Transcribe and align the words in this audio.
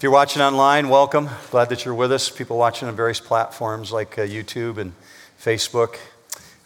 If 0.00 0.04
you're 0.04 0.12
watching 0.12 0.40
online, 0.40 0.88
welcome. 0.88 1.28
Glad 1.50 1.68
that 1.68 1.84
you're 1.84 1.94
with 1.94 2.10
us. 2.10 2.30
People 2.30 2.56
watching 2.56 2.88
on 2.88 2.96
various 2.96 3.20
platforms 3.20 3.92
like 3.92 4.18
uh, 4.18 4.22
YouTube 4.22 4.78
and 4.78 4.94
Facebook. 5.38 5.98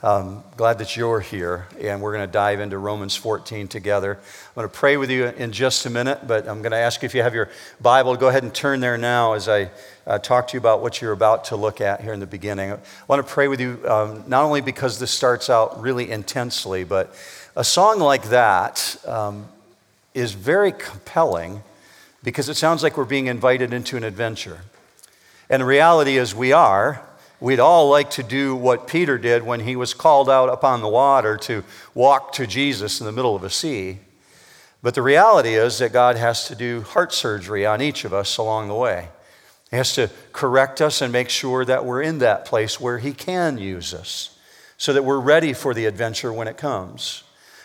Um, 0.04 0.44
glad 0.56 0.78
that 0.78 0.96
you're 0.96 1.18
here, 1.18 1.66
and 1.80 2.00
we're 2.00 2.12
going 2.12 2.24
to 2.24 2.32
dive 2.32 2.60
into 2.60 2.78
Romans 2.78 3.16
14 3.16 3.66
together. 3.66 4.12
I'm 4.20 4.54
going 4.54 4.68
to 4.68 4.72
pray 4.72 4.96
with 4.96 5.10
you 5.10 5.24
in 5.24 5.50
just 5.50 5.84
a 5.84 5.90
minute, 5.90 6.28
but 6.28 6.46
I'm 6.46 6.62
going 6.62 6.70
to 6.70 6.78
ask 6.78 7.02
you 7.02 7.06
if 7.06 7.14
you 7.16 7.22
have 7.22 7.34
your 7.34 7.50
Bible, 7.80 8.14
go 8.14 8.28
ahead 8.28 8.44
and 8.44 8.54
turn 8.54 8.78
there 8.78 8.96
now 8.96 9.32
as 9.32 9.48
I 9.48 9.68
uh, 10.06 10.20
talk 10.20 10.46
to 10.46 10.54
you 10.54 10.60
about 10.60 10.80
what 10.80 11.02
you're 11.02 11.10
about 11.10 11.46
to 11.46 11.56
look 11.56 11.80
at 11.80 12.02
here 12.02 12.12
in 12.12 12.20
the 12.20 12.28
beginning. 12.28 12.70
I 12.70 12.78
want 13.08 13.26
to 13.26 13.32
pray 13.32 13.48
with 13.48 13.60
you 13.60 13.80
um, 13.88 14.22
not 14.28 14.44
only 14.44 14.60
because 14.60 15.00
this 15.00 15.10
starts 15.10 15.50
out 15.50 15.82
really 15.82 16.08
intensely, 16.08 16.84
but 16.84 17.12
a 17.56 17.64
song 17.64 17.98
like 17.98 18.28
that 18.28 18.96
um, 19.08 19.48
is 20.14 20.34
very 20.34 20.70
compelling 20.70 21.64
because 22.24 22.48
it 22.48 22.56
sounds 22.56 22.82
like 22.82 22.96
we're 22.96 23.04
being 23.04 23.28
invited 23.28 23.72
into 23.72 23.96
an 23.96 24.02
adventure. 24.02 24.62
And 25.48 25.60
the 25.60 25.66
reality 25.66 26.16
is, 26.16 26.34
we 26.34 26.52
are. 26.52 27.04
We'd 27.38 27.60
all 27.60 27.90
like 27.90 28.10
to 28.12 28.22
do 28.22 28.56
what 28.56 28.88
Peter 28.88 29.18
did 29.18 29.42
when 29.42 29.60
he 29.60 29.76
was 29.76 29.92
called 29.92 30.30
out 30.30 30.48
upon 30.48 30.80
the 30.80 30.88
water 30.88 31.36
to 31.36 31.62
walk 31.94 32.32
to 32.32 32.46
Jesus 32.46 33.00
in 33.00 33.06
the 33.06 33.12
middle 33.12 33.36
of 33.36 33.44
a 33.44 33.50
sea. 33.50 33.98
But 34.82 34.94
the 34.94 35.02
reality 35.02 35.54
is 35.54 35.78
that 35.78 35.92
God 35.92 36.16
has 36.16 36.48
to 36.48 36.54
do 36.54 36.80
heart 36.80 37.12
surgery 37.12 37.66
on 37.66 37.82
each 37.82 38.04
of 38.04 38.14
us 38.14 38.38
along 38.38 38.68
the 38.68 38.74
way. 38.74 39.08
He 39.70 39.76
has 39.76 39.94
to 39.96 40.10
correct 40.32 40.80
us 40.80 41.02
and 41.02 41.12
make 41.12 41.28
sure 41.28 41.64
that 41.64 41.84
we're 41.84 42.02
in 42.02 42.18
that 42.18 42.46
place 42.46 42.80
where 42.80 42.98
He 42.98 43.12
can 43.12 43.58
use 43.58 43.92
us 43.92 44.38
so 44.78 44.92
that 44.92 45.04
we're 45.04 45.20
ready 45.20 45.52
for 45.52 45.74
the 45.74 45.86
adventure 45.86 46.32
when 46.32 46.48
it 46.48 46.56
comes. 46.56 47.24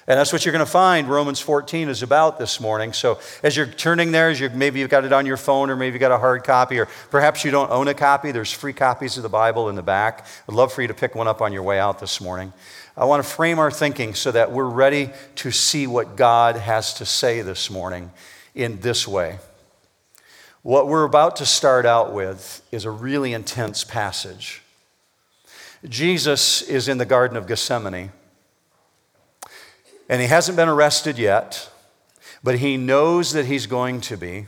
And 0.09 0.17
that's 0.17 0.33
what 0.33 0.43
you're 0.43 0.53
going 0.53 0.65
to 0.65 0.71
find 0.71 1.07
Romans 1.07 1.39
14 1.39 1.87
is 1.87 2.01
about 2.01 2.39
this 2.39 2.59
morning. 2.59 2.93
So 2.93 3.19
as 3.43 3.55
you're 3.55 3.67
turning 3.67 4.11
there, 4.11 4.29
as 4.29 4.39
you 4.39 4.49
maybe 4.49 4.79
you've 4.79 4.89
got 4.89 5.05
it 5.05 5.13
on 5.13 5.27
your 5.27 5.37
phone 5.37 5.69
or 5.69 5.75
maybe 5.75 5.93
you've 5.93 6.01
got 6.01 6.11
a 6.11 6.17
hard 6.17 6.43
copy 6.43 6.79
or 6.79 6.87
perhaps 7.11 7.45
you 7.45 7.51
don't 7.51 7.69
own 7.69 7.87
a 7.87 7.93
copy, 7.93 8.31
there's 8.31 8.51
free 8.51 8.73
copies 8.73 9.17
of 9.17 9.23
the 9.23 9.29
Bible 9.29 9.69
in 9.69 9.75
the 9.75 9.83
back. 9.83 10.25
I'd 10.47 10.55
love 10.55 10.73
for 10.73 10.81
you 10.81 10.87
to 10.87 10.95
pick 10.95 11.13
one 11.13 11.27
up 11.27 11.43
on 11.43 11.53
your 11.53 11.61
way 11.61 11.79
out 11.79 11.99
this 11.99 12.19
morning. 12.19 12.53
I 12.97 13.05
want 13.05 13.23
to 13.23 13.29
frame 13.29 13.59
our 13.59 13.69
thinking 13.69 14.15
so 14.15 14.31
that 14.31 14.51
we're 14.51 14.65
ready 14.65 15.11
to 15.35 15.51
see 15.51 15.85
what 15.85 16.15
God 16.15 16.55
has 16.55 16.95
to 16.95 17.05
say 17.05 17.43
this 17.43 17.69
morning 17.69 18.09
in 18.55 18.79
this 18.79 19.07
way. 19.07 19.37
What 20.63 20.87
we're 20.87 21.03
about 21.03 21.35
to 21.35 21.45
start 21.45 21.85
out 21.85 22.13
with 22.13 22.65
is 22.71 22.83
a 22.83 22.91
really 22.91 23.33
intense 23.33 23.83
passage. 23.83 24.63
Jesus 25.87 26.63
is 26.63 26.87
in 26.87 26.97
the 26.97 27.05
Garden 27.05 27.37
of 27.37 27.45
Gethsemane. 27.45 28.11
And 30.09 30.21
he 30.21 30.27
hasn't 30.27 30.55
been 30.55 30.67
arrested 30.67 31.19
yet, 31.19 31.69
but 32.43 32.57
he 32.57 32.77
knows 32.77 33.31
that 33.33 33.45
he's 33.45 33.67
going 33.67 34.01
to 34.01 34.17
be. 34.17 34.47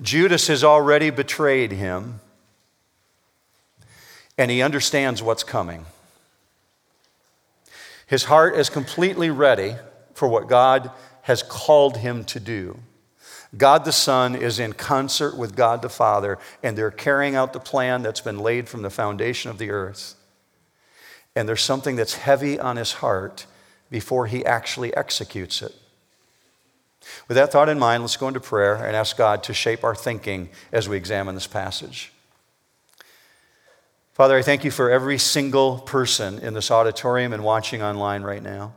Judas 0.00 0.46
has 0.46 0.62
already 0.62 1.10
betrayed 1.10 1.72
him, 1.72 2.20
and 4.38 4.50
he 4.50 4.62
understands 4.62 5.22
what's 5.22 5.42
coming. 5.42 5.86
His 8.06 8.24
heart 8.24 8.56
is 8.56 8.70
completely 8.70 9.30
ready 9.30 9.74
for 10.14 10.28
what 10.28 10.48
God 10.48 10.92
has 11.22 11.42
called 11.42 11.96
him 11.96 12.24
to 12.26 12.38
do. 12.38 12.78
God 13.56 13.84
the 13.84 13.92
Son 13.92 14.36
is 14.36 14.60
in 14.60 14.74
concert 14.74 15.36
with 15.36 15.56
God 15.56 15.82
the 15.82 15.88
Father, 15.88 16.38
and 16.62 16.78
they're 16.78 16.90
carrying 16.90 17.34
out 17.34 17.52
the 17.52 17.58
plan 17.58 18.02
that's 18.02 18.20
been 18.20 18.38
laid 18.38 18.68
from 18.68 18.82
the 18.82 18.90
foundation 18.90 19.50
of 19.50 19.58
the 19.58 19.70
earth. 19.70 20.14
And 21.34 21.48
there's 21.48 21.62
something 21.62 21.96
that's 21.96 22.14
heavy 22.14 22.60
on 22.60 22.76
his 22.76 22.92
heart 22.94 23.46
before 23.90 24.26
he 24.26 24.44
actually 24.44 24.94
executes 24.96 25.62
it. 25.62 25.74
With 27.28 27.36
that 27.36 27.52
thought 27.52 27.68
in 27.68 27.78
mind, 27.78 28.02
let's 28.02 28.16
go 28.16 28.28
into 28.28 28.40
prayer 28.40 28.74
and 28.74 28.96
ask 28.96 29.16
God 29.16 29.42
to 29.44 29.54
shape 29.54 29.84
our 29.84 29.94
thinking 29.94 30.48
as 30.72 30.88
we 30.88 30.96
examine 30.96 31.34
this 31.34 31.46
passage. 31.46 32.12
Father, 34.12 34.36
I 34.36 34.42
thank 34.42 34.64
you 34.64 34.70
for 34.70 34.90
every 34.90 35.18
single 35.18 35.78
person 35.78 36.38
in 36.38 36.54
this 36.54 36.70
auditorium 36.70 37.32
and 37.32 37.44
watching 37.44 37.82
online 37.82 38.22
right 38.22 38.42
now. 38.42 38.72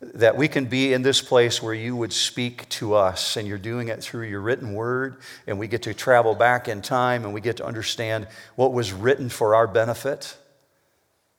That 0.00 0.36
we 0.36 0.48
can 0.48 0.66
be 0.66 0.92
in 0.92 1.00
this 1.00 1.22
place 1.22 1.62
where 1.62 1.72
you 1.72 1.96
would 1.96 2.12
speak 2.12 2.68
to 2.70 2.92
us, 2.94 3.38
and 3.38 3.48
you're 3.48 3.56
doing 3.56 3.88
it 3.88 4.02
through 4.02 4.26
your 4.28 4.40
written 4.40 4.74
word, 4.74 5.16
and 5.46 5.58
we 5.58 5.66
get 5.66 5.82
to 5.84 5.94
travel 5.94 6.34
back 6.34 6.68
in 6.68 6.82
time 6.82 7.24
and 7.24 7.32
we 7.32 7.40
get 7.40 7.56
to 7.56 7.64
understand 7.64 8.28
what 8.54 8.74
was 8.74 8.92
written 8.92 9.30
for 9.30 9.54
our 9.54 9.66
benefit 9.66 10.36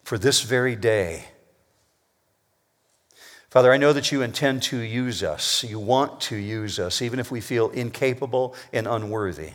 for 0.03 0.17
this 0.17 0.41
very 0.41 0.75
day. 0.75 1.25
Father, 3.55 3.71
I 3.71 3.77
know 3.77 3.93
that 3.93 4.11
you 4.11 4.21
intend 4.21 4.63
to 4.63 4.79
use 4.79 5.23
us. 5.23 5.63
You 5.63 5.79
want 5.79 6.19
to 6.23 6.35
use 6.35 6.77
us, 6.77 7.01
even 7.01 7.19
if 7.19 7.31
we 7.31 7.39
feel 7.39 7.69
incapable 7.69 8.53
and 8.73 8.85
unworthy. 8.85 9.51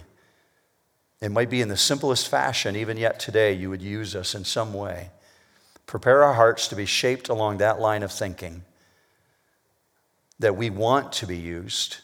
It 1.21 1.31
might 1.31 1.50
be 1.50 1.61
in 1.61 1.69
the 1.69 1.77
simplest 1.77 2.27
fashion, 2.31 2.77
even 2.77 2.97
yet 2.97 3.21
today, 3.21 3.53
you 3.53 3.69
would 3.69 3.83
use 3.83 4.16
us 4.16 4.34
in 4.34 4.47
some 4.47 4.72
way. 4.72 5.11
Prepare 5.84 6.22
our 6.22 6.33
hearts 6.33 6.66
to 6.69 6.77
be 6.77 6.87
shaped 6.87 7.28
along 7.28 7.59
that 7.59 7.78
line 7.78 8.03
of 8.03 8.11
thinking 8.11 8.65
that 10.38 10.56
we 10.56 10.71
want 10.71 11.12
to 11.12 11.27
be 11.27 11.37
used 11.37 11.99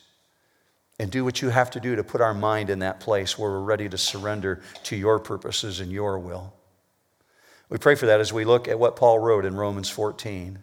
and 0.98 1.10
do 1.10 1.24
what 1.24 1.40
you 1.40 1.48
have 1.48 1.70
to 1.70 1.80
do 1.80 1.96
to 1.96 2.04
put 2.04 2.20
our 2.20 2.34
mind 2.34 2.68
in 2.68 2.80
that 2.80 3.00
place 3.00 3.38
where 3.38 3.50
we're 3.50 3.60
ready 3.60 3.88
to 3.88 3.96
surrender 3.96 4.60
to 4.82 4.96
your 4.96 5.18
purposes 5.18 5.80
and 5.80 5.90
your 5.90 6.18
will. 6.18 6.52
We 7.70 7.78
pray 7.78 7.94
for 7.94 8.04
that 8.04 8.20
as 8.20 8.34
we 8.34 8.44
look 8.44 8.68
at 8.68 8.78
what 8.78 8.96
Paul 8.96 9.18
wrote 9.18 9.46
in 9.46 9.56
Romans 9.56 9.88
14. 9.88 10.58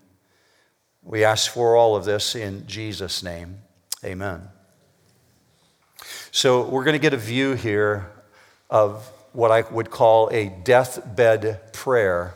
We 1.03 1.23
ask 1.23 1.51
for 1.51 1.75
all 1.75 1.95
of 1.95 2.05
this 2.05 2.35
in 2.35 2.65
Jesus' 2.67 3.23
name. 3.23 3.59
Amen. 4.03 4.49
So, 6.31 6.67
we're 6.67 6.83
going 6.83 6.93
to 6.93 6.99
get 6.99 7.13
a 7.13 7.17
view 7.17 7.53
here 7.53 8.11
of 8.69 9.07
what 9.33 9.51
I 9.51 9.61
would 9.61 9.91
call 9.91 10.29
a 10.29 10.49
deathbed 10.49 11.73
prayer 11.73 12.35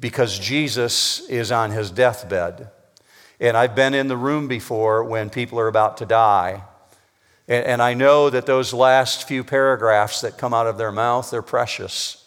because 0.00 0.38
Jesus 0.38 1.20
is 1.28 1.52
on 1.52 1.70
his 1.70 1.90
deathbed. 1.90 2.70
And 3.38 3.56
I've 3.56 3.74
been 3.74 3.94
in 3.94 4.08
the 4.08 4.16
room 4.16 4.48
before 4.48 5.04
when 5.04 5.28
people 5.28 5.60
are 5.60 5.68
about 5.68 5.98
to 5.98 6.06
die. 6.06 6.62
And, 7.48 7.80
I 7.80 7.94
know 7.94 8.28
that 8.28 8.46
those 8.46 8.74
last 8.74 9.28
few 9.28 9.44
paragraphs 9.44 10.20
that 10.22 10.36
come 10.36 10.52
out 10.52 10.66
of 10.66 10.78
their 10.78 10.90
mouth, 10.90 11.30
they're 11.30 11.42
precious. 11.42 12.25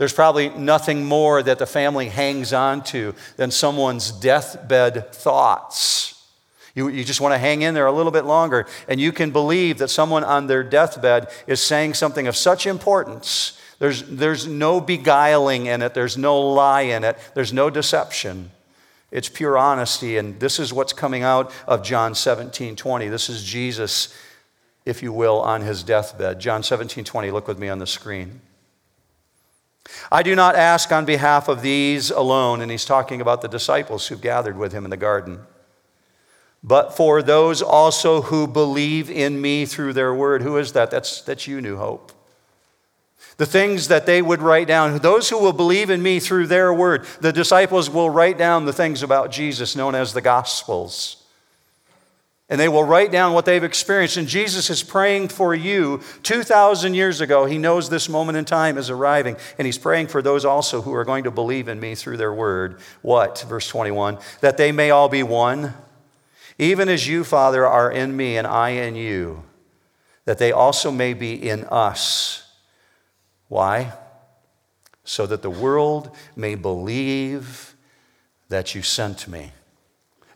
There's 0.00 0.14
probably 0.14 0.48
nothing 0.48 1.04
more 1.04 1.42
that 1.42 1.58
the 1.58 1.66
family 1.66 2.08
hangs 2.08 2.54
on 2.54 2.82
to 2.84 3.14
than 3.36 3.50
someone's 3.50 4.10
deathbed 4.10 5.12
thoughts. 5.12 6.26
You, 6.74 6.88
you 6.88 7.04
just 7.04 7.20
want 7.20 7.34
to 7.34 7.38
hang 7.38 7.60
in 7.60 7.74
there 7.74 7.84
a 7.84 7.92
little 7.92 8.10
bit 8.10 8.24
longer, 8.24 8.66
and 8.88 8.98
you 8.98 9.12
can 9.12 9.30
believe 9.30 9.76
that 9.76 9.88
someone 9.88 10.24
on 10.24 10.46
their 10.46 10.62
deathbed 10.62 11.28
is 11.46 11.60
saying 11.60 11.92
something 11.92 12.26
of 12.26 12.34
such 12.34 12.66
importance. 12.66 13.60
There's, 13.78 14.02
there's 14.04 14.46
no 14.46 14.80
beguiling 14.80 15.66
in 15.66 15.82
it, 15.82 15.92
there's 15.92 16.16
no 16.16 16.40
lie 16.40 16.80
in 16.80 17.04
it, 17.04 17.18
there's 17.34 17.52
no 17.52 17.68
deception. 17.68 18.52
It's 19.10 19.28
pure 19.28 19.58
honesty, 19.58 20.16
and 20.16 20.40
this 20.40 20.58
is 20.58 20.72
what's 20.72 20.94
coming 20.94 21.24
out 21.24 21.52
of 21.66 21.84
John 21.84 22.14
17 22.14 22.74
20. 22.74 23.08
This 23.08 23.28
is 23.28 23.44
Jesus, 23.44 24.16
if 24.86 25.02
you 25.02 25.12
will, 25.12 25.40
on 25.40 25.60
his 25.60 25.82
deathbed. 25.82 26.40
John 26.40 26.62
17 26.62 27.04
20, 27.04 27.30
look 27.30 27.46
with 27.46 27.58
me 27.58 27.68
on 27.68 27.80
the 27.80 27.86
screen. 27.86 28.40
I 30.12 30.22
do 30.22 30.34
not 30.34 30.56
ask 30.56 30.92
on 30.92 31.04
behalf 31.04 31.48
of 31.48 31.62
these 31.62 32.10
alone, 32.10 32.60
and 32.60 32.70
he's 32.70 32.84
talking 32.84 33.20
about 33.20 33.42
the 33.42 33.48
disciples 33.48 34.06
who 34.06 34.16
gathered 34.16 34.56
with 34.56 34.72
him 34.72 34.84
in 34.84 34.90
the 34.90 34.96
garden, 34.96 35.40
but 36.62 36.96
for 36.96 37.22
those 37.22 37.62
also 37.62 38.22
who 38.22 38.46
believe 38.46 39.10
in 39.10 39.40
me 39.40 39.64
through 39.64 39.94
their 39.94 40.14
word. 40.14 40.42
Who 40.42 40.58
is 40.58 40.72
that? 40.74 40.90
That's, 40.90 41.22
that's 41.22 41.46
you, 41.46 41.60
New 41.60 41.78
Hope. 41.78 42.12
The 43.38 43.46
things 43.46 43.88
that 43.88 44.04
they 44.04 44.20
would 44.20 44.42
write 44.42 44.68
down, 44.68 44.98
those 44.98 45.30
who 45.30 45.38
will 45.38 45.54
believe 45.54 45.88
in 45.88 46.02
me 46.02 46.20
through 46.20 46.48
their 46.48 46.74
word, 46.74 47.06
the 47.20 47.32
disciples 47.32 47.88
will 47.88 48.10
write 48.10 48.36
down 48.36 48.66
the 48.66 48.72
things 48.72 49.02
about 49.02 49.30
Jesus 49.30 49.74
known 49.74 49.94
as 49.94 50.12
the 50.12 50.20
Gospels 50.20 51.19
and 52.50 52.58
they 52.58 52.68
will 52.68 52.82
write 52.82 53.12
down 53.12 53.32
what 53.32 53.44
they've 53.44 53.62
experienced. 53.62 54.16
And 54.16 54.26
Jesus 54.26 54.68
is 54.68 54.82
praying 54.82 55.28
for 55.28 55.54
you 55.54 56.00
2,000 56.24 56.94
years 56.94 57.20
ago. 57.20 57.46
He 57.46 57.58
knows 57.58 57.88
this 57.88 58.08
moment 58.08 58.36
in 58.36 58.44
time 58.44 58.76
is 58.76 58.90
arriving, 58.90 59.36
and 59.56 59.66
He's 59.66 59.78
praying 59.78 60.08
for 60.08 60.20
those 60.20 60.44
also 60.44 60.82
who 60.82 60.92
are 60.92 61.04
going 61.04 61.24
to 61.24 61.30
believe 61.30 61.68
in 61.68 61.78
me 61.78 61.94
through 61.94 62.16
their 62.16 62.34
word. 62.34 62.80
What? 63.02 63.44
Verse 63.48 63.68
21 63.68 64.18
that 64.40 64.56
they 64.56 64.72
may 64.72 64.90
all 64.90 65.08
be 65.08 65.22
one, 65.22 65.74
even 66.58 66.88
as 66.88 67.06
you, 67.06 67.22
Father, 67.22 67.64
are 67.64 67.90
in 67.90 68.16
me 68.16 68.36
and 68.36 68.46
I 68.46 68.70
in 68.70 68.96
you, 68.96 69.44
that 70.24 70.38
they 70.38 70.50
also 70.50 70.90
may 70.90 71.14
be 71.14 71.34
in 71.34 71.64
us. 71.66 72.42
Why? 73.46 73.92
So 75.04 75.24
that 75.26 75.42
the 75.42 75.50
world 75.50 76.10
may 76.34 76.56
believe 76.56 77.74
that 78.48 78.74
you 78.74 78.82
sent 78.82 79.28
me. 79.28 79.52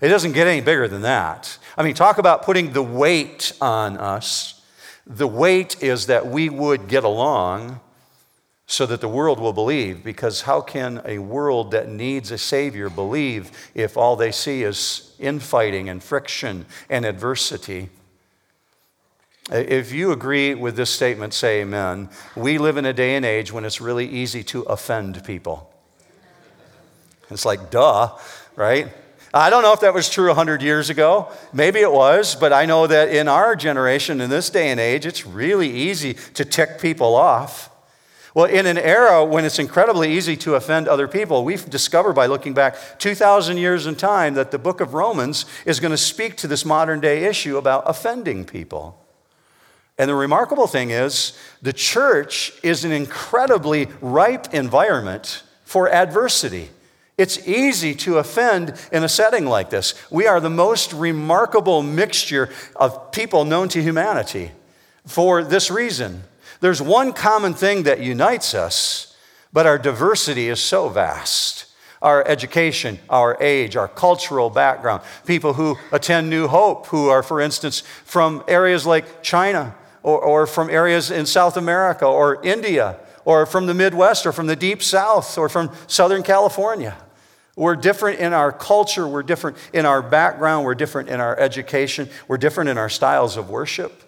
It 0.04 0.08
doesn't 0.08 0.32
get 0.32 0.46
any 0.46 0.60
bigger 0.60 0.86
than 0.86 1.00
that. 1.00 1.56
I 1.78 1.82
mean, 1.82 1.94
talk 1.94 2.18
about 2.18 2.42
putting 2.42 2.74
the 2.74 2.82
weight 2.82 3.54
on 3.58 3.96
us. 3.96 4.60
The 5.06 5.26
weight 5.26 5.82
is 5.82 6.08
that 6.08 6.26
we 6.26 6.50
would 6.50 6.88
get 6.88 7.04
along 7.04 7.80
so 8.66 8.84
that 8.84 9.00
the 9.00 9.08
world 9.08 9.40
will 9.40 9.54
believe. 9.54 10.04
Because 10.04 10.42
how 10.42 10.60
can 10.60 11.00
a 11.06 11.20
world 11.20 11.70
that 11.70 11.88
needs 11.88 12.30
a 12.30 12.36
Savior 12.36 12.90
believe 12.90 13.50
if 13.74 13.96
all 13.96 14.14
they 14.14 14.30
see 14.30 14.62
is 14.62 15.14
infighting 15.18 15.88
and 15.88 16.04
friction 16.04 16.66
and 16.90 17.06
adversity? 17.06 17.88
If 19.50 19.90
you 19.90 20.12
agree 20.12 20.54
with 20.54 20.76
this 20.76 20.90
statement, 20.90 21.32
say 21.32 21.62
amen. 21.62 22.10
We 22.36 22.58
live 22.58 22.76
in 22.76 22.84
a 22.84 22.92
day 22.92 23.16
and 23.16 23.24
age 23.24 23.52
when 23.52 23.64
it's 23.64 23.80
really 23.80 24.06
easy 24.06 24.44
to 24.44 24.64
offend 24.64 25.24
people. 25.24 25.72
It's 27.30 27.46
like, 27.46 27.70
duh, 27.70 28.18
right? 28.54 28.92
I 29.36 29.50
don't 29.50 29.62
know 29.62 29.72
if 29.72 29.80
that 29.80 29.92
was 29.92 30.08
true 30.08 30.28
100 30.28 30.62
years 30.62 30.90
ago. 30.90 31.28
Maybe 31.52 31.80
it 31.80 31.90
was, 31.90 32.36
but 32.36 32.52
I 32.52 32.66
know 32.66 32.86
that 32.86 33.08
in 33.08 33.26
our 33.26 33.56
generation, 33.56 34.20
in 34.20 34.30
this 34.30 34.48
day 34.48 34.70
and 34.70 34.78
age, 34.78 35.06
it's 35.06 35.26
really 35.26 35.68
easy 35.68 36.14
to 36.34 36.44
tick 36.44 36.80
people 36.80 37.16
off. 37.16 37.68
Well, 38.32 38.44
in 38.44 38.66
an 38.66 38.78
era 38.78 39.24
when 39.24 39.44
it's 39.44 39.58
incredibly 39.58 40.12
easy 40.12 40.36
to 40.36 40.54
offend 40.54 40.86
other 40.86 41.08
people, 41.08 41.44
we've 41.44 41.68
discovered 41.68 42.12
by 42.12 42.26
looking 42.26 42.54
back 42.54 42.76
2,000 43.00 43.56
years 43.56 43.86
in 43.86 43.96
time 43.96 44.34
that 44.34 44.52
the 44.52 44.58
book 44.58 44.80
of 44.80 44.94
Romans 44.94 45.46
is 45.66 45.80
going 45.80 45.90
to 45.90 45.96
speak 45.96 46.36
to 46.36 46.46
this 46.46 46.64
modern 46.64 47.00
day 47.00 47.24
issue 47.24 47.56
about 47.56 47.82
offending 47.86 48.44
people. 48.44 49.04
And 49.98 50.08
the 50.08 50.14
remarkable 50.14 50.68
thing 50.68 50.90
is, 50.90 51.36
the 51.60 51.72
church 51.72 52.52
is 52.62 52.84
an 52.84 52.92
incredibly 52.92 53.88
ripe 54.00 54.54
environment 54.54 55.42
for 55.64 55.92
adversity. 55.92 56.70
It's 57.16 57.46
easy 57.46 57.94
to 57.96 58.18
offend 58.18 58.74
in 58.90 59.04
a 59.04 59.08
setting 59.08 59.46
like 59.46 59.70
this. 59.70 59.94
We 60.10 60.26
are 60.26 60.40
the 60.40 60.50
most 60.50 60.92
remarkable 60.92 61.82
mixture 61.82 62.50
of 62.74 63.12
people 63.12 63.44
known 63.44 63.68
to 63.68 63.82
humanity 63.82 64.50
for 65.06 65.44
this 65.44 65.70
reason. 65.70 66.24
There's 66.60 66.82
one 66.82 67.12
common 67.12 67.54
thing 67.54 67.84
that 67.84 68.00
unites 68.00 68.52
us, 68.52 69.16
but 69.52 69.66
our 69.66 69.78
diversity 69.78 70.48
is 70.48 70.58
so 70.58 70.88
vast. 70.88 71.66
Our 72.02 72.26
education, 72.26 72.98
our 73.08 73.40
age, 73.40 73.76
our 73.76 73.88
cultural 73.88 74.50
background, 74.50 75.02
people 75.24 75.54
who 75.54 75.78
attend 75.92 76.28
New 76.28 76.48
Hope, 76.48 76.86
who 76.86 77.08
are, 77.08 77.22
for 77.22 77.40
instance, 77.40 77.80
from 78.04 78.42
areas 78.48 78.84
like 78.84 79.22
China 79.22 79.74
or, 80.02 80.20
or 80.20 80.46
from 80.46 80.68
areas 80.68 81.10
in 81.10 81.26
South 81.26 81.56
America 81.56 82.04
or 82.04 82.44
India 82.44 82.98
or 83.24 83.46
from 83.46 83.66
the 83.66 83.74
Midwest 83.74 84.26
or 84.26 84.32
from 84.32 84.48
the 84.48 84.56
Deep 84.56 84.82
South 84.82 85.38
or 85.38 85.48
from 85.48 85.70
Southern 85.86 86.22
California. 86.22 86.96
We're 87.56 87.76
different 87.76 88.18
in 88.18 88.32
our 88.32 88.50
culture, 88.50 89.06
we're 89.06 89.22
different 89.22 89.56
in 89.72 89.86
our 89.86 90.02
background, 90.02 90.64
we're 90.64 90.74
different 90.74 91.08
in 91.08 91.20
our 91.20 91.38
education, 91.38 92.08
we're 92.26 92.38
different 92.38 92.68
in 92.70 92.78
our 92.78 92.88
styles 92.88 93.36
of 93.36 93.48
worship. 93.48 94.02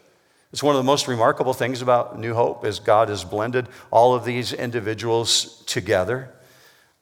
It's 0.53 0.63
one 0.63 0.75
of 0.75 0.81
the 0.81 0.87
most 0.87 1.07
remarkable 1.07 1.55
things 1.55 1.83
about 1.83 2.19
New 2.19 2.35
Hope 2.35 2.65
is 2.65 2.81
God 2.81 3.09
has 3.09 3.25
blended 3.25 3.69
all 3.91 4.15
of 4.15 4.25
these 4.25 4.53
individuals 4.53 5.63
together. 5.67 6.33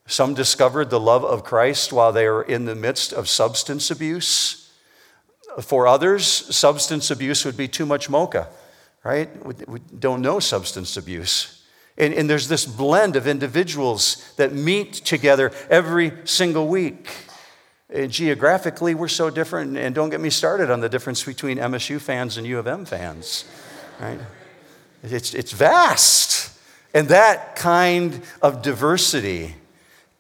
Some 0.06 0.35
discovered 0.35 0.91
the 0.91 1.00
love 1.00 1.25
of 1.25 1.44
Christ 1.44 1.93
while 1.93 2.12
they 2.12 2.29
were 2.29 2.43
in 2.43 2.67
the 2.67 2.75
midst 2.75 3.12
of 3.12 3.29
substance 3.29 3.91
abuse. 3.91 4.70
For 5.62 5.87
others, 5.87 6.26
substance 6.26 7.11
abuse 7.11 7.44
would 7.44 7.56
be 7.56 7.69
too 7.69 7.87
much 7.87 8.11
mocha, 8.11 8.49
right? 9.02 9.29
We 9.69 9.79
don't 9.99 10.20
know 10.20 10.41
substance 10.41 10.96
abuse. 10.96 11.64
And, 11.96 12.12
and 12.12 12.29
there's 12.29 12.49
this 12.49 12.67
blend 12.67 13.17
of 13.17 13.26
individuals 13.26 14.32
that 14.37 14.52
meet 14.52 14.94
together 14.94 15.52
every 15.70 16.12
single 16.25 16.67
week. 16.67 17.08
And 17.88 18.11
geographically, 18.11 18.94
we're 18.94 19.08
so 19.08 19.31
different. 19.31 19.76
And 19.76 19.94
don't 19.94 20.11
get 20.11 20.20
me 20.20 20.31
started 20.31 20.70
on 20.70 20.81
the 20.81 20.88
difference 20.88 21.23
between 21.23 21.58
MSU 21.58 22.00
fans 22.00 22.37
and 22.37 22.46
U 22.46 22.58
of 22.58 22.67
M 22.67 22.85
fans. 22.85 23.44
Right? 24.00 24.19
It's, 25.05 25.35
it's 25.35 25.52
vast. 25.52 26.58
And 26.93 27.08
that 27.08 27.56
kind 27.56 28.23
of 28.43 28.62
diversity 28.62 29.55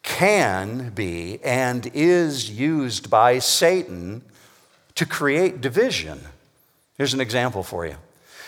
can 0.02 0.90
be 0.90 1.42
and 1.42 1.90
is 1.94 2.50
used 2.50 3.10
by 3.10 3.38
Satan 3.38 4.22
to 4.94 5.06
create 5.06 5.60
division. 5.60 6.20
Here's 6.96 7.14
an 7.14 7.20
example 7.20 7.62
for 7.62 7.86
you. 7.86 7.96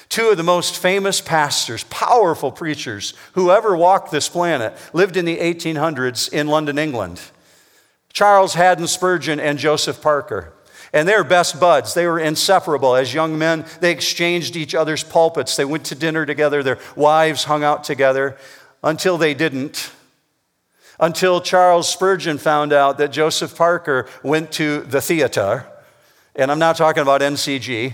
Two 0.08 0.29
of 0.29 0.37
the 0.37 0.43
most 0.43 0.76
famous 0.76 1.20
pastors, 1.20 1.85
powerful 1.85 2.53
preachers 2.53 3.14
who 3.32 3.50
ever 3.50 3.76
walked 3.76 4.11
this 4.11 4.29
planet, 4.29 4.76
lived 4.93 5.17
in 5.17 5.25
the 5.25 5.38
1800s 5.38 6.32
in 6.32 6.47
London, 6.47 6.79
England. 6.79 7.20
Charles 8.12 8.55
Haddon 8.55 8.87
Spurgeon 8.87 9.41
and 9.41 9.58
Joseph 9.58 10.00
Parker. 10.00 10.55
And 10.93 11.06
they 11.06 11.14
were 11.14 11.25
best 11.25 11.61
buds. 11.61 11.93
They 11.93 12.06
were 12.06 12.19
inseparable. 12.19 12.94
As 12.94 13.12
young 13.12 13.37
men, 13.37 13.67
they 13.81 13.91
exchanged 13.91 14.56
each 14.56 14.75
other's 14.75 15.05
pulpits. 15.05 15.56
They 15.56 15.67
went 15.67 15.85
to 15.87 15.94
dinner 15.94 16.25
together. 16.25 16.62
Their 16.62 16.79
wives 16.94 17.44
hung 17.44 17.62
out 17.62 17.85
together 17.85 18.38
until 18.82 19.19
they 19.19 19.35
didn't. 19.35 19.93
Until 20.99 21.43
Charles 21.43 21.91
Spurgeon 21.91 22.38
found 22.38 22.73
out 22.73 22.97
that 22.97 23.12
Joseph 23.12 23.55
Parker 23.55 24.09
went 24.23 24.52
to 24.52 24.81
the 24.81 25.02
theater. 25.02 25.67
And 26.35 26.50
I'm 26.50 26.59
not 26.59 26.76
talking 26.76 27.02
about 27.02 27.20
NCG, 27.20 27.93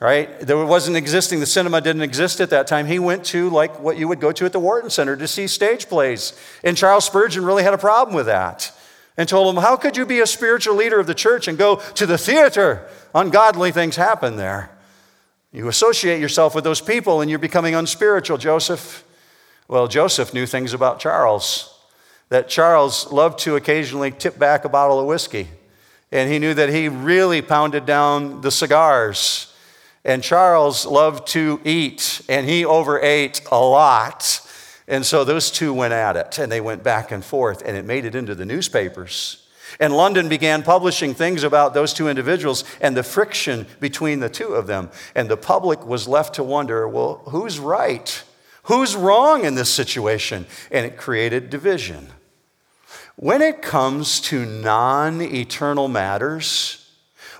right? 0.00 0.40
There 0.40 0.64
wasn't 0.64 0.96
existing, 0.96 1.40
the 1.40 1.46
cinema 1.46 1.80
didn't 1.80 2.02
exist 2.02 2.40
at 2.40 2.50
that 2.50 2.66
time. 2.66 2.86
He 2.86 2.98
went 2.98 3.24
to 3.26 3.48
like 3.50 3.80
what 3.80 3.96
you 3.96 4.08
would 4.08 4.20
go 4.20 4.32
to 4.32 4.44
at 4.44 4.52
the 4.52 4.60
Wharton 4.60 4.90
Center 4.90 5.16
to 5.16 5.26
see 5.26 5.46
stage 5.46 5.88
plays. 5.88 6.38
And 6.62 6.76
Charles 6.76 7.04
Spurgeon 7.04 7.44
really 7.44 7.62
had 7.62 7.74
a 7.74 7.78
problem 7.78 8.14
with 8.14 8.26
that 8.26 8.72
and 9.16 9.28
told 9.28 9.54
him, 9.54 9.62
How 9.62 9.76
could 9.76 9.96
you 9.96 10.04
be 10.04 10.20
a 10.20 10.26
spiritual 10.26 10.74
leader 10.74 11.00
of 11.00 11.06
the 11.06 11.14
church 11.14 11.48
and 11.48 11.56
go 11.56 11.76
to 11.94 12.06
the 12.06 12.18
theater? 12.18 12.86
Ungodly 13.14 13.72
things 13.72 13.96
happen 13.96 14.36
there. 14.36 14.70
You 15.52 15.68
associate 15.68 16.20
yourself 16.20 16.54
with 16.54 16.64
those 16.64 16.82
people 16.82 17.22
and 17.22 17.30
you're 17.30 17.38
becoming 17.38 17.74
unspiritual, 17.74 18.36
Joseph. 18.36 19.04
Well, 19.68 19.88
Joseph 19.88 20.34
knew 20.34 20.44
things 20.44 20.74
about 20.74 21.00
Charles. 21.00 21.72
That 22.28 22.48
Charles 22.48 23.10
loved 23.10 23.38
to 23.40 23.56
occasionally 23.56 24.10
tip 24.10 24.38
back 24.38 24.64
a 24.64 24.68
bottle 24.68 25.00
of 25.00 25.06
whiskey. 25.06 25.48
And 26.12 26.30
he 26.30 26.38
knew 26.38 26.54
that 26.54 26.68
he 26.68 26.88
really 26.88 27.40
pounded 27.40 27.86
down 27.86 28.42
the 28.42 28.50
cigars. 28.50 29.52
And 30.06 30.22
Charles 30.22 30.86
loved 30.86 31.26
to 31.30 31.60
eat, 31.64 32.22
and 32.28 32.48
he 32.48 32.64
overate 32.64 33.40
a 33.50 33.58
lot. 33.58 34.40
And 34.86 35.04
so 35.04 35.24
those 35.24 35.50
two 35.50 35.74
went 35.74 35.92
at 35.92 36.16
it, 36.16 36.38
and 36.38 36.50
they 36.50 36.60
went 36.60 36.84
back 36.84 37.10
and 37.10 37.24
forth, 37.24 37.60
and 37.66 37.76
it 37.76 37.84
made 37.84 38.04
it 38.04 38.14
into 38.14 38.36
the 38.36 38.44
newspapers. 38.46 39.48
And 39.80 39.96
London 39.96 40.28
began 40.28 40.62
publishing 40.62 41.12
things 41.12 41.42
about 41.42 41.74
those 41.74 41.92
two 41.92 42.08
individuals 42.08 42.62
and 42.80 42.96
the 42.96 43.02
friction 43.02 43.66
between 43.80 44.20
the 44.20 44.28
two 44.28 44.54
of 44.54 44.68
them. 44.68 44.90
And 45.16 45.28
the 45.28 45.36
public 45.36 45.84
was 45.84 46.06
left 46.06 46.36
to 46.36 46.44
wonder 46.44 46.88
well, 46.88 47.22
who's 47.26 47.58
right? 47.58 48.22
Who's 48.62 48.94
wrong 48.94 49.44
in 49.44 49.56
this 49.56 49.74
situation? 49.74 50.46
And 50.70 50.86
it 50.86 50.96
created 50.96 51.50
division. 51.50 52.10
When 53.16 53.42
it 53.42 53.60
comes 53.60 54.20
to 54.22 54.46
non 54.46 55.20
eternal 55.20 55.88
matters, 55.88 56.85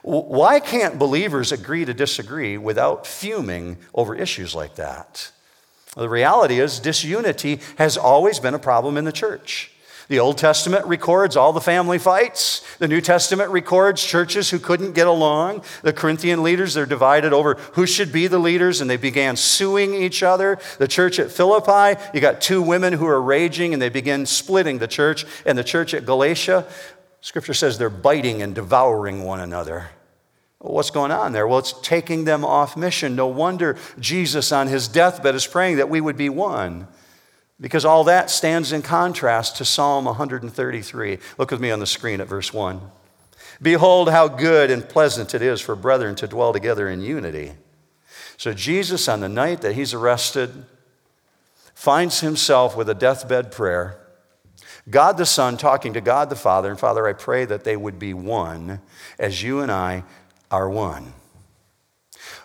why 0.07 0.61
can't 0.61 1.01
believers 1.01 1.51
agree 1.51 1.85
to 1.85 1.93
disagree 1.93 2.57
without 2.57 3.07
fuming 3.07 3.79
over 3.93 4.15
issues 4.15 4.55
like 4.55 4.77
that? 4.77 5.33
The 5.97 6.09
reality 6.09 6.61
is, 6.61 6.79
disunity 6.79 7.61
has 7.79 7.97
always 7.97 8.39
been 8.39 8.55
a 8.55 8.59
problem 8.59 8.97
in 8.97 9.05
the 9.05 9.13
church. 9.13 9.73
The 10.09 10.21
Old 10.21 10.39
Testament 10.39 10.87
records 10.87 11.37
all 11.37 11.53
the 11.53 11.61
family 11.61 11.99
fights. 11.99 12.65
The 12.77 12.87
New 12.87 13.01
Testament 13.01 13.51
records 13.51 14.05
churches 14.05 14.51
who 14.51 14.61
couldn't 14.61 14.93
get 14.93 15.09
along. 15.09 15.65
The 15.83 15.93
Corinthian 15.93 16.45
leaders, 16.45 16.75
they're 16.75 16.87
divided 16.87 17.33
over 17.33 17.55
who 17.73 17.87
should 17.87 18.13
be 18.13 18.29
the 18.29 18.39
leaders, 18.39 18.81
and 18.81 18.89
they 18.89 18.97
began 18.97 19.35
suing 19.35 19.95
each 19.95 20.23
other. 20.23 20.61
The 20.79 20.87
church 20.87 21.19
at 21.19 21.33
Philippi, 21.33 22.01
you 22.15 22.21
got 22.21 22.41
two 22.41 22.63
women 22.63 22.93
who 22.93 23.07
are 23.07 23.21
raging, 23.21 23.73
and 23.73 23.83
they 23.83 23.89
begin 23.89 24.27
splitting 24.27 24.79
the 24.79 24.87
church. 24.87 25.27
And 25.45 25.59
the 25.59 25.65
church 25.65 25.93
at 25.93 26.07
Galatia, 26.07 26.65
scripture 27.21 27.55
says 27.55 27.77
they're 27.77 27.91
biting 27.91 28.41
and 28.43 28.55
devouring 28.55 29.25
one 29.25 29.41
another. 29.41 29.89
What's 30.73 30.91
going 30.91 31.13
on 31.13 31.33
there? 31.33 31.47
Well, 31.47 31.59
it's 31.59 31.75
taking 31.81 32.25
them 32.25 32.45
off 32.45 32.77
mission. 32.77 33.15
No 33.15 33.27
wonder 33.27 33.77
Jesus 33.99 34.53
on 34.53 34.69
his 34.69 34.89
deathbed 34.89 35.35
is 35.35 35.47
praying 35.47 35.77
that 35.77 35.89
we 35.89 36.01
would 36.01 36.17
be 36.17 36.29
one. 36.29 36.89
Because 37.61 37.85
all 37.85 38.05
that 38.05 38.31
stands 38.31 38.73
in 38.73 38.83
contrast 38.83 39.57
to 39.57 39.65
Psalm 39.65 40.05
133. 40.05 41.19
Look 41.39 41.51
with 41.51 41.61
me 41.61 41.71
on 41.71 41.81
the 41.81 41.87
screen 41.87 42.21
at 42.21 42.29
verse 42.29 42.53
1. 42.53 42.81
Behold, 43.63 44.11
how 44.11 44.29
good 44.29 44.71
and 44.71 44.87
pleasant 44.87 45.35
it 45.35 45.41
is 45.41 45.61
for 45.61 45.75
brethren 45.75 46.15
to 46.17 46.27
dwell 46.27 46.53
together 46.53 46.89
in 46.89 47.01
unity. 47.01 47.53
So, 48.37 48.53
Jesus, 48.53 49.09
on 49.09 49.21
the 49.21 49.31
night 49.31 49.63
that 49.63 49.75
he's 49.75 49.95
arrested, 49.95 50.67
finds 51.75 52.21
himself 52.21 52.77
with 52.77 52.91
a 52.91 52.95
deathbed 52.95 53.51
prayer. 53.51 53.99
God 54.89 55.17
the 55.17 55.27
Son 55.27 55.57
talking 55.57 55.95
to 55.95 56.01
God 56.01 56.29
the 56.29 56.37
Father, 56.37 56.71
and 56.71 56.79
Father, 56.79 57.07
I 57.07 57.15
pray 57.15 57.45
that 57.47 57.65
they 57.65 57.77
would 57.77 57.99
be 57.99 58.13
one 58.13 58.81
as 59.19 59.43
you 59.43 59.61
and 59.61 59.73
I 59.73 60.05
are 60.51 60.69
one. 60.69 61.13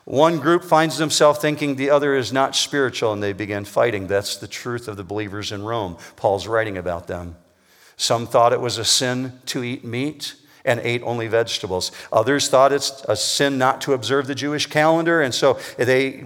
One 0.05 0.39
group 0.39 0.63
finds 0.63 0.98
themselves 0.98 1.39
thinking 1.39 1.75
the 1.75 1.91
other 1.91 2.15
is 2.15 2.34
not 2.34 2.55
spiritual 2.55 3.13
and 3.13 3.22
they 3.22 3.34
begin 3.34 3.65
fighting. 3.65 4.08
That's 4.08 4.38
the 4.38 4.48
truth 4.48 4.88
of 4.88 4.98
the 4.98 5.03
believers 5.03 5.51
in 5.51 5.63
Rome. 5.63 5.98
Paul's 6.15 6.48
writing 6.48 6.77
about 6.77 7.08
them. 7.08 7.36
Some 7.98 8.25
thought 8.25 8.51
it 8.51 8.62
was 8.62 8.77
a 8.77 8.86
sin 8.86 9.39
to 9.48 9.63
eat 9.63 9.86
meat 9.86 10.36
and 10.65 10.79
ate 10.79 11.03
only 11.03 11.27
vegetables. 11.27 11.91
Others 12.12 12.50
thought 12.50 12.74
it's 12.74 13.03
a 13.08 13.15
sin 13.15 13.58
not 13.58 13.81
to 13.81 13.93
observe 13.93 14.27
the 14.27 14.36
Jewish 14.36 14.67
calendar, 14.67 15.22
and 15.22 15.34
so 15.34 15.60
they, 15.77 16.24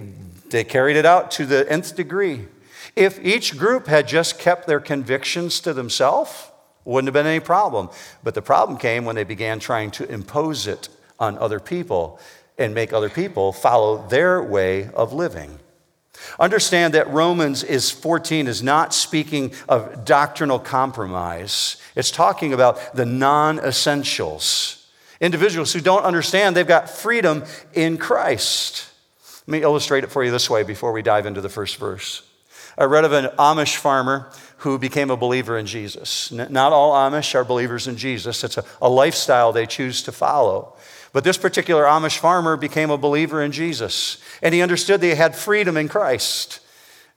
they 0.50 0.64
carried 0.64 0.96
it 0.96 1.06
out 1.06 1.30
to 1.32 1.46
the 1.46 1.70
nth 1.70 1.94
degree. 1.96 2.46
If 2.94 3.22
each 3.22 3.58
group 3.58 3.86
had 3.86 4.08
just 4.08 4.38
kept 4.38 4.66
their 4.66 4.80
convictions 4.80 5.60
to 5.60 5.74
themselves, 5.74 6.50
wouldn't 6.84 7.08
have 7.08 7.14
been 7.14 7.26
any 7.26 7.40
problem. 7.40 7.90
But 8.22 8.34
the 8.34 8.42
problem 8.42 8.78
came 8.78 9.04
when 9.04 9.16
they 9.16 9.24
began 9.24 9.58
trying 9.58 9.90
to 9.92 10.10
impose 10.10 10.66
it 10.66 10.88
on 11.18 11.38
other 11.38 11.60
people. 11.60 12.18
and 12.58 12.74
make 12.74 12.92
other 12.92 13.10
people 13.10 13.52
follow 13.52 14.06
their 14.08 14.42
way 14.42 14.88
of 14.94 15.12
living. 15.12 15.58
Understand 16.40 16.94
that 16.94 17.10
Romans 17.10 17.62
is 17.62 17.90
14 17.90 18.46
is 18.46 18.62
not 18.62 18.94
speaking 18.94 19.52
of 19.68 20.04
doctrinal 20.04 20.58
compromise. 20.58 21.76
It's 21.94 22.10
talking 22.10 22.52
about 22.54 22.94
the 22.94 23.04
non-essentials. 23.04 24.86
Individuals 25.20 25.72
who 25.72 25.80
don't 25.80 26.04
understand 26.04 26.56
they've 26.56 26.66
got 26.66 26.90
freedom 26.90 27.44
in 27.74 27.98
Christ. 27.98 28.88
Let 29.46 29.52
me 29.52 29.62
illustrate 29.62 30.04
it 30.04 30.10
for 30.10 30.24
you 30.24 30.30
this 30.30 30.50
way 30.50 30.62
before 30.62 30.92
we 30.92 31.02
dive 31.02 31.26
into 31.26 31.40
the 31.40 31.48
first 31.48 31.76
verse. 31.76 32.22
I 32.78 32.84
read 32.84 33.04
of 33.04 33.12
an 33.12 33.26
Amish 33.38 33.76
farmer 33.76 34.30
who 34.58 34.78
became 34.78 35.10
a 35.10 35.16
believer 35.16 35.58
in 35.58 35.66
Jesus. 35.66 36.32
Not 36.32 36.72
all 36.72 36.92
Amish 36.94 37.34
are 37.34 37.44
believers 37.44 37.86
in 37.86 37.96
Jesus, 37.96 38.42
it's 38.44 38.56
a, 38.56 38.64
a 38.80 38.88
lifestyle 38.88 39.52
they 39.52 39.66
choose 39.66 40.02
to 40.04 40.12
follow. 40.12 40.76
But 41.12 41.24
this 41.24 41.38
particular 41.38 41.84
Amish 41.84 42.18
farmer 42.18 42.56
became 42.56 42.90
a 42.90 42.98
believer 42.98 43.42
in 43.42 43.52
Jesus, 43.52 44.18
and 44.42 44.54
he 44.54 44.62
understood 44.62 45.00
that 45.00 45.06
he 45.06 45.14
had 45.14 45.34
freedom 45.34 45.76
in 45.76 45.88
Christ. 45.88 46.60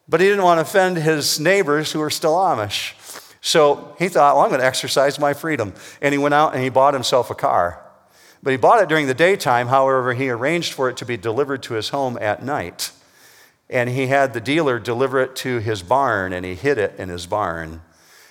But 0.07 0.21
he 0.21 0.27
didn't 0.27 0.43
want 0.43 0.57
to 0.57 0.61
offend 0.61 0.97
his 0.97 1.39
neighbors 1.39 1.91
who 1.91 1.99
were 1.99 2.09
still 2.09 2.35
Amish. 2.35 2.95
So 3.41 3.95
he 3.99 4.09
thought, 4.09 4.35
well, 4.35 4.43
I'm 4.43 4.49
going 4.49 4.61
to 4.61 4.65
exercise 4.65 5.19
my 5.19 5.33
freedom. 5.33 5.73
And 6.01 6.13
he 6.13 6.17
went 6.17 6.33
out 6.33 6.53
and 6.53 6.63
he 6.63 6.69
bought 6.69 6.93
himself 6.93 7.29
a 7.29 7.35
car. 7.35 7.81
But 8.41 8.51
he 8.51 8.57
bought 8.57 8.81
it 8.81 8.89
during 8.89 9.07
the 9.07 9.13
daytime, 9.13 9.67
however, 9.67 10.13
he 10.13 10.29
arranged 10.29 10.73
for 10.73 10.89
it 10.89 10.97
to 10.97 11.05
be 11.05 11.17
delivered 11.17 11.61
to 11.63 11.73
his 11.75 11.89
home 11.89 12.17
at 12.19 12.43
night. 12.43 12.91
And 13.69 13.89
he 13.89 14.07
had 14.07 14.33
the 14.33 14.41
dealer 14.41 14.79
deliver 14.79 15.19
it 15.19 15.35
to 15.37 15.59
his 15.59 15.83
barn, 15.83 16.33
and 16.33 16.45
he 16.45 16.55
hid 16.55 16.77
it 16.77 16.95
in 16.97 17.09
his 17.09 17.27
barn. 17.27 17.81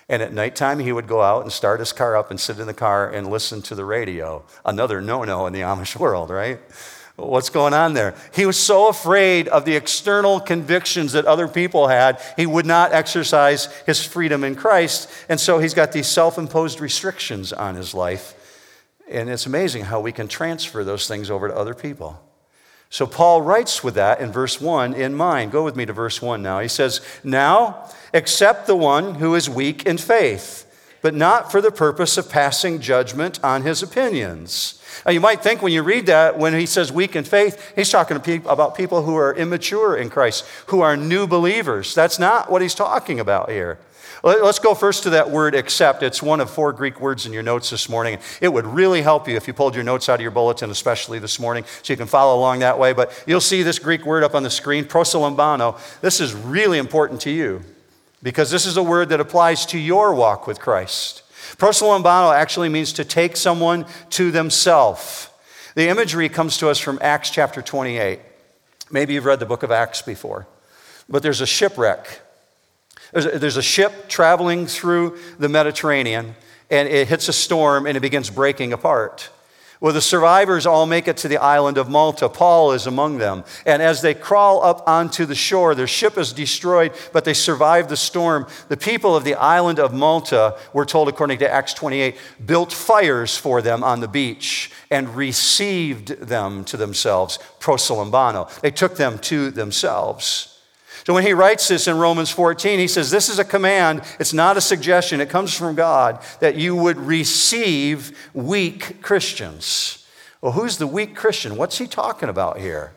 And 0.08 0.22
at 0.22 0.32
nighttime, 0.32 0.78
he 0.78 0.92
would 0.92 1.06
go 1.06 1.22
out 1.22 1.42
and 1.42 1.52
start 1.52 1.80
his 1.80 1.92
car 1.92 2.16
up 2.16 2.30
and 2.30 2.40
sit 2.40 2.58
in 2.58 2.66
the 2.66 2.74
car 2.74 3.08
and 3.08 3.28
listen 3.28 3.60
to 3.62 3.74
the 3.74 3.84
radio. 3.84 4.44
Another 4.64 5.00
no 5.00 5.22
no 5.24 5.46
in 5.46 5.52
the 5.52 5.60
Amish 5.60 5.96
world, 6.00 6.30
right? 6.30 6.58
What's 7.16 7.50
going 7.50 7.74
on 7.74 7.94
there? 7.94 8.14
He 8.32 8.46
was 8.46 8.56
so 8.56 8.88
afraid 8.88 9.48
of 9.48 9.64
the 9.64 9.74
external 9.74 10.38
convictions 10.38 11.12
that 11.12 11.24
other 11.24 11.48
people 11.48 11.88
had, 11.88 12.22
he 12.36 12.46
would 12.46 12.64
not 12.64 12.92
exercise 12.92 13.66
his 13.86 14.04
freedom 14.04 14.44
in 14.44 14.54
Christ. 14.54 15.10
And 15.28 15.40
so 15.40 15.58
he's 15.58 15.74
got 15.74 15.90
these 15.90 16.06
self 16.06 16.38
imposed 16.38 16.80
restrictions 16.80 17.52
on 17.52 17.74
his 17.74 17.92
life. 17.92 18.34
And 19.10 19.28
it's 19.28 19.46
amazing 19.46 19.84
how 19.84 20.00
we 20.00 20.12
can 20.12 20.28
transfer 20.28 20.84
those 20.84 21.08
things 21.08 21.28
over 21.28 21.48
to 21.48 21.56
other 21.56 21.74
people. 21.74 22.22
So 22.90 23.06
Paul 23.06 23.42
writes 23.42 23.84
with 23.84 23.94
that 23.94 24.20
in 24.20 24.32
verse 24.32 24.60
1 24.60 24.94
in 24.94 25.14
mind. 25.14 25.52
Go 25.52 25.64
with 25.64 25.76
me 25.76 25.84
to 25.86 25.92
verse 25.92 26.22
1 26.22 26.42
now. 26.42 26.60
He 26.60 26.68
says, 26.68 27.00
Now 27.22 27.90
accept 28.14 28.66
the 28.66 28.76
one 28.76 29.16
who 29.16 29.34
is 29.34 29.50
weak 29.50 29.84
in 29.84 29.98
faith, 29.98 30.64
but 31.02 31.14
not 31.14 31.52
for 31.52 31.60
the 31.60 31.70
purpose 31.70 32.16
of 32.16 32.30
passing 32.30 32.80
judgment 32.80 33.42
on 33.44 33.62
his 33.62 33.82
opinions. 33.82 34.82
Now, 35.04 35.12
you 35.12 35.20
might 35.20 35.42
think 35.42 35.62
when 35.62 35.72
you 35.72 35.82
read 35.82 36.06
that, 36.06 36.38
when 36.38 36.54
he 36.54 36.66
says 36.66 36.90
weak 36.90 37.14
in 37.14 37.24
faith, 37.24 37.72
he's 37.76 37.90
talking 37.90 38.16
about 38.16 38.74
people 38.74 39.02
who 39.02 39.16
are 39.16 39.34
immature 39.34 39.96
in 39.96 40.10
Christ, 40.10 40.44
who 40.66 40.80
are 40.80 40.96
new 40.96 41.26
believers. 41.26 41.94
That's 41.94 42.18
not 42.18 42.50
what 42.50 42.62
he's 42.62 42.74
talking 42.74 43.20
about 43.20 43.50
here. 43.50 43.78
Let's 44.36 44.58
go 44.58 44.74
first 44.74 45.04
to 45.04 45.10
that 45.10 45.30
word 45.30 45.54
accept. 45.54 46.02
It's 46.02 46.22
one 46.22 46.40
of 46.40 46.50
four 46.50 46.74
Greek 46.74 47.00
words 47.00 47.24
in 47.24 47.32
your 47.32 47.42
notes 47.42 47.70
this 47.70 47.88
morning. 47.88 48.18
It 48.42 48.52
would 48.52 48.66
really 48.66 49.00
help 49.00 49.26
you 49.26 49.36
if 49.36 49.46
you 49.46 49.54
pulled 49.54 49.74
your 49.74 49.84
notes 49.84 50.10
out 50.10 50.16
of 50.16 50.20
your 50.20 50.30
bulletin, 50.30 50.68
especially 50.70 51.18
this 51.18 51.40
morning, 51.40 51.64
so 51.82 51.92
you 51.94 51.96
can 51.96 52.06
follow 52.06 52.38
along 52.38 52.58
that 52.58 52.78
way. 52.78 52.92
But 52.92 53.24
you'll 53.26 53.40
see 53.40 53.62
this 53.62 53.78
Greek 53.78 54.04
word 54.04 54.22
up 54.22 54.34
on 54.34 54.42
the 54.42 54.50
screen, 54.50 54.84
prosolambano. 54.84 55.78
This 56.02 56.20
is 56.20 56.34
really 56.34 56.76
important 56.76 57.22
to 57.22 57.30
you 57.30 57.62
because 58.22 58.50
this 58.50 58.66
is 58.66 58.76
a 58.76 58.82
word 58.82 59.08
that 59.08 59.20
applies 59.20 59.64
to 59.66 59.78
your 59.78 60.14
walk 60.14 60.46
with 60.46 60.60
Christ. 60.60 61.22
Prosolambano 61.56 62.34
actually 62.34 62.68
means 62.68 62.92
to 62.92 63.06
take 63.06 63.34
someone 63.34 63.86
to 64.10 64.30
themselves. 64.30 65.30
The 65.74 65.88
imagery 65.88 66.28
comes 66.28 66.58
to 66.58 66.68
us 66.68 66.78
from 66.78 66.98
Acts 67.00 67.30
chapter 67.30 67.62
28. 67.62 68.20
Maybe 68.90 69.14
you've 69.14 69.24
read 69.24 69.40
the 69.40 69.46
book 69.46 69.62
of 69.62 69.70
Acts 69.70 70.02
before, 70.02 70.46
but 71.08 71.22
there's 71.22 71.40
a 71.40 71.46
shipwreck 71.46 72.20
there's 73.12 73.26
a, 73.26 73.38
there's 73.38 73.56
a 73.56 73.62
ship 73.62 74.08
traveling 74.08 74.66
through 74.66 75.18
the 75.38 75.48
Mediterranean, 75.48 76.34
and 76.70 76.88
it 76.88 77.08
hits 77.08 77.28
a 77.28 77.32
storm 77.32 77.86
and 77.86 77.96
it 77.96 78.00
begins 78.00 78.30
breaking 78.30 78.72
apart. 78.72 79.30
Well, 79.80 79.92
the 79.92 80.00
survivors 80.00 80.66
all 80.66 80.86
make 80.86 81.06
it 81.06 81.18
to 81.18 81.28
the 81.28 81.38
island 81.38 81.78
of 81.78 81.88
Malta. 81.88 82.28
Paul 82.28 82.72
is 82.72 82.88
among 82.88 83.18
them. 83.18 83.44
And 83.64 83.80
as 83.80 84.02
they 84.02 84.12
crawl 84.12 84.64
up 84.64 84.82
onto 84.88 85.24
the 85.24 85.36
shore, 85.36 85.76
their 85.76 85.86
ship 85.86 86.18
is 86.18 86.32
destroyed, 86.32 86.92
but 87.12 87.24
they 87.24 87.34
survive 87.34 87.88
the 87.88 87.96
storm. 87.96 88.48
The 88.68 88.76
people 88.76 89.14
of 89.14 89.22
the 89.22 89.36
island 89.36 89.78
of 89.78 89.94
Malta, 89.94 90.58
we're 90.72 90.84
told 90.84 91.08
according 91.08 91.38
to 91.38 91.50
Acts 91.50 91.74
28, 91.74 92.16
built 92.44 92.72
fires 92.72 93.36
for 93.36 93.62
them 93.62 93.84
on 93.84 94.00
the 94.00 94.08
beach 94.08 94.72
and 94.90 95.14
received 95.14 96.08
them 96.08 96.64
to 96.64 96.76
themselves, 96.76 97.38
prosolambano. 97.60 98.60
They 98.60 98.72
took 98.72 98.96
them 98.96 99.20
to 99.20 99.52
themselves. 99.52 100.57
So 101.08 101.14
when 101.14 101.24
he 101.24 101.32
writes 101.32 101.68
this 101.68 101.88
in 101.88 101.96
Romans 101.96 102.28
14, 102.28 102.78
he 102.78 102.86
says, 102.86 103.10
This 103.10 103.30
is 103.30 103.38
a 103.38 103.44
command. 103.44 104.02
It's 104.20 104.34
not 104.34 104.58
a 104.58 104.60
suggestion. 104.60 105.22
It 105.22 105.30
comes 105.30 105.54
from 105.54 105.74
God 105.74 106.22
that 106.40 106.56
you 106.56 106.76
would 106.76 106.98
receive 106.98 108.28
weak 108.34 109.00
Christians. 109.00 110.06
Well, 110.42 110.52
who's 110.52 110.76
the 110.76 110.86
weak 110.86 111.16
Christian? 111.16 111.56
What's 111.56 111.78
he 111.78 111.86
talking 111.86 112.28
about 112.28 112.58
here? 112.58 112.92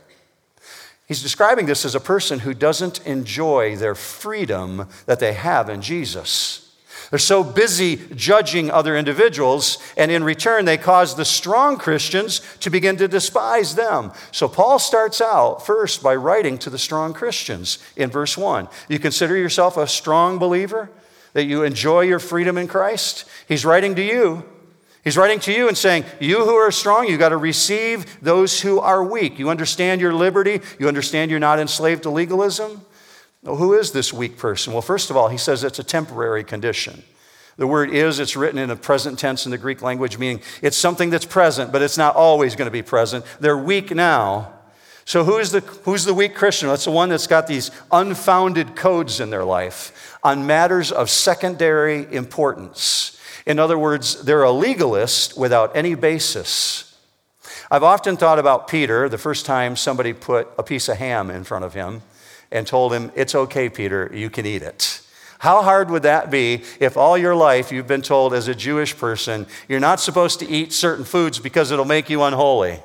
He's 1.07 1.21
describing 1.21 1.67
this 1.67 1.85
as 1.85 1.95
a 1.95 2.01
person 2.01 2.39
who 2.39 2.53
doesn't 2.53 2.99
enjoy 3.07 3.77
their 3.77 3.95
freedom 3.95 4.89
that 5.05 5.21
they 5.21 5.31
have 5.31 5.69
in 5.69 5.81
Jesus. 5.81 6.70
They're 7.11 7.19
so 7.19 7.43
busy 7.43 7.97
judging 8.15 8.71
other 8.71 8.95
individuals, 8.95 9.77
and 9.97 10.09
in 10.09 10.23
return, 10.23 10.63
they 10.63 10.77
cause 10.77 11.15
the 11.15 11.25
strong 11.25 11.77
Christians 11.77 12.39
to 12.61 12.69
begin 12.69 12.95
to 12.97 13.07
despise 13.07 13.75
them. 13.75 14.13
So, 14.31 14.47
Paul 14.47 14.79
starts 14.79 15.19
out 15.19 15.65
first 15.65 16.01
by 16.01 16.15
writing 16.15 16.57
to 16.59 16.69
the 16.69 16.79
strong 16.79 17.13
Christians 17.13 17.79
in 17.97 18.09
verse 18.09 18.37
1. 18.37 18.69
You 18.87 18.97
consider 18.97 19.35
yourself 19.35 19.75
a 19.75 19.87
strong 19.87 20.39
believer, 20.39 20.89
that 21.33 21.45
you 21.45 21.63
enjoy 21.63 22.01
your 22.01 22.19
freedom 22.19 22.57
in 22.57 22.67
Christ? 22.67 23.25
He's 23.47 23.65
writing 23.65 23.93
to 23.95 24.01
you. 24.01 24.45
He's 25.03 25.17
writing 25.17 25.39
to 25.41 25.51
you 25.51 25.67
and 25.67 25.77
saying, 25.77 26.05
You 26.19 26.45
who 26.45 26.55
are 26.55 26.71
strong, 26.71 27.07
you 27.07 27.17
got 27.17 27.29
to 27.29 27.37
receive 27.37 28.21
those 28.21 28.61
who 28.61 28.79
are 28.79 29.03
weak. 29.03 29.37
You 29.37 29.49
understand 29.49 29.99
your 29.99 30.13
liberty. 30.13 30.61
You 30.79 30.87
understand 30.87 31.31
you're 31.31 31.39
not 31.39 31.59
enslaved 31.59 32.03
to 32.03 32.09
legalism. 32.09 32.85
Well, 33.43 33.55
who 33.55 33.73
is 33.73 33.91
this 33.91 34.13
weak 34.13 34.37
person? 34.37 34.71
Well, 34.71 34.83
first 34.83 35.09
of 35.09 35.17
all, 35.17 35.27
he 35.27 35.37
says 35.37 35.63
it's 35.63 35.79
a 35.79 35.83
temporary 35.83 36.43
condition. 36.43 37.03
The 37.57 37.67
word 37.67 37.89
is, 37.89 38.19
it's 38.19 38.35
written 38.35 38.59
in 38.59 38.69
a 38.69 38.75
present 38.75 39.17
tense 39.19 39.45
in 39.45 39.51
the 39.51 39.57
Greek 39.57 39.81
language, 39.81 40.17
meaning 40.17 40.41
it's 40.61 40.77
something 40.77 41.09
that's 41.09 41.25
present, 41.25 41.71
but 41.71 41.81
it's 41.81 41.97
not 41.97 42.15
always 42.15 42.55
going 42.55 42.67
to 42.67 42.71
be 42.71 42.83
present. 42.83 43.25
They're 43.39 43.57
weak 43.57 43.91
now. 43.91 44.53
So, 45.05 45.23
who 45.23 45.39
is 45.39 45.51
the, 45.51 45.61
who's 45.83 46.05
the 46.05 46.13
weak 46.13 46.35
Christian? 46.35 46.69
That's 46.69 46.85
the 46.85 46.91
one 46.91 47.09
that's 47.09 47.27
got 47.27 47.47
these 47.47 47.71
unfounded 47.91 48.75
codes 48.75 49.19
in 49.19 49.31
their 49.31 49.43
life 49.43 50.17
on 50.23 50.45
matters 50.45 50.91
of 50.91 51.09
secondary 51.09 52.11
importance. 52.13 53.19
In 53.47 53.57
other 53.57 53.77
words, 53.77 54.23
they're 54.23 54.43
a 54.43 54.51
legalist 54.51 55.37
without 55.37 55.75
any 55.75 55.95
basis. 55.95 56.95
I've 57.71 57.83
often 57.83 58.15
thought 58.15 58.37
about 58.37 58.67
Peter 58.67 59.09
the 59.09 59.17
first 59.17 59.45
time 59.45 59.75
somebody 59.75 60.13
put 60.13 60.47
a 60.57 60.63
piece 60.63 60.87
of 60.87 60.97
ham 60.97 61.31
in 61.31 61.43
front 61.43 61.65
of 61.65 61.73
him 61.73 62.03
and 62.51 62.67
told 62.67 62.93
him, 62.93 63.11
It's 63.15 63.35
okay, 63.35 63.69
Peter, 63.69 64.09
you 64.13 64.29
can 64.29 64.45
eat 64.45 64.61
it. 64.61 65.01
How 65.39 65.63
hard 65.63 65.89
would 65.89 66.03
that 66.03 66.29
be 66.29 66.63
if 66.79 66.97
all 66.97 67.17
your 67.17 67.33
life 67.33 67.71
you've 67.71 67.87
been 67.87 68.03
told 68.03 68.33
as 68.33 68.47
a 68.47 68.53
Jewish 68.53 68.95
person, 68.95 69.47
you're 69.67 69.79
not 69.79 69.99
supposed 69.99 70.39
to 70.39 70.47
eat 70.47 70.71
certain 70.71 71.03
foods 71.03 71.39
because 71.39 71.71
it'll 71.71 71.83
make 71.83 72.11
you 72.11 72.21
unholy? 72.21 72.79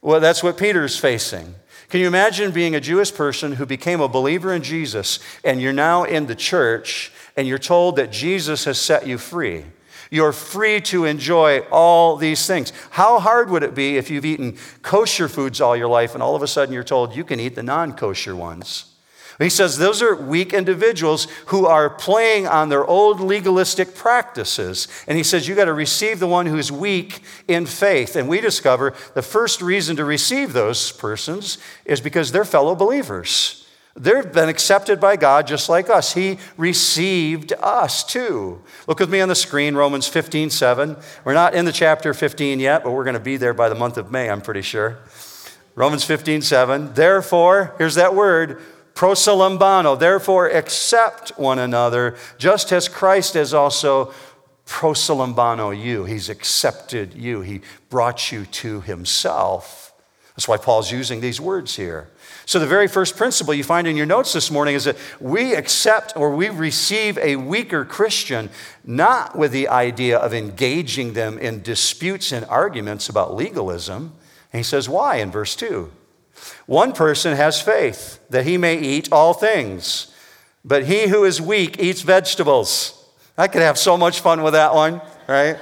Well, 0.00 0.20
that's 0.20 0.44
what 0.44 0.56
Peter's 0.56 0.98
facing. 0.98 1.56
Can 1.88 2.00
you 2.00 2.06
imagine 2.06 2.52
being 2.52 2.74
a 2.74 2.80
Jewish 2.80 3.12
person 3.12 3.52
who 3.52 3.66
became 3.66 4.00
a 4.00 4.08
believer 4.08 4.54
in 4.54 4.62
Jesus 4.62 5.18
and 5.44 5.60
you're 5.60 5.72
now 5.72 6.04
in 6.04 6.26
the 6.26 6.34
church 6.34 7.12
and 7.36 7.48
you're 7.48 7.58
told 7.58 7.96
that 7.96 8.12
Jesus 8.12 8.64
has 8.64 8.80
set 8.80 9.06
you 9.06 9.18
free? 9.18 9.64
You're 10.12 10.32
free 10.32 10.82
to 10.82 11.06
enjoy 11.06 11.60
all 11.70 12.16
these 12.16 12.46
things. 12.46 12.70
How 12.90 13.18
hard 13.18 13.48
would 13.48 13.62
it 13.62 13.74
be 13.74 13.96
if 13.96 14.10
you've 14.10 14.26
eaten 14.26 14.58
kosher 14.82 15.26
foods 15.26 15.58
all 15.58 15.74
your 15.74 15.88
life 15.88 16.12
and 16.12 16.22
all 16.22 16.36
of 16.36 16.42
a 16.42 16.46
sudden 16.46 16.74
you're 16.74 16.84
told 16.84 17.16
you 17.16 17.24
can 17.24 17.40
eat 17.40 17.54
the 17.54 17.62
non 17.62 17.94
kosher 17.94 18.36
ones? 18.36 18.92
He 19.38 19.48
says 19.48 19.78
those 19.78 20.02
are 20.02 20.14
weak 20.14 20.52
individuals 20.52 21.28
who 21.46 21.64
are 21.64 21.88
playing 21.88 22.46
on 22.46 22.68
their 22.68 22.84
old 22.84 23.20
legalistic 23.20 23.94
practices. 23.94 24.86
And 25.08 25.16
he 25.16 25.24
says 25.24 25.48
you 25.48 25.54
got 25.54 25.64
to 25.64 25.72
receive 25.72 26.18
the 26.18 26.28
one 26.28 26.44
who's 26.44 26.70
weak 26.70 27.22
in 27.48 27.64
faith. 27.64 28.14
And 28.14 28.28
we 28.28 28.42
discover 28.42 28.92
the 29.14 29.22
first 29.22 29.62
reason 29.62 29.96
to 29.96 30.04
receive 30.04 30.52
those 30.52 30.92
persons 30.92 31.56
is 31.86 32.02
because 32.02 32.32
they're 32.32 32.44
fellow 32.44 32.74
believers. 32.74 33.61
They've 33.94 34.32
been 34.32 34.48
accepted 34.48 35.00
by 35.00 35.16
God 35.16 35.46
just 35.46 35.68
like 35.68 35.90
us. 35.90 36.14
He 36.14 36.38
received 36.56 37.52
us 37.60 38.02
too. 38.02 38.62
Look 38.86 39.00
with 39.00 39.10
me 39.10 39.20
on 39.20 39.28
the 39.28 39.34
screen, 39.34 39.74
Romans 39.74 40.08
15, 40.08 40.48
7. 40.48 40.96
We're 41.24 41.34
not 41.34 41.54
in 41.54 41.66
the 41.66 41.72
chapter 41.72 42.14
15 42.14 42.58
yet, 42.58 42.84
but 42.84 42.92
we're 42.92 43.04
going 43.04 43.14
to 43.14 43.20
be 43.20 43.36
there 43.36 43.52
by 43.52 43.68
the 43.68 43.74
month 43.74 43.98
of 43.98 44.10
May, 44.10 44.30
I'm 44.30 44.40
pretty 44.40 44.62
sure. 44.62 44.98
Romans 45.74 46.04
15, 46.04 46.40
7. 46.40 46.94
Therefore, 46.94 47.74
here's 47.76 47.94
that 47.96 48.14
word, 48.14 48.62
prosolambano. 48.94 49.98
Therefore, 49.98 50.48
accept 50.48 51.38
one 51.38 51.58
another, 51.58 52.16
just 52.38 52.72
as 52.72 52.88
Christ 52.88 53.34
has 53.34 53.52
also 53.52 54.14
prosolambano 54.66 55.78
you. 55.78 56.04
He's 56.04 56.30
accepted 56.30 57.14
you, 57.14 57.42
He 57.42 57.60
brought 57.90 58.32
you 58.32 58.46
to 58.46 58.80
Himself. 58.80 59.92
That's 60.34 60.48
why 60.48 60.56
Paul's 60.56 60.90
using 60.90 61.20
these 61.20 61.40
words 61.40 61.76
here. 61.76 62.10
So, 62.44 62.58
the 62.58 62.66
very 62.66 62.88
first 62.88 63.16
principle 63.16 63.54
you 63.54 63.64
find 63.64 63.86
in 63.86 63.96
your 63.96 64.06
notes 64.06 64.32
this 64.32 64.50
morning 64.50 64.74
is 64.74 64.84
that 64.84 64.96
we 65.20 65.54
accept 65.54 66.16
or 66.16 66.34
we 66.34 66.48
receive 66.48 67.16
a 67.18 67.36
weaker 67.36 67.84
Christian 67.84 68.50
not 68.84 69.36
with 69.38 69.52
the 69.52 69.68
idea 69.68 70.18
of 70.18 70.34
engaging 70.34 71.12
them 71.12 71.38
in 71.38 71.62
disputes 71.62 72.32
and 72.32 72.44
arguments 72.46 73.08
about 73.08 73.34
legalism. 73.34 74.12
And 74.52 74.58
he 74.58 74.64
says, 74.64 74.88
why 74.88 75.16
in 75.16 75.30
verse 75.30 75.54
2? 75.54 75.90
One 76.66 76.92
person 76.92 77.36
has 77.36 77.60
faith 77.60 78.18
that 78.30 78.44
he 78.44 78.56
may 78.56 78.78
eat 78.78 79.12
all 79.12 79.34
things, 79.34 80.12
but 80.64 80.84
he 80.84 81.08
who 81.08 81.24
is 81.24 81.40
weak 81.40 81.80
eats 81.80 82.02
vegetables. 82.02 82.98
I 83.38 83.48
could 83.48 83.62
have 83.62 83.78
so 83.78 83.96
much 83.96 84.20
fun 84.20 84.42
with 84.42 84.52
that 84.54 84.74
one, 84.74 85.00
right? 85.28 85.58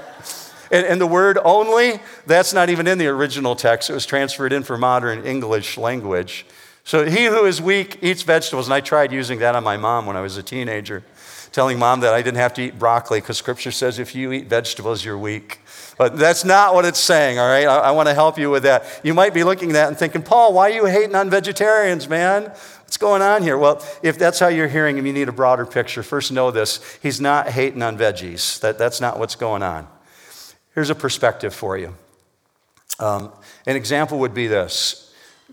And, 0.72 0.86
and, 0.86 1.00
the 1.00 1.06
word 1.06 1.36
only, 1.44 1.98
that's 2.26 2.52
not 2.52 2.70
even 2.70 2.86
in 2.86 2.98
the 2.98 3.08
original 3.08 3.56
text. 3.56 3.90
It 3.90 3.92
was 3.92 4.06
transferred 4.06 4.52
in 4.52 4.62
for 4.62 4.78
modern 4.78 5.24
English 5.24 5.76
language. 5.76 6.46
So 6.90 7.08
he 7.08 7.26
who 7.26 7.44
is 7.44 7.62
weak 7.62 7.98
eats 8.02 8.22
vegetables. 8.22 8.66
And 8.66 8.74
I 8.74 8.80
tried 8.80 9.12
using 9.12 9.38
that 9.38 9.54
on 9.54 9.62
my 9.62 9.76
mom 9.76 10.06
when 10.06 10.16
I 10.16 10.22
was 10.22 10.36
a 10.36 10.42
teenager, 10.42 11.04
telling 11.52 11.78
mom 11.78 12.00
that 12.00 12.12
I 12.14 12.20
didn't 12.20 12.38
have 12.38 12.52
to 12.54 12.62
eat 12.62 12.80
broccoli 12.80 13.20
because 13.20 13.38
scripture 13.38 13.70
says 13.70 14.00
if 14.00 14.12
you 14.12 14.32
eat 14.32 14.48
vegetables, 14.48 15.04
you're 15.04 15.16
weak. 15.16 15.60
But 15.96 16.18
that's 16.18 16.44
not 16.44 16.74
what 16.74 16.84
it's 16.84 16.98
saying, 16.98 17.38
all 17.38 17.46
right? 17.46 17.68
I, 17.68 17.76
I 17.76 17.90
want 17.92 18.08
to 18.08 18.14
help 18.14 18.40
you 18.40 18.50
with 18.50 18.64
that. 18.64 19.02
You 19.04 19.14
might 19.14 19.32
be 19.32 19.44
looking 19.44 19.70
at 19.70 19.74
that 19.74 19.86
and 19.86 19.96
thinking, 19.96 20.20
Paul, 20.20 20.52
why 20.52 20.68
are 20.68 20.74
you 20.74 20.86
hating 20.86 21.14
on 21.14 21.30
vegetarians, 21.30 22.08
man? 22.08 22.46
What's 22.46 22.96
going 22.96 23.22
on 23.22 23.44
here? 23.44 23.56
Well, 23.56 23.86
if 24.02 24.18
that's 24.18 24.40
how 24.40 24.48
you're 24.48 24.66
hearing 24.66 24.98
him, 24.98 25.06
you 25.06 25.12
need 25.12 25.28
a 25.28 25.32
broader 25.32 25.66
picture. 25.66 26.02
First, 26.02 26.32
know 26.32 26.50
this 26.50 26.98
he's 27.00 27.20
not 27.20 27.50
hating 27.50 27.82
on 27.82 27.98
veggies, 27.98 28.58
that, 28.62 28.78
that's 28.78 29.00
not 29.00 29.16
what's 29.16 29.36
going 29.36 29.62
on. 29.62 29.86
Here's 30.74 30.90
a 30.90 30.96
perspective 30.96 31.54
for 31.54 31.78
you. 31.78 31.94
Um, 32.98 33.30
an 33.64 33.76
example 33.76 34.18
would 34.18 34.34
be 34.34 34.48
this 34.48 35.06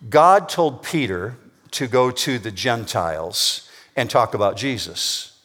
God 0.10 0.50
told 0.50 0.84
Peter 0.84 1.38
to 1.72 1.88
go 1.88 2.12
to 2.12 2.40
the 2.40 2.52
Gentiles 2.52 3.70
and 3.96 4.10
talk 4.10 4.34
about 4.34 4.58
Jesus. 4.58 5.40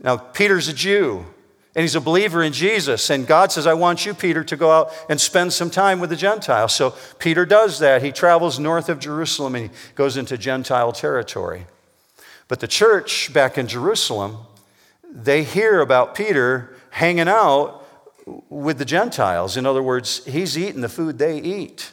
Now, 0.00 0.16
Peter's 0.16 0.68
a 0.68 0.72
Jew 0.72 1.26
and 1.74 1.82
he's 1.82 1.94
a 1.94 2.00
believer 2.00 2.42
in 2.42 2.52
Jesus. 2.52 3.08
And 3.10 3.26
God 3.26 3.52
says, 3.52 3.66
I 3.66 3.74
want 3.74 4.04
you, 4.04 4.14
Peter, 4.14 4.42
to 4.42 4.56
go 4.56 4.72
out 4.72 4.92
and 5.08 5.20
spend 5.20 5.52
some 5.52 5.70
time 5.70 6.00
with 6.00 6.10
the 6.10 6.16
Gentiles. 6.16 6.74
So 6.74 6.94
Peter 7.18 7.46
does 7.46 7.78
that. 7.78 8.02
He 8.02 8.10
travels 8.10 8.58
north 8.58 8.88
of 8.88 8.98
Jerusalem 8.98 9.54
and 9.54 9.70
he 9.70 9.76
goes 9.94 10.16
into 10.16 10.36
Gentile 10.36 10.92
territory. 10.92 11.66
But 12.48 12.60
the 12.60 12.66
church 12.66 13.32
back 13.32 13.58
in 13.58 13.68
Jerusalem, 13.68 14.38
they 15.08 15.44
hear 15.44 15.80
about 15.80 16.14
Peter 16.14 16.74
hanging 16.90 17.28
out 17.28 17.86
with 18.48 18.78
the 18.78 18.84
Gentiles. 18.84 19.56
In 19.56 19.66
other 19.66 19.82
words, 19.82 20.24
he's 20.24 20.58
eating 20.58 20.80
the 20.80 20.88
food 20.88 21.18
they 21.18 21.38
eat. 21.40 21.92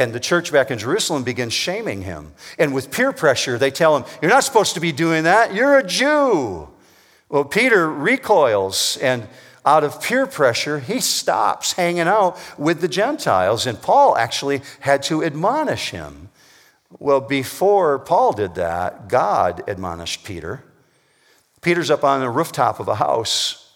And 0.00 0.14
the 0.14 0.18
church 0.18 0.50
back 0.50 0.70
in 0.70 0.78
Jerusalem 0.78 1.24
begins 1.24 1.52
shaming 1.52 2.00
him. 2.00 2.32
And 2.58 2.72
with 2.72 2.90
peer 2.90 3.12
pressure, 3.12 3.58
they 3.58 3.70
tell 3.70 3.94
him, 3.94 4.04
You're 4.22 4.30
not 4.30 4.44
supposed 4.44 4.72
to 4.74 4.80
be 4.80 4.92
doing 4.92 5.24
that. 5.24 5.52
You're 5.52 5.76
a 5.76 5.86
Jew. 5.86 6.70
Well, 7.28 7.44
Peter 7.44 7.88
recoils, 7.88 8.96
and 8.96 9.28
out 9.66 9.84
of 9.84 10.02
peer 10.02 10.26
pressure, 10.26 10.80
he 10.80 11.00
stops 11.00 11.74
hanging 11.74 12.08
out 12.08 12.38
with 12.58 12.80
the 12.80 12.88
Gentiles. 12.88 13.66
And 13.66 13.80
Paul 13.80 14.16
actually 14.16 14.62
had 14.80 15.02
to 15.04 15.22
admonish 15.22 15.90
him. 15.90 16.30
Well, 16.98 17.20
before 17.20 17.98
Paul 17.98 18.32
did 18.32 18.54
that, 18.54 19.08
God 19.08 19.62
admonished 19.68 20.24
Peter. 20.24 20.64
Peter's 21.60 21.90
up 21.90 22.04
on 22.04 22.20
the 22.20 22.30
rooftop 22.30 22.80
of 22.80 22.88
a 22.88 22.94
house 22.94 23.69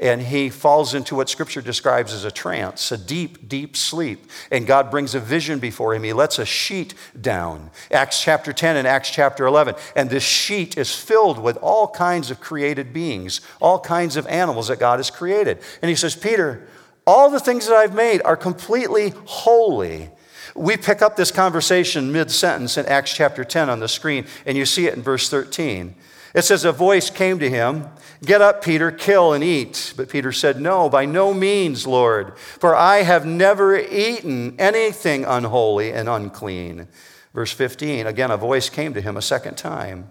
and 0.00 0.22
he 0.22 0.48
falls 0.48 0.94
into 0.94 1.16
what 1.16 1.28
scripture 1.28 1.60
describes 1.60 2.12
as 2.12 2.24
a 2.24 2.30
trance, 2.30 2.92
a 2.92 2.98
deep, 2.98 3.48
deep 3.48 3.76
sleep. 3.76 4.30
And 4.50 4.64
God 4.64 4.92
brings 4.92 5.14
a 5.14 5.20
vision 5.20 5.58
before 5.58 5.92
him. 5.92 6.04
He 6.04 6.12
lets 6.12 6.38
a 6.38 6.44
sheet 6.44 6.94
down. 7.20 7.70
Acts 7.90 8.22
chapter 8.22 8.52
10 8.52 8.76
and 8.76 8.86
Acts 8.86 9.10
chapter 9.10 9.44
11. 9.44 9.74
And 9.96 10.08
this 10.08 10.22
sheet 10.22 10.78
is 10.78 10.94
filled 10.94 11.40
with 11.40 11.56
all 11.56 11.88
kinds 11.88 12.30
of 12.30 12.38
created 12.38 12.92
beings, 12.92 13.40
all 13.60 13.80
kinds 13.80 14.16
of 14.16 14.26
animals 14.28 14.68
that 14.68 14.78
God 14.78 15.00
has 15.00 15.10
created. 15.10 15.58
And 15.82 15.88
he 15.88 15.96
says, 15.96 16.14
Peter, 16.14 16.68
all 17.04 17.28
the 17.28 17.40
things 17.40 17.66
that 17.66 17.74
I've 17.74 17.94
made 17.94 18.22
are 18.22 18.36
completely 18.36 19.12
holy. 19.24 20.10
We 20.54 20.76
pick 20.76 21.02
up 21.02 21.16
this 21.16 21.32
conversation 21.32 22.12
mid 22.12 22.30
sentence 22.30 22.78
in 22.78 22.86
Acts 22.86 23.12
chapter 23.12 23.44
10 23.44 23.68
on 23.68 23.80
the 23.80 23.88
screen, 23.88 24.26
and 24.46 24.56
you 24.56 24.64
see 24.64 24.86
it 24.86 24.94
in 24.94 25.02
verse 25.02 25.28
13. 25.28 25.96
It 26.34 26.42
says, 26.42 26.64
A 26.64 26.72
voice 26.72 27.10
came 27.10 27.38
to 27.38 27.48
him, 27.48 27.88
Get 28.24 28.42
up, 28.42 28.64
Peter, 28.64 28.90
kill 28.90 29.32
and 29.32 29.44
eat. 29.44 29.94
But 29.96 30.08
Peter 30.08 30.32
said, 30.32 30.60
No, 30.60 30.88
by 30.88 31.04
no 31.04 31.32
means, 31.32 31.86
Lord, 31.86 32.36
for 32.36 32.74
I 32.74 33.02
have 33.02 33.24
never 33.24 33.78
eaten 33.78 34.56
anything 34.58 35.24
unholy 35.24 35.92
and 35.92 36.08
unclean. 36.08 36.88
Verse 37.32 37.52
15, 37.52 38.06
again, 38.06 38.30
a 38.30 38.36
voice 38.36 38.68
came 38.68 38.94
to 38.94 39.00
him 39.00 39.16
a 39.16 39.22
second 39.22 39.56
time. 39.56 40.10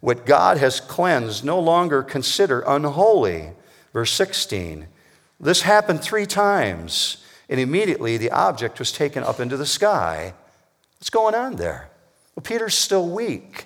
What 0.00 0.26
God 0.26 0.58
has 0.58 0.80
cleansed, 0.80 1.44
no 1.44 1.58
longer 1.58 2.02
consider 2.02 2.62
unholy. 2.66 3.52
Verse 3.92 4.12
16, 4.12 4.86
this 5.40 5.62
happened 5.62 6.02
three 6.02 6.26
times, 6.26 7.24
and 7.48 7.58
immediately 7.58 8.18
the 8.18 8.30
object 8.30 8.78
was 8.78 8.92
taken 8.92 9.22
up 9.24 9.40
into 9.40 9.56
the 9.56 9.66
sky. 9.66 10.34
What's 10.98 11.10
going 11.10 11.34
on 11.34 11.56
there? 11.56 11.88
Well, 12.34 12.42
Peter's 12.42 12.74
still 12.74 13.08
weak 13.08 13.65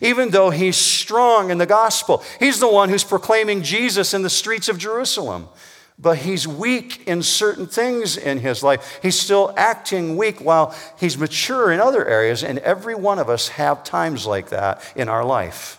even 0.00 0.30
though 0.30 0.50
he's 0.50 0.76
strong 0.76 1.50
in 1.50 1.58
the 1.58 1.66
gospel. 1.66 2.22
He's 2.38 2.60
the 2.60 2.70
one 2.70 2.88
who's 2.88 3.04
proclaiming 3.04 3.62
Jesus 3.62 4.14
in 4.14 4.22
the 4.22 4.30
streets 4.30 4.68
of 4.68 4.78
Jerusalem. 4.78 5.48
But 5.98 6.18
he's 6.18 6.48
weak 6.48 7.06
in 7.06 7.22
certain 7.22 7.66
things 7.66 8.16
in 8.16 8.38
his 8.38 8.62
life. 8.62 8.98
He's 9.00 9.18
still 9.18 9.54
acting 9.56 10.16
weak 10.16 10.40
while 10.40 10.74
he's 10.98 11.16
mature 11.16 11.70
in 11.70 11.78
other 11.78 12.04
areas, 12.04 12.42
and 12.42 12.58
every 12.60 12.96
one 12.96 13.20
of 13.20 13.30
us 13.30 13.48
have 13.48 13.84
times 13.84 14.26
like 14.26 14.48
that 14.48 14.82
in 14.96 15.08
our 15.08 15.24
life. 15.24 15.78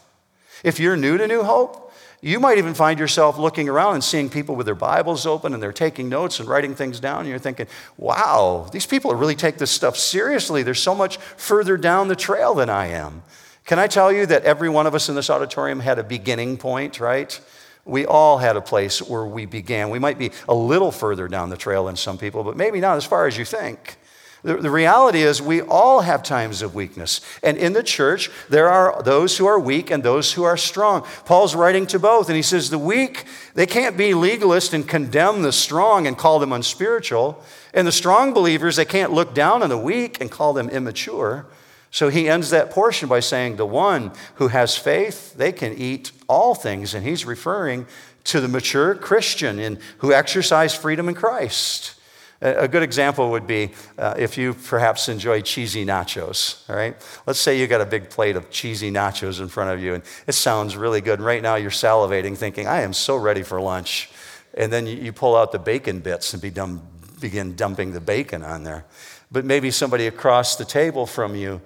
If 0.63 0.79
you're 0.79 0.95
new 0.95 1.17
to 1.17 1.27
New 1.27 1.43
Hope, 1.43 1.85
you 2.21 2.39
might 2.39 2.57
even 2.57 2.73
find 2.73 2.97
yourself 2.97 3.37
looking 3.37 3.69
around 3.69 3.95
and 3.95 4.03
seeing 4.03 4.29
people 4.29 4.55
with 4.55 4.65
their 4.65 4.73
Bibles 4.73 5.27
open 5.27 5.53
and 5.53 5.61
they're 5.61 5.71
taking 5.71 6.09
notes 6.09 6.39
and 6.39 6.49
writing 6.49 6.73
things 6.73 6.99
down. 6.99 7.19
And 7.19 7.29
you're 7.29 7.37
thinking, 7.37 7.67
wow, 7.97 8.67
these 8.71 8.87
people 8.87 9.13
really 9.13 9.35
take 9.35 9.57
this 9.57 9.69
stuff 9.69 9.95
seriously. 9.95 10.63
They're 10.63 10.73
so 10.73 10.95
much 10.95 11.17
further 11.17 11.77
down 11.77 12.07
the 12.07 12.15
trail 12.15 12.55
than 12.55 12.67
I 12.67 12.87
am. 12.87 13.21
Can 13.65 13.79
I 13.79 13.87
tell 13.87 14.11
you 14.11 14.27
that 14.27 14.43
every 14.43 14.69
one 14.69 14.85
of 14.85 14.93
us 14.93 15.09
in 15.09 15.15
this 15.15 15.29
auditorium 15.29 15.79
had 15.79 15.97
a 15.97 16.03
beginning 16.03 16.57
point, 16.57 16.99
right? 16.99 17.39
We 17.83 18.05
all 18.05 18.37
had 18.37 18.55
a 18.57 18.61
place 18.61 19.01
where 19.01 19.25
we 19.25 19.45
began. 19.45 19.89
We 19.89 19.99
might 19.99 20.19
be 20.19 20.31
a 20.47 20.53
little 20.53 20.91
further 20.91 21.27
down 21.27 21.49
the 21.49 21.57
trail 21.57 21.85
than 21.85 21.95
some 21.95 22.17
people, 22.17 22.43
but 22.43 22.55
maybe 22.55 22.79
not 22.79 22.97
as 22.97 23.05
far 23.05 23.25
as 23.25 23.37
you 23.37 23.45
think. 23.45 23.97
The, 24.43 24.69
reality 24.69 25.23
is, 25.23 25.41
we 25.41 25.63
all 25.63 26.01
have 26.01 26.21
times 26.21 26.61
of 26.61 26.75
weakness. 26.75 27.21
And 27.41 27.57
in 27.57 27.73
the 27.73 27.81
church, 27.81 28.29
there 28.47 28.69
are 28.69 29.01
those 29.01 29.35
who 29.35 29.47
are 29.47 29.59
weak 29.59 29.89
and 29.89 30.03
those 30.03 30.33
who 30.33 30.43
are 30.43 30.55
strong. 30.55 31.03
Paul's 31.25 31.55
writing 31.55 31.87
to 31.87 31.97
both, 31.97 32.29
and 32.29 32.35
he 32.35 32.43
says, 32.43 32.69
The 32.69 32.77
weak, 32.77 33.25
they 33.55 33.65
can't 33.65 33.97
be 33.97 34.13
legalist 34.13 34.75
and 34.75 34.87
condemn 34.87 35.41
the 35.41 35.51
strong 35.51 36.05
and 36.05 36.15
call 36.15 36.37
them 36.37 36.53
unspiritual. 36.53 37.43
And 37.73 37.87
the 37.87 37.91
strong 37.91 38.33
believers, 38.33 38.75
they 38.75 38.85
can't 38.85 39.11
look 39.11 39.33
down 39.33 39.63
on 39.63 39.69
the 39.69 39.79
weak 39.79 40.21
and 40.21 40.29
call 40.29 40.53
them 40.53 40.69
immature. 40.69 41.47
So 41.95 42.09
he 42.09 42.27
ends 42.27 42.49
that 42.49 42.71
portion 42.71 43.07
by 43.07 43.21
saying, 43.21 43.55
The 43.55 43.65
one 43.65 44.11
who 44.33 44.49
has 44.49 44.75
faith, 44.75 45.33
they 45.35 45.53
can 45.53 45.73
eat 45.77 46.11
all 46.27 46.53
things. 46.53 46.93
And 46.93 47.05
he's 47.05 47.23
referring 47.23 47.87
to 48.25 48.41
the 48.41 48.49
mature 48.49 48.95
Christian 48.95 49.59
in, 49.59 49.79
who 49.99 50.11
exercise 50.11 50.75
freedom 50.75 51.07
in 51.07 51.15
Christ. 51.15 51.95
A 52.41 52.67
good 52.67 52.83
example 52.83 53.31
would 53.31 53.47
be 53.47 53.71
uh, 53.97 54.13
if 54.17 54.37
you 54.37 54.55
perhaps 54.55 55.07
enjoy 55.07 55.39
cheesy 55.39 55.85
nachos, 55.85 56.69
all 56.69 56.75
right? 56.75 56.97
Let's 57.27 57.39
say 57.39 57.57
you 57.57 57.65
got 57.65 57.79
a 57.79 57.85
big 57.85 58.09
plate 58.09 58.35
of 58.35 58.51
cheesy 58.51 58.91
nachos 58.91 59.39
in 59.39 59.47
front 59.47 59.69
of 59.69 59.81
you, 59.81 59.93
and 59.93 60.03
it 60.27 60.33
sounds 60.33 60.75
really 60.75 60.99
good. 60.99 61.19
And 61.19 61.25
right 61.25 61.41
now 61.41 61.55
you're 61.55 61.71
salivating, 61.71 62.35
thinking, 62.35 62.67
I 62.67 62.81
am 62.81 62.91
so 62.91 63.15
ready 63.15 63.41
for 63.41 63.61
lunch. 63.61 64.09
And 64.53 64.69
then 64.69 64.85
you, 64.85 65.13
pull 65.13 65.33
out 65.33 65.53
the 65.53 65.59
bacon 65.59 66.01
bits 66.01 66.33
and 66.33 66.41
be 66.41 66.49
dumb, 66.49 66.85
begin 67.21 67.55
dumping 67.55 67.93
the 67.93 68.01
bacon 68.01 68.43
on 68.43 68.63
there. 68.65 68.83
But 69.31 69.45
maybe 69.45 69.71
somebody 69.71 70.07
across 70.07 70.57
the 70.57 70.65
table 70.65 71.05
from 71.05 71.37
you 71.37 71.61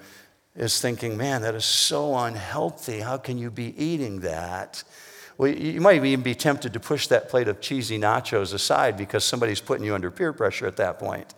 is 0.59 0.81
thinking, 0.81 1.15
man, 1.15 1.41
that 1.41 1.55
is 1.55 1.65
so 1.65 2.15
unhealthy. 2.17 2.99
How 2.99 3.17
can 3.17 3.37
you 3.37 3.49
be 3.49 3.73
eating 3.81 4.19
that? 4.19 4.83
Well, 5.37 5.49
you 5.49 5.79
might 5.79 6.03
even 6.03 6.21
be 6.21 6.35
tempted 6.35 6.73
to 6.73 6.81
push 6.81 7.07
that 7.07 7.29
plate 7.29 7.47
of 7.47 7.61
cheesy 7.61 7.97
nachos 7.97 8.53
aside 8.53 8.97
because 8.97 9.23
somebody's 9.23 9.61
putting 9.61 9.85
you 9.85 9.95
under 9.95 10.11
peer 10.11 10.33
pressure 10.33 10.67
at 10.67 10.75
that 10.75 10.99
point. 10.99 11.33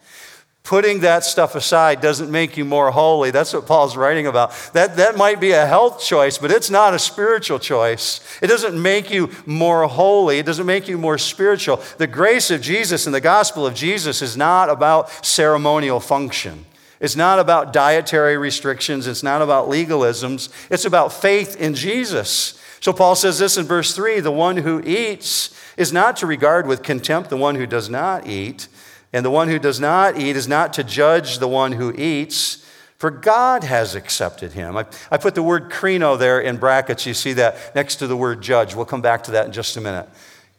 Putting 0.64 1.02
that 1.02 1.24
stuff 1.24 1.54
aside 1.54 2.02
doesn't 2.02 2.32
make 2.32 2.58
you 2.58 2.66
more 2.66 2.90
holy. 2.92 3.30
That's 3.30 3.54
what 3.54 3.68
Paul's 3.68 3.96
writing 3.96 4.26
about. 4.26 4.54
That, 4.74 4.98
that 4.98 5.18
might 5.18 5.40
be 5.40 5.52
a 5.52 5.66
health 5.68 6.02
choice, 6.04 6.40
but 6.40 6.52
it's 6.52 6.70
not 6.70 6.94
a 6.96 7.00
spiritual 7.00 7.60
choice. 7.60 8.22
It 8.42 8.48
doesn't 8.48 8.80
make 8.80 9.12
you 9.12 9.30
more 9.46 9.88
holy, 9.88 10.40
it 10.40 10.46
doesn't 10.48 10.66
make 10.66 10.88
you 10.88 10.98
more 10.98 11.20
spiritual. 11.20 11.82
The 11.98 12.08
grace 12.08 12.50
of 12.50 12.62
Jesus 12.62 13.06
and 13.06 13.14
the 13.14 13.22
gospel 13.22 13.68
of 13.68 13.76
Jesus 13.76 14.22
is 14.24 14.36
not 14.36 14.70
about 14.70 15.26
ceremonial 15.26 16.00
function. 16.00 16.66
It's 17.02 17.16
not 17.16 17.40
about 17.40 17.74
dietary 17.74 18.38
restrictions, 18.38 19.08
it's 19.08 19.24
not 19.24 19.42
about 19.42 19.68
legalisms, 19.68 20.50
it's 20.70 20.86
about 20.86 21.12
faith 21.12 21.60
in 21.60 21.74
Jesus. 21.74 22.62
So 22.80 22.94
Paul 22.94 23.16
says 23.16 23.40
this 23.40 23.58
in 23.58 23.66
verse 23.66 23.96
3 23.96 24.20
the 24.20 24.32
one 24.32 24.58
who 24.58 24.82
eats 24.86 25.54
is 25.78 25.92
not 25.92 26.16
to 26.18 26.28
regard 26.28 26.68
with 26.68 26.84
contempt 26.84 27.32
the 27.32 27.38
one 27.38 27.56
who 27.56 27.66
does 27.66 27.90
not 27.90 28.28
eat, 28.28 28.68
and 29.12 29.26
the 29.26 29.32
one 29.32 29.48
who 29.48 29.58
does 29.58 29.80
not 29.80 30.16
eat 30.16 30.36
is 30.36 30.48
not 30.48 30.74
to 30.74 30.84
judge 30.84 31.40
the 31.40 31.48
one 31.48 31.72
who 31.72 31.92
eats, 31.94 32.64
for 33.00 33.10
God 33.10 33.64
has 33.64 33.96
accepted 33.96 34.54
him. 34.54 34.78
I, 34.78 34.86
I, 35.10 35.18
put 35.18 35.34
the 35.34 35.42
word 35.42 35.72
krino 35.72 36.20
there 36.20 36.40
in 36.40 36.58
brackets. 36.58 37.08
You 37.08 37.16
see 37.16 37.34
that 37.34 37.74
next 37.74 37.96
to 37.96 38.06
the 38.06 38.16
word 38.16 38.42
judge. 38.42 38.76
We'll 38.76 38.86
come 38.86 39.02
back 39.02 39.24
to 39.24 39.32
that 39.32 39.48
in 39.48 39.52
just 39.52 39.76
a 39.76 39.82
minute. 39.82 40.08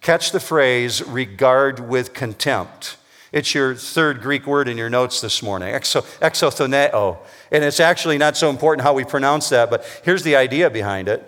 Catch 0.01 0.33
the 0.33 0.41
phrase 0.41 1.03
regard 1.05 1.79
with 1.79 2.13
contempt. 2.13 2.97
It's 3.33 3.55
your 3.55 3.75
third 3.75 4.21
Greek 4.21 4.47
word 4.47 4.69
in 4.69 4.77
your 4.77 4.91
notes 4.91 5.21
this 5.21 5.43
morning, 5.43 5.75
exo, 5.75 6.03
exothoneo. 6.21 7.19
And 7.51 7.65
it's 7.65 7.81
actually 7.81 8.19
not 8.19 8.37
so 8.37 8.51
important 8.51 8.85
how 8.85 8.93
we 8.93 9.05
pronounce 9.05 9.49
that, 9.49 9.71
but 9.71 9.85
here's 10.05 10.23
the 10.23 10.37
idea 10.37 10.71
behind 10.71 11.09
it. 11.09 11.27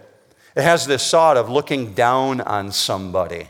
It 0.55 0.63
has 0.63 0.87
this 0.87 1.11
thought 1.11 1.37
of 1.37 1.49
looking 1.51 1.95
down 1.95 2.41
on 2.43 2.71
somebody 2.71 3.49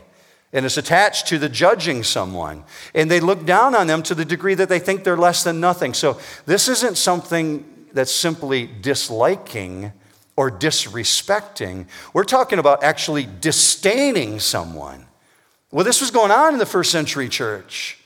and 0.55 0.65
it's 0.65 0.77
attached 0.77 1.27
to 1.27 1.37
the 1.37 1.49
judging 1.49 2.01
someone. 2.01 2.63
And 2.93 3.11
they 3.11 3.19
look 3.19 3.45
down 3.45 3.75
on 3.75 3.87
them 3.87 4.01
to 4.03 4.15
the 4.15 4.23
degree 4.23 4.53
that 4.53 4.69
they 4.69 4.79
think 4.79 5.03
they're 5.03 5.17
less 5.17 5.43
than 5.43 5.59
nothing. 5.59 5.93
So 5.93 6.17
this 6.45 6.69
isn't 6.69 6.97
something 6.97 7.65
that's 7.91 8.13
simply 8.13 8.65
disliking 8.65 9.91
or 10.37 10.49
disrespecting. 10.49 11.87
We're 12.13 12.23
talking 12.23 12.57
about 12.57 12.85
actually 12.85 13.27
disdaining 13.41 14.39
someone. 14.39 15.07
Well, 15.71 15.83
this 15.83 15.99
was 15.99 16.09
going 16.09 16.31
on 16.31 16.53
in 16.53 16.59
the 16.59 16.65
first 16.65 16.89
century 16.89 17.27
church. 17.27 17.99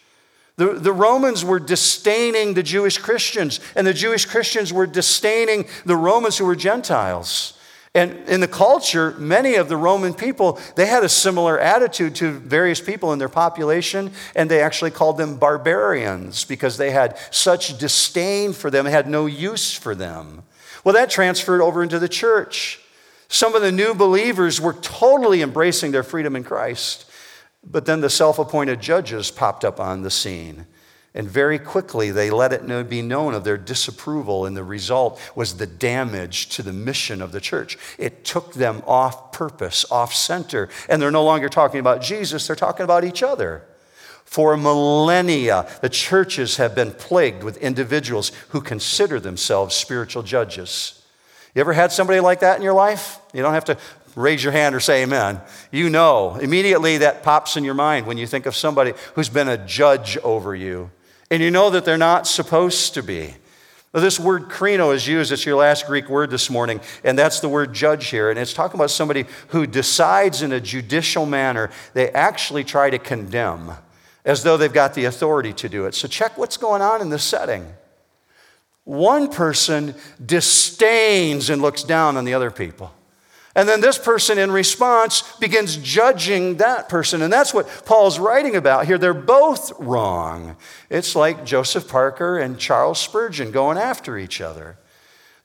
The, 0.59 0.73
the 0.73 0.91
Romans 0.91 1.45
were 1.45 1.57
disdaining 1.57 2.53
the 2.53 2.63
Jewish 2.63 2.97
Christians, 2.97 3.61
and 3.77 3.87
the 3.87 3.93
Jewish 3.93 4.25
Christians 4.25 4.73
were 4.73 4.85
disdaining 4.85 5.69
the 5.85 5.95
Romans 5.95 6.37
who 6.37 6.43
were 6.43 6.55
Gentiles. 6.57 7.53
And 7.95 8.27
in 8.27 8.41
the 8.41 8.47
culture, 8.47 9.15
many 9.17 9.55
of 9.55 9.69
the 9.69 9.77
Roman 9.77 10.13
people, 10.13 10.59
they 10.75 10.85
had 10.85 11.05
a 11.05 11.09
similar 11.09 11.57
attitude 11.57 12.13
to 12.15 12.31
various 12.31 12.81
people 12.81 13.13
in 13.13 13.19
their 13.19 13.29
population, 13.29 14.11
and 14.35 14.51
they 14.51 14.61
actually 14.61 14.91
called 14.91 15.17
them 15.17 15.37
barbarians 15.37 16.43
because 16.43 16.75
they 16.75 16.91
had 16.91 17.17
such 17.31 17.77
disdain 17.77 18.51
for 18.51 18.69
them, 18.69 18.85
had 18.85 19.09
no 19.09 19.27
use 19.27 19.73
for 19.73 19.95
them. 19.95 20.43
Well, 20.83 20.93
that 20.93 21.09
transferred 21.09 21.61
over 21.61 21.81
into 21.81 21.99
the 21.99 22.09
church. 22.09 22.81
Some 23.29 23.55
of 23.55 23.61
the 23.61 23.71
new 23.71 23.93
believers 23.93 24.59
were 24.59 24.73
totally 24.73 25.41
embracing 25.41 25.91
their 25.91 26.03
freedom 26.03 26.35
in 26.35 26.43
Christ, 26.43 27.08
but 27.63 27.85
then 27.85 28.01
the 28.01 28.09
self 28.09 28.39
appointed 28.39 28.81
judges 28.81 29.31
popped 29.31 29.65
up 29.65 29.79
on 29.79 30.01
the 30.01 30.11
scene. 30.11 30.65
And 31.15 31.27
very 31.27 31.57
quickly, 31.57 32.11
they 32.11 32.29
let 32.29 32.53
it 32.53 32.89
be 32.89 33.01
known 33.01 33.33
of 33.33 33.43
their 33.43 33.57
disapproval, 33.57 34.45
and 34.45 34.55
the 34.55 34.63
result 34.63 35.19
was 35.35 35.57
the 35.57 35.65
damage 35.65 36.49
to 36.49 36.61
the 36.61 36.71
mission 36.71 37.21
of 37.21 37.31
the 37.31 37.41
church. 37.41 37.77
It 37.97 38.23
took 38.23 38.53
them 38.53 38.83
off 38.85 39.31
purpose, 39.31 39.89
off 39.91 40.13
center, 40.13 40.69
and 40.87 41.01
they're 41.01 41.09
no 41.09 41.23
longer 41.23 41.49
talking 41.49 41.79
about 41.79 42.01
Jesus, 42.01 42.45
they're 42.45 42.55
talking 42.55 42.83
about 42.83 43.03
each 43.03 43.23
other. 43.23 43.63
For 44.23 44.55
millennia, 44.55 45.67
the 45.81 45.89
churches 45.89 46.57
have 46.57 46.75
been 46.75 46.91
plagued 46.91 47.43
with 47.43 47.57
individuals 47.57 48.31
who 48.49 48.61
consider 48.61 49.19
themselves 49.19 49.73
spiritual 49.73 50.21
judges. 50.21 51.03
You 51.55 51.61
ever 51.61 51.73
had 51.73 51.91
somebody 51.91 52.19
like 52.19 52.41
that 52.41 52.57
in 52.57 52.61
your 52.61 52.73
life? 52.73 53.17
You 53.33 53.41
don't 53.41 53.55
have 53.55 53.65
to 53.65 53.77
raise 54.15 54.43
your 54.43 54.53
hand 54.53 54.75
or 54.75 54.79
say 54.79 55.03
amen. 55.03 55.41
You 55.71 55.89
know, 55.89 56.35
immediately 56.35 56.99
that 56.99 57.23
pops 57.23 57.57
in 57.57 57.63
your 57.63 57.73
mind 57.73 58.05
when 58.05 58.17
you 58.17 58.27
think 58.27 58.45
of 58.45 58.55
somebody 58.55 58.93
who's 59.15 59.29
been 59.29 59.49
a 59.49 59.57
judge 59.57 60.17
over 60.17 60.55
you 60.55 60.91
and 61.31 61.43
you 61.43 61.51
know 61.51 61.69
that 61.69 61.85
they're 61.85 61.97
not 61.97 62.27
supposed 62.27 62.93
to 62.95 63.03
be. 63.03 63.35
This 63.91 64.19
word 64.19 64.49
krino 64.49 64.93
is 64.93 65.07
used, 65.07 65.31
it's 65.31 65.45
your 65.45 65.55
last 65.55 65.87
Greek 65.87 66.09
word 66.09 66.29
this 66.29 66.49
morning, 66.49 66.79
and 67.03 67.17
that's 67.17 67.39
the 67.39 67.49
word 67.49 67.73
judge 67.73 68.09
here. 68.09 68.29
And 68.29 68.37
it's 68.37 68.53
talking 68.53 68.79
about 68.79 68.91
somebody 68.91 69.25
who 69.47 69.65
decides 69.65 70.43
in 70.43 70.51
a 70.51 70.59
judicial 70.59 71.25
manner, 71.25 71.71
they 71.95 72.11
actually 72.11 72.63
try 72.63 72.91
to 72.91 72.99
condemn 72.99 73.71
as 74.25 74.43
though 74.43 74.57
they've 74.57 74.71
got 74.71 74.93
the 74.93 75.05
authority 75.05 75.53
to 75.53 75.69
do 75.69 75.85
it. 75.85 75.95
So, 75.95 76.07
check 76.07 76.37
what's 76.37 76.57
going 76.57 76.83
on 76.83 77.01
in 77.01 77.09
this 77.09 77.23
setting. 77.23 77.65
One 78.83 79.27
person 79.27 79.95
disdains 80.23 81.49
and 81.49 81.61
looks 81.61 81.81
down 81.81 82.15
on 82.15 82.25
the 82.25 82.35
other 82.35 82.51
people. 82.51 82.93
And 83.59 83.67
then 83.67 83.81
this 83.81 83.97
person, 83.97 84.39
in 84.39 84.53
response, 84.53 85.35
begins 85.35 85.75
judging 85.75 86.55
that 86.57 86.87
person. 86.87 87.21
And 87.21 87.31
that's 87.31 87.53
what 87.53 87.67
Paul's 87.85 88.17
writing 88.17 88.55
about 88.55 88.85
here. 88.85 88.97
They're 88.97 89.13
both 89.13 89.77
wrong. 89.77 90.55
It's 90.89 91.13
like 91.13 91.43
Joseph 91.43 91.89
Parker 91.89 92.37
and 92.37 92.57
Charles 92.57 93.01
Spurgeon 93.01 93.51
going 93.51 93.77
after 93.77 94.17
each 94.17 94.39
other. 94.39 94.77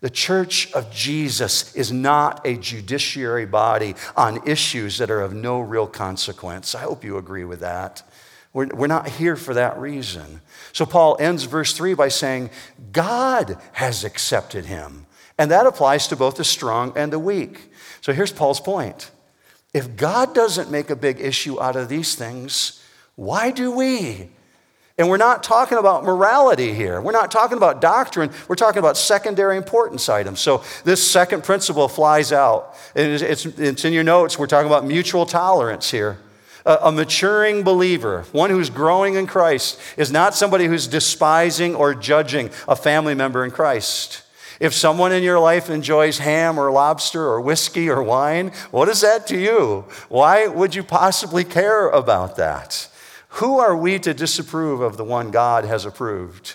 The 0.00 0.11
church 0.11 0.72
of 0.74 0.92
Jesus 0.92 1.74
is 1.74 1.90
not 1.90 2.46
a 2.46 2.57
judiciary 2.57 3.46
body 3.46 3.96
on 4.16 4.46
issues 4.46 4.98
that 4.98 5.11
are 5.11 5.22
of 5.22 5.35
no 5.35 5.59
real 5.59 5.88
consequence. 5.88 6.77
I 6.77 6.83
hope 6.83 7.03
you 7.03 7.16
agree 7.16 7.44
with 7.44 7.59
that. 7.61 8.05
We're, 8.53 8.68
we're 8.68 8.87
not 8.87 9.09
here 9.09 9.35
for 9.35 9.55
that 9.55 9.77
reason. 9.77 10.40
So 10.72 10.87
Paul 10.87 11.16
ends 11.18 11.42
verse 11.42 11.72
3 11.72 11.94
by 11.94 12.11
saying, 12.11 12.50
God 12.92 13.59
has 13.72 14.05
accepted 14.05 14.66
him. 14.66 15.07
And 15.37 15.50
that 15.50 15.66
applies 15.66 16.07
to 16.09 16.16
both 16.16 16.37
the 16.37 16.44
strong 16.44 16.92
and 16.94 17.12
the 17.12 17.18
weak. 17.18 17.72
So 18.05 18.12
here's 18.12 18.33
Paul's 18.33 18.61
point. 18.61 19.11
If 19.73 19.97
God 19.97 20.35
doesn't 20.35 20.71
make 20.71 20.90
a 20.90 20.95
big 20.95 21.23
issue 21.23 21.59
out 21.59 21.75
of 21.75 21.88
these 21.88 22.14
things, 22.14 22.85
why 23.14 23.51
do 23.51 23.73
we? 23.73 24.29
And 24.99 25.09
we're 25.09 25.17
not 25.17 25.43
talking 25.43 25.79
about 25.79 26.05
morality 26.05 26.75
here. 26.75 27.01
We're 27.01 27.12
not 27.12 27.31
talking 27.31 27.57
about 27.57 27.81
doctrine. 27.81 28.31
We're 28.47 28.57
talking 28.57 28.81
about 28.81 28.99
secondary 28.99 29.57
importance 29.57 30.11
items. 30.11 30.40
So 30.40 30.62
this 30.85 31.11
second 31.11 31.45
principle 31.45 31.88
flies 31.88 32.31
out. 32.31 32.77
It's, 32.95 33.47
it's, 33.47 33.87
in 33.87 33.95
your 33.95 34.05
notes. 34.05 34.38
We're 34.38 34.49
talking 34.49 34.67
about 34.67 34.85
mutual 34.85 35.25
tolerance 35.25 35.90
here. 35.90 36.19
A 36.67 36.93
maturing 36.93 37.62
believer, 37.62 38.27
one 38.33 38.51
who's 38.51 38.69
growing 38.69 39.14
in 39.14 39.27
Christ, 39.27 39.81
is 39.97 40.12
not 40.12 40.35
somebody 40.35 40.67
who's 40.67 40.87
despising 40.87 41.75
or 41.75 41.95
judging 41.95 42.51
a 42.69 42.77
family 42.77 43.14
member 43.14 43.47
in 43.47 43.51
Christ. 43.51 44.23
If 44.61 44.75
someone 44.75 45.12
in 45.12 45.23
your 45.23 45.38
life 45.38 45.71
enjoys 45.71 46.19
ham 46.19 46.59
or 46.59 46.71
lobster 46.71 47.23
or 47.23 47.40
whiskey 47.40 47.88
or 47.88 48.03
wine, 48.03 48.53
what 48.71 48.88
is 48.88 49.01
that 49.01 49.27
to 49.29 49.38
you? 49.38 49.85
Why 50.09 50.47
would 50.47 50.75
you 50.75 50.83
possibly 50.83 51.45
care 51.45 51.88
about 51.88 52.37
that? 52.37 52.88
Who 53.29 53.59
are 53.59 53.77
we 53.77 53.99
to 53.99 54.14
disapprove 54.14 54.81
of 54.81 54.97
the 54.97 55.05
one 55.05 55.31
God 55.31 55.64
has 55.64 55.85
approved? 55.85 56.55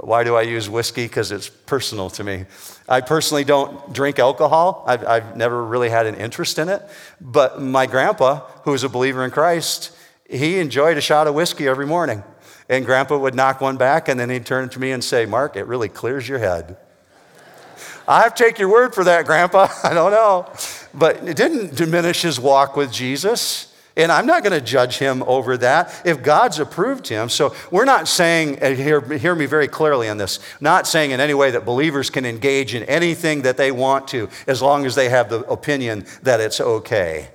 Why 0.00 0.24
do 0.24 0.36
I 0.36 0.42
use 0.42 0.70
whiskey? 0.70 1.06
Because 1.06 1.32
it's 1.32 1.48
personal 1.48 2.10
to 2.10 2.24
me. 2.24 2.44
I 2.88 3.00
personally 3.00 3.44
don't 3.44 3.92
drink 3.92 4.18
alcohol. 4.18 4.84
I've, 4.86 5.04
I've, 5.04 5.36
never 5.36 5.64
really 5.64 5.90
had 5.90 6.06
an 6.06 6.14
interest 6.14 6.58
in 6.58 6.68
it. 6.68 6.82
But 7.20 7.60
my 7.60 7.86
grandpa, 7.86 8.40
who 8.64 8.70
was 8.70 8.84
a 8.84 8.88
believer 8.88 9.24
in 9.24 9.30
Christ, 9.30 9.96
he 10.28 10.58
enjoyed 10.58 10.96
a 10.96 11.00
shot 11.00 11.26
of 11.26 11.34
whiskey 11.34 11.68
every 11.68 11.86
morning. 11.86 12.22
And 12.68 12.84
grandpa 12.84 13.18
would 13.18 13.34
knock 13.34 13.60
one 13.60 13.76
back, 13.76 14.08
and 14.08 14.18
then 14.18 14.30
he'd 14.30 14.46
turn 14.46 14.68
to 14.70 14.80
me 14.80 14.90
and 14.90 15.02
say, 15.04 15.26
Mark, 15.26 15.56
it 15.56 15.66
really 15.66 15.88
clears 15.88 16.28
your 16.28 16.38
head. 16.38 16.76
I 18.06 18.22
have 18.22 18.34
to 18.34 18.44
take 18.44 18.58
your 18.58 18.68
word 18.68 18.94
for 18.94 19.04
that, 19.04 19.26
Grandpa. 19.26 19.68
I 19.84 19.94
don't 19.94 20.10
know. 20.10 20.52
But 20.94 21.28
it 21.28 21.36
didn't 21.36 21.74
diminish 21.74 22.22
his 22.22 22.40
walk 22.40 22.76
with 22.76 22.92
Jesus. 22.92 23.72
And 23.96 24.12
I'm 24.12 24.26
not 24.26 24.42
going 24.42 24.52
to 24.52 24.64
judge 24.64 24.98
him 24.98 25.22
over 25.22 25.56
that 25.56 26.02
if 26.04 26.22
God's 26.22 26.58
approved 26.58 27.08
him. 27.08 27.30
So 27.30 27.54
we're 27.70 27.86
not 27.86 28.08
saying, 28.08 28.58
hear, 28.60 29.00
hear 29.00 29.34
me 29.34 29.46
very 29.46 29.68
clearly 29.68 30.08
on 30.10 30.18
this, 30.18 30.38
not 30.60 30.86
saying 30.86 31.12
in 31.12 31.20
any 31.20 31.32
way 31.32 31.50
that 31.52 31.64
believers 31.64 32.10
can 32.10 32.26
engage 32.26 32.74
in 32.74 32.82
anything 32.84 33.42
that 33.42 33.56
they 33.56 33.72
want 33.72 34.08
to 34.08 34.28
as 34.46 34.60
long 34.60 34.84
as 34.84 34.94
they 34.94 35.08
have 35.08 35.30
the 35.30 35.40
opinion 35.50 36.04
that 36.22 36.40
it's 36.40 36.60
okay. 36.60 37.30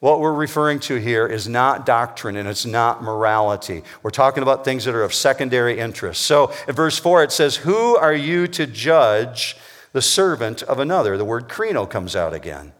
What 0.00 0.20
we're 0.20 0.32
referring 0.32 0.80
to 0.80 0.96
here 0.96 1.26
is 1.26 1.48
not 1.48 1.84
doctrine 1.84 2.36
and 2.36 2.48
it's 2.48 2.66
not 2.66 3.02
morality. 3.02 3.82
We're 4.02 4.10
talking 4.10 4.42
about 4.42 4.64
things 4.64 4.84
that 4.84 4.94
are 4.94 5.02
of 5.02 5.12
secondary 5.12 5.78
interest. 5.78 6.22
So 6.22 6.52
in 6.68 6.74
verse 6.74 6.98
4, 6.98 7.24
it 7.24 7.32
says, 7.32 7.56
Who 7.56 7.96
are 7.96 8.14
you 8.14 8.46
to 8.48 8.66
judge 8.66 9.56
the 9.96 10.02
servant 10.02 10.62
of 10.64 10.78
another. 10.78 11.16
The 11.16 11.24
word 11.24 11.48
krino 11.48 11.88
comes 11.88 12.14
out 12.14 12.34
again. 12.34 12.74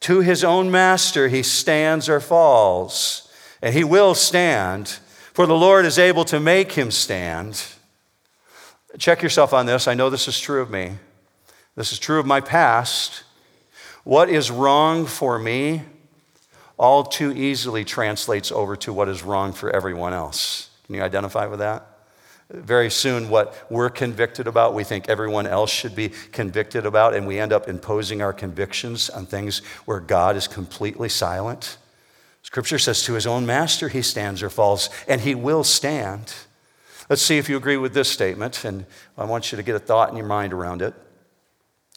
To 0.00 0.20
his 0.20 0.42
own 0.42 0.70
master 0.70 1.28
he 1.28 1.42
stands 1.42 2.08
or 2.08 2.18
falls, 2.18 3.30
and 3.60 3.74
he 3.74 3.84
will 3.84 4.14
stand, 4.14 4.98
for 5.34 5.44
the 5.44 5.54
Lord 5.54 5.84
is 5.84 5.98
able 5.98 6.24
to 6.24 6.40
make 6.40 6.72
him 6.72 6.90
stand. 6.90 7.62
Check 8.96 9.22
yourself 9.22 9.52
on 9.52 9.66
this. 9.66 9.86
I 9.86 9.92
know 9.92 10.08
this 10.08 10.28
is 10.28 10.40
true 10.40 10.62
of 10.62 10.70
me. 10.70 10.92
This 11.74 11.92
is 11.92 11.98
true 11.98 12.18
of 12.18 12.24
my 12.24 12.40
past. 12.40 13.24
What 14.04 14.30
is 14.30 14.50
wrong 14.50 15.04
for 15.04 15.38
me 15.38 15.82
all 16.78 17.04
too 17.04 17.32
easily 17.32 17.84
translates 17.84 18.50
over 18.50 18.76
to 18.76 18.94
what 18.94 19.10
is 19.10 19.22
wrong 19.22 19.52
for 19.52 19.68
everyone 19.68 20.14
else. 20.14 20.70
Can 20.86 20.94
you 20.94 21.02
identify 21.02 21.48
with 21.48 21.58
that? 21.58 21.95
Very 22.48 22.90
soon, 22.90 23.28
what 23.28 23.66
we're 23.70 23.90
convicted 23.90 24.46
about, 24.46 24.72
we 24.72 24.84
think 24.84 25.08
everyone 25.08 25.48
else 25.48 25.70
should 25.70 25.96
be 25.96 26.10
convicted 26.30 26.86
about, 26.86 27.12
and 27.12 27.26
we 27.26 27.40
end 27.40 27.52
up 27.52 27.68
imposing 27.68 28.22
our 28.22 28.32
convictions 28.32 29.10
on 29.10 29.26
things 29.26 29.58
where 29.84 29.98
God 29.98 30.36
is 30.36 30.46
completely 30.46 31.08
silent. 31.08 31.76
Scripture 32.42 32.78
says, 32.78 33.02
To 33.02 33.14
his 33.14 33.26
own 33.26 33.46
master 33.46 33.88
he 33.88 34.00
stands 34.00 34.44
or 34.44 34.50
falls, 34.50 34.90
and 35.08 35.20
he 35.20 35.34
will 35.34 35.64
stand. 35.64 36.32
Let's 37.10 37.22
see 37.22 37.38
if 37.38 37.48
you 37.48 37.56
agree 37.56 37.76
with 37.76 37.94
this 37.94 38.08
statement, 38.08 38.64
and 38.64 38.86
I 39.18 39.24
want 39.24 39.50
you 39.50 39.56
to 39.56 39.64
get 39.64 39.74
a 39.74 39.80
thought 39.80 40.10
in 40.10 40.16
your 40.16 40.26
mind 40.26 40.52
around 40.52 40.82
it. 40.82 40.94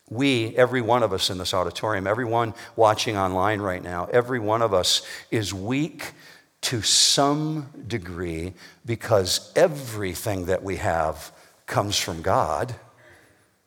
We, 0.10 0.56
every 0.58 0.82
one 0.82 1.04
of 1.04 1.14
us 1.14 1.30
in 1.30 1.38
this 1.38 1.54
auditorium, 1.54 2.08
everyone 2.08 2.56
watching 2.76 3.16
online 3.16 3.62
right 3.62 3.84
now, 3.84 4.10
every 4.12 4.40
one 4.40 4.64
of 4.64 4.74
us 4.74 5.04
is 5.30 5.54
weak 5.54 6.14
to 6.62 6.82
some 6.82 7.70
degree 7.88 8.54
because 8.86 9.52
everything 9.56 10.46
that 10.46 10.64
we 10.64 10.78
have 10.78 11.32
comes 11.66 11.98
from 11.98 12.22
God. 12.22 12.76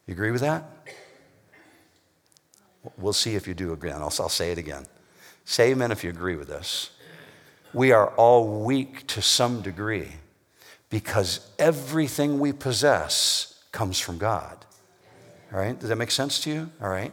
You 0.06 0.12
agree 0.12 0.30
with 0.30 0.42
that? 0.42 0.64
We'll 2.98 3.12
see 3.12 3.34
if 3.34 3.46
you 3.46 3.54
do 3.54 3.72
again. 3.72 3.96
I'll, 3.96 4.12
I'll 4.20 4.28
say 4.28 4.52
it 4.52 4.58
again. 4.58 4.86
Say 5.44 5.70
amen 5.70 5.92
if 5.92 6.04
you 6.04 6.10
agree 6.10 6.36
with 6.36 6.48
this. 6.48 6.90
We 7.72 7.92
are 7.92 8.08
all 8.16 8.64
weak 8.64 9.06
to 9.08 9.22
some 9.22 9.62
degree 9.62 10.08
because 10.90 11.48
everything 11.58 12.38
we 12.38 12.52
possess 12.52 13.62
comes 13.72 13.98
from 13.98 14.18
God. 14.18 14.66
All 15.52 15.58
right? 15.58 15.78
Does 15.78 15.88
that 15.88 15.96
make 15.96 16.10
sense 16.10 16.40
to 16.40 16.50
you? 16.50 16.70
All 16.82 16.88
right. 16.88 17.12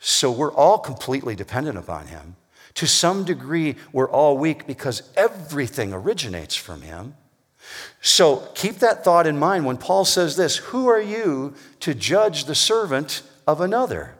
So 0.00 0.30
we're 0.30 0.52
all 0.52 0.78
completely 0.78 1.34
dependent 1.34 1.76
upon 1.76 2.06
Him. 2.06 2.36
To 2.78 2.86
some 2.86 3.24
degree, 3.24 3.74
we're 3.92 4.08
all 4.08 4.38
weak 4.38 4.64
because 4.64 5.02
everything 5.16 5.92
originates 5.92 6.54
from 6.54 6.82
Him. 6.82 7.14
So 8.00 8.48
keep 8.54 8.76
that 8.76 9.02
thought 9.02 9.26
in 9.26 9.36
mind 9.36 9.66
when 9.66 9.78
Paul 9.78 10.04
says 10.04 10.36
this 10.36 10.58
Who 10.58 10.86
are 10.86 11.00
you 11.00 11.54
to 11.80 11.92
judge 11.92 12.44
the 12.44 12.54
servant 12.54 13.22
of 13.48 13.60
another? 13.60 14.14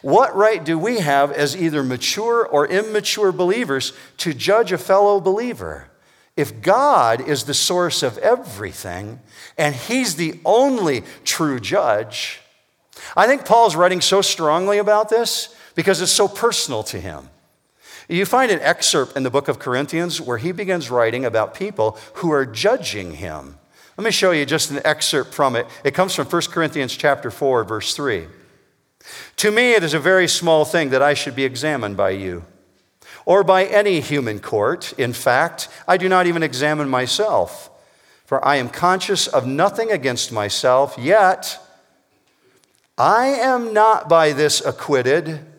What 0.00 0.34
right 0.34 0.64
do 0.64 0.76
we 0.80 0.98
have 0.98 1.30
as 1.30 1.56
either 1.56 1.84
mature 1.84 2.44
or 2.44 2.66
immature 2.66 3.30
believers 3.30 3.92
to 4.16 4.34
judge 4.34 4.72
a 4.72 4.78
fellow 4.78 5.20
believer? 5.20 5.86
If 6.36 6.60
God 6.60 7.20
is 7.20 7.44
the 7.44 7.54
source 7.54 8.02
of 8.02 8.18
everything 8.18 9.20
and 9.56 9.76
He's 9.76 10.16
the 10.16 10.40
only 10.44 11.04
true 11.22 11.60
judge, 11.60 12.40
I 13.16 13.28
think 13.28 13.44
Paul's 13.44 13.76
writing 13.76 14.00
so 14.00 14.22
strongly 14.22 14.78
about 14.78 15.08
this 15.08 15.54
because 15.76 16.00
it's 16.00 16.10
so 16.10 16.26
personal 16.26 16.82
to 16.82 16.98
him. 16.98 17.28
You 18.12 18.26
find 18.26 18.50
an 18.50 18.60
excerpt 18.60 19.16
in 19.16 19.22
the 19.22 19.30
book 19.30 19.48
of 19.48 19.58
Corinthians 19.58 20.20
where 20.20 20.36
he 20.36 20.52
begins 20.52 20.90
writing 20.90 21.24
about 21.24 21.54
people 21.54 21.96
who 22.16 22.30
are 22.30 22.44
judging 22.44 23.14
him. 23.14 23.58
Let 23.96 24.04
me 24.04 24.10
show 24.10 24.32
you 24.32 24.44
just 24.44 24.70
an 24.70 24.80
excerpt 24.84 25.32
from 25.32 25.56
it. 25.56 25.66
It 25.82 25.94
comes 25.94 26.14
from 26.14 26.26
1 26.26 26.42
Corinthians 26.50 26.94
chapter 26.94 27.30
4 27.30 27.64
verse 27.64 27.94
3. 27.96 28.26
To 29.36 29.50
me 29.50 29.72
it 29.72 29.82
is 29.82 29.94
a 29.94 29.98
very 29.98 30.28
small 30.28 30.66
thing 30.66 30.90
that 30.90 31.00
I 31.00 31.14
should 31.14 31.34
be 31.34 31.44
examined 31.44 31.96
by 31.96 32.10
you 32.10 32.44
or 33.24 33.42
by 33.42 33.64
any 33.64 34.00
human 34.00 34.40
court. 34.40 34.92
In 34.98 35.14
fact, 35.14 35.68
I 35.88 35.96
do 35.96 36.06
not 36.08 36.26
even 36.26 36.42
examine 36.42 36.90
myself, 36.90 37.70
for 38.26 38.44
I 38.44 38.56
am 38.56 38.68
conscious 38.68 39.26
of 39.26 39.46
nothing 39.46 39.90
against 39.90 40.30
myself, 40.30 40.96
yet 40.98 41.58
I 42.98 43.28
am 43.28 43.72
not 43.72 44.06
by 44.06 44.32
this 44.32 44.62
acquitted. 44.64 45.51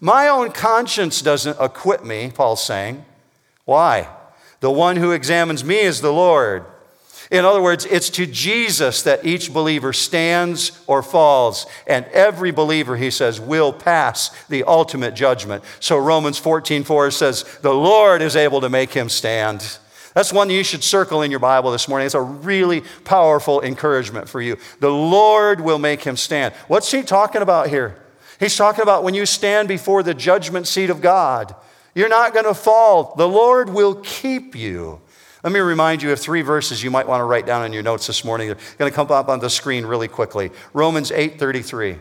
My 0.00 0.28
own 0.28 0.52
conscience 0.52 1.22
doesn't 1.22 1.56
acquit 1.58 2.04
me, 2.04 2.30
Paul's 2.32 2.62
saying. 2.62 3.04
Why? 3.64 4.08
The 4.60 4.70
one 4.70 4.96
who 4.96 5.12
examines 5.12 5.64
me 5.64 5.80
is 5.80 6.00
the 6.00 6.12
Lord. 6.12 6.64
In 7.30 7.44
other 7.44 7.60
words, 7.60 7.84
it's 7.84 8.08
to 8.10 8.26
Jesus 8.26 9.02
that 9.02 9.26
each 9.26 9.52
believer 9.52 9.92
stands 9.92 10.82
or 10.86 11.02
falls. 11.02 11.66
And 11.86 12.06
every 12.06 12.52
believer, 12.52 12.96
he 12.96 13.10
says, 13.10 13.38
will 13.38 13.72
pass 13.72 14.30
the 14.46 14.64
ultimate 14.64 15.14
judgment. 15.14 15.62
So 15.80 15.98
Romans 15.98 16.38
14 16.38 16.84
4 16.84 17.10
says, 17.10 17.58
The 17.62 17.74
Lord 17.74 18.22
is 18.22 18.34
able 18.34 18.62
to 18.62 18.70
make 18.70 18.92
him 18.92 19.08
stand. 19.08 19.78
That's 20.14 20.32
one 20.32 20.48
you 20.48 20.64
should 20.64 20.82
circle 20.82 21.22
in 21.22 21.30
your 21.30 21.38
Bible 21.38 21.70
this 21.70 21.86
morning. 21.86 22.06
It's 22.06 22.14
a 22.14 22.20
really 22.20 22.82
powerful 23.04 23.60
encouragement 23.60 24.28
for 24.28 24.40
you. 24.40 24.56
The 24.80 24.90
Lord 24.90 25.60
will 25.60 25.78
make 25.78 26.02
him 26.02 26.16
stand. 26.16 26.54
What's 26.66 26.90
he 26.90 27.02
talking 27.02 27.42
about 27.42 27.68
here? 27.68 27.96
He's 28.38 28.56
talking 28.56 28.82
about 28.82 29.04
when 29.04 29.14
you 29.14 29.26
stand 29.26 29.68
before 29.68 30.02
the 30.02 30.14
judgment 30.14 30.66
seat 30.66 30.90
of 30.90 31.00
God, 31.00 31.54
you're 31.94 32.08
not 32.08 32.32
going 32.32 32.44
to 32.44 32.54
fall. 32.54 33.14
The 33.16 33.28
Lord 33.28 33.70
will 33.70 33.96
keep 33.96 34.54
you. 34.54 35.00
Let 35.42 35.52
me 35.52 35.60
remind 35.60 36.02
you 36.02 36.12
of 36.12 36.20
three 36.20 36.42
verses 36.42 36.82
you 36.82 36.90
might 36.90 37.06
want 37.06 37.20
to 37.20 37.24
write 37.24 37.46
down 37.46 37.64
in 37.64 37.72
your 37.72 37.82
notes 37.82 38.06
this 38.06 38.24
morning. 38.24 38.48
They're 38.48 38.56
going 38.76 38.90
to 38.90 38.94
come 38.94 39.10
up 39.10 39.28
on 39.28 39.40
the 39.40 39.50
screen 39.50 39.86
really 39.86 40.08
quickly. 40.08 40.50
Romans 40.72 41.10
8:33. 41.10 41.98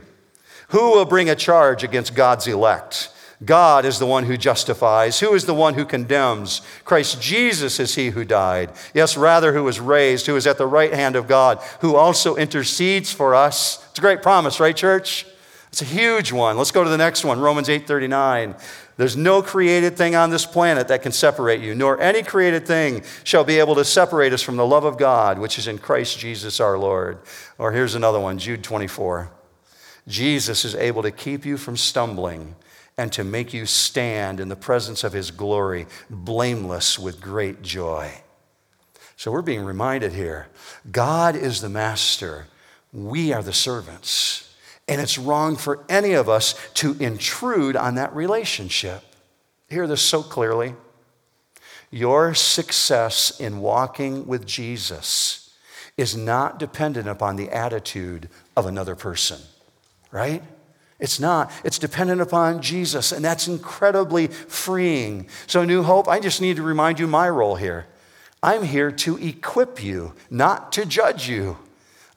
Who 0.70 0.92
will 0.92 1.06
bring 1.06 1.30
a 1.30 1.36
charge 1.36 1.84
against 1.84 2.14
God's 2.14 2.46
elect? 2.48 3.10
God 3.46 3.86
is 3.86 4.00
the 4.00 4.08
one 4.08 4.26
who 4.26 4.36
justifies. 4.36 5.20
Who 5.20 5.34
is 5.36 5.46
the 5.46 5.54
one 5.54 5.76
who 5.76 5.86
condemns? 5.86 6.62
Christ 6.84 7.22
Jesus 7.22 7.80
is 7.80 7.94
he 7.94 8.10
who 8.10 8.26
died. 8.26 8.72
Yes, 8.96 9.16
rather, 9.16 9.54
who 9.54 9.64
was 9.64 9.80
raised, 9.80 10.26
who 10.26 10.36
is 10.36 10.48
at 10.48 10.58
the 10.58 10.66
right 10.66 10.92
hand 10.92 11.16
of 11.16 11.28
God, 11.28 11.60
who 11.82 11.96
also 11.96 12.36
intercedes 12.36 13.14
for 13.14 13.36
us. 13.36 13.86
It's 13.92 14.00
a 14.00 14.02
great 14.02 14.24
promise, 14.24 14.60
right, 14.60 14.76
church? 14.76 15.28
It's 15.78 15.84
a 15.84 15.94
huge 15.94 16.32
one. 16.32 16.58
Let's 16.58 16.72
go 16.72 16.84
to 16.84 16.90
the 16.90 16.98
next 16.98 17.24
one, 17.24 17.40
Romans 17.40 17.70
8:39. 17.70 18.56
There's 18.98 19.16
no 19.16 19.44
created 19.44 19.96
thing 19.96 20.16
on 20.16 20.32
this 20.32 20.44
planet 20.44 20.88
that 20.88 21.04
can 21.04 21.12
separate 21.12 21.62
you, 21.62 21.76
nor 21.76 22.02
any 22.02 22.24
created 22.24 22.66
thing 22.66 23.04
shall 23.24 23.44
be 23.44 23.60
able 23.60 23.76
to 23.76 23.86
separate 23.86 24.34
us 24.34 24.42
from 24.42 24.56
the 24.56 24.66
love 24.66 24.86
of 24.86 24.98
God, 24.98 25.38
which 25.38 25.60
is 25.60 25.68
in 25.68 25.78
Christ 25.78 26.18
Jesus 26.18 26.60
our 26.60 26.80
Lord. 26.80 27.20
Or 27.60 27.74
here's 27.74 27.94
another 27.94 28.20
one, 28.20 28.40
Jude 28.40 28.64
24. 28.64 29.30
Jesus 30.08 30.66
is 30.66 30.74
able 30.74 31.04
to 31.04 31.12
keep 31.12 31.46
you 31.46 31.58
from 31.58 31.78
stumbling 31.78 32.56
and 32.98 33.14
to 33.14 33.24
make 33.24 33.54
you 33.54 33.68
stand 33.68 34.40
in 34.40 34.50
the 34.50 34.56
presence 34.56 35.04
of 35.04 35.14
his 35.14 35.30
glory, 35.30 35.86
blameless 36.10 36.98
with 36.98 37.22
great 37.22 37.62
joy. 37.62 38.12
So 39.16 39.32
we're 39.32 39.44
being 39.44 39.64
reminded 39.64 40.14
here 40.14 40.48
God 40.92 41.36
is 41.36 41.62
the 41.62 41.70
master, 41.70 42.48
we 42.92 43.32
are 43.32 43.44
the 43.44 43.54
servants. 43.54 44.47
And 44.88 45.02
it's 45.02 45.18
wrong 45.18 45.58
for 45.58 45.84
any 45.90 46.14
of 46.14 46.30
us 46.30 46.56
to 46.76 46.96
intrude 47.00 47.76
on 47.76 47.96
that 47.96 48.16
relationship. 48.16 49.04
Hear 49.70 49.86
this 49.88 50.02
so 50.02 50.24
clearly. 50.24 50.76
Your 51.92 52.34
success 52.34 53.40
in 53.40 53.60
walking 53.60 54.28
with 54.28 54.46
Jesus 54.46 55.54
is 55.98 56.16
not 56.16 56.60
dependent 56.60 57.08
upon 57.08 57.36
the 57.36 57.50
attitude 57.50 58.30
of 58.56 58.66
another 58.66 58.96
person, 58.96 59.40
right? 60.12 60.44
It's 61.00 61.20
not. 61.20 61.52
It's 61.64 61.80
dependent 61.80 62.22
upon 62.22 62.62
Jesus, 62.62 63.12
and 63.12 63.24
that's 63.24 63.48
incredibly 63.48 64.28
freeing. 64.28 65.28
So, 65.46 65.64
New 65.64 65.84
Hope, 65.84 66.08
I 66.08 66.20
just 66.20 66.42
need 66.42 66.56
to 66.58 66.64
remind 66.64 67.00
you 67.00 67.08
my 67.08 67.30
role 67.30 67.56
here. 67.56 67.88
I'm 68.42 68.64
here 68.64 68.92
to 68.92 69.18
equip 69.18 69.84
you, 69.84 70.14
not 70.30 70.72
to 70.74 70.86
judge 70.86 71.28
you. 71.28 71.58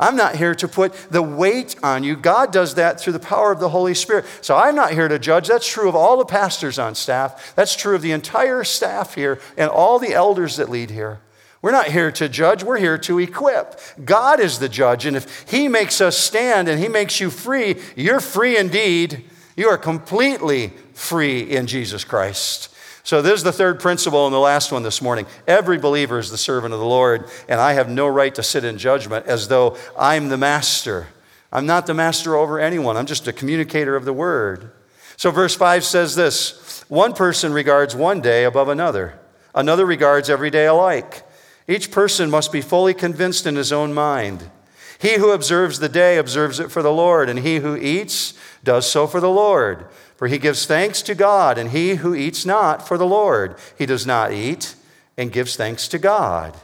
I'm 0.00 0.16
not 0.16 0.34
here 0.34 0.54
to 0.56 0.66
put 0.66 0.94
the 1.10 1.22
weight 1.22 1.76
on 1.82 2.02
you. 2.02 2.16
God 2.16 2.52
does 2.52 2.74
that 2.76 2.98
through 2.98 3.12
the 3.12 3.20
power 3.20 3.52
of 3.52 3.60
the 3.60 3.68
Holy 3.68 3.94
Spirit. 3.94 4.24
So 4.40 4.56
I'm 4.56 4.74
not 4.74 4.92
here 4.92 5.06
to 5.06 5.18
judge. 5.18 5.46
That's 5.46 5.68
true 5.68 5.88
of 5.88 5.94
all 5.94 6.16
the 6.16 6.24
pastors 6.24 6.78
on 6.78 6.94
staff. 6.94 7.54
That's 7.54 7.76
true 7.76 7.94
of 7.94 8.02
the 8.02 8.12
entire 8.12 8.64
staff 8.64 9.14
here 9.14 9.38
and 9.58 9.70
all 9.70 9.98
the 9.98 10.14
elders 10.14 10.56
that 10.56 10.70
lead 10.70 10.90
here. 10.90 11.20
We're 11.62 11.72
not 11.72 11.88
here 11.88 12.10
to 12.12 12.28
judge, 12.28 12.64
we're 12.64 12.78
here 12.78 12.96
to 12.98 13.18
equip. 13.18 13.78
God 14.02 14.40
is 14.40 14.58
the 14.58 14.68
judge, 14.68 15.04
and 15.04 15.14
if 15.14 15.44
He 15.50 15.68
makes 15.68 16.00
us 16.00 16.16
stand 16.16 16.68
and 16.68 16.80
He 16.80 16.88
makes 16.88 17.20
you 17.20 17.28
free, 17.28 17.76
you're 17.94 18.20
free 18.20 18.56
indeed. 18.56 19.24
You 19.56 19.68
are 19.68 19.76
completely 19.76 20.72
free 20.94 21.42
in 21.42 21.66
Jesus 21.66 22.02
Christ. 22.02 22.69
So, 23.02 23.22
this 23.22 23.38
is 23.38 23.42
the 23.42 23.52
third 23.52 23.80
principle 23.80 24.26
and 24.26 24.34
the 24.34 24.38
last 24.38 24.72
one 24.72 24.82
this 24.82 25.00
morning. 25.00 25.26
Every 25.46 25.78
believer 25.78 26.18
is 26.18 26.30
the 26.30 26.36
servant 26.36 26.74
of 26.74 26.80
the 26.80 26.86
Lord, 26.86 27.30
and 27.48 27.58
I 27.58 27.72
have 27.72 27.88
no 27.88 28.06
right 28.06 28.34
to 28.34 28.42
sit 28.42 28.64
in 28.64 28.76
judgment 28.76 29.26
as 29.26 29.48
though 29.48 29.76
I'm 29.98 30.28
the 30.28 30.36
master. 30.36 31.08
I'm 31.52 31.66
not 31.66 31.86
the 31.86 31.94
master 31.94 32.36
over 32.36 32.60
anyone, 32.60 32.96
I'm 32.96 33.06
just 33.06 33.26
a 33.26 33.32
communicator 33.32 33.96
of 33.96 34.04
the 34.04 34.12
word. 34.12 34.70
So, 35.16 35.30
verse 35.30 35.54
5 35.54 35.84
says 35.84 36.14
this 36.14 36.84
One 36.88 37.14
person 37.14 37.52
regards 37.52 37.94
one 37.96 38.20
day 38.20 38.44
above 38.44 38.68
another, 38.68 39.18
another 39.54 39.86
regards 39.86 40.28
every 40.28 40.50
day 40.50 40.66
alike. 40.66 41.26
Each 41.66 41.90
person 41.90 42.30
must 42.30 42.52
be 42.52 42.60
fully 42.60 42.94
convinced 42.94 43.46
in 43.46 43.56
his 43.56 43.72
own 43.72 43.94
mind. 43.94 44.50
He 44.98 45.14
who 45.14 45.30
observes 45.30 45.78
the 45.78 45.88
day 45.88 46.18
observes 46.18 46.60
it 46.60 46.70
for 46.70 46.82
the 46.82 46.92
Lord, 46.92 47.30
and 47.30 47.38
he 47.38 47.56
who 47.56 47.76
eats 47.76 48.34
does 48.62 48.90
so 48.90 49.06
for 49.06 49.20
the 49.20 49.30
Lord. 49.30 49.86
For 50.20 50.28
he 50.28 50.37
gives 50.37 50.66
thanks 50.66 51.00
to 51.04 51.14
God, 51.14 51.56
and 51.56 51.70
he 51.70 51.94
who 51.94 52.14
eats 52.14 52.44
not 52.44 52.87
for 52.87 52.98
the 52.98 53.06
Lord, 53.06 53.56
he 53.78 53.87
does 53.87 54.06
not 54.06 54.35
eat 54.35 54.74
and 55.16 55.33
gives 55.33 55.56
thanks 55.56 55.88
to 55.88 55.98
God. 55.98 56.54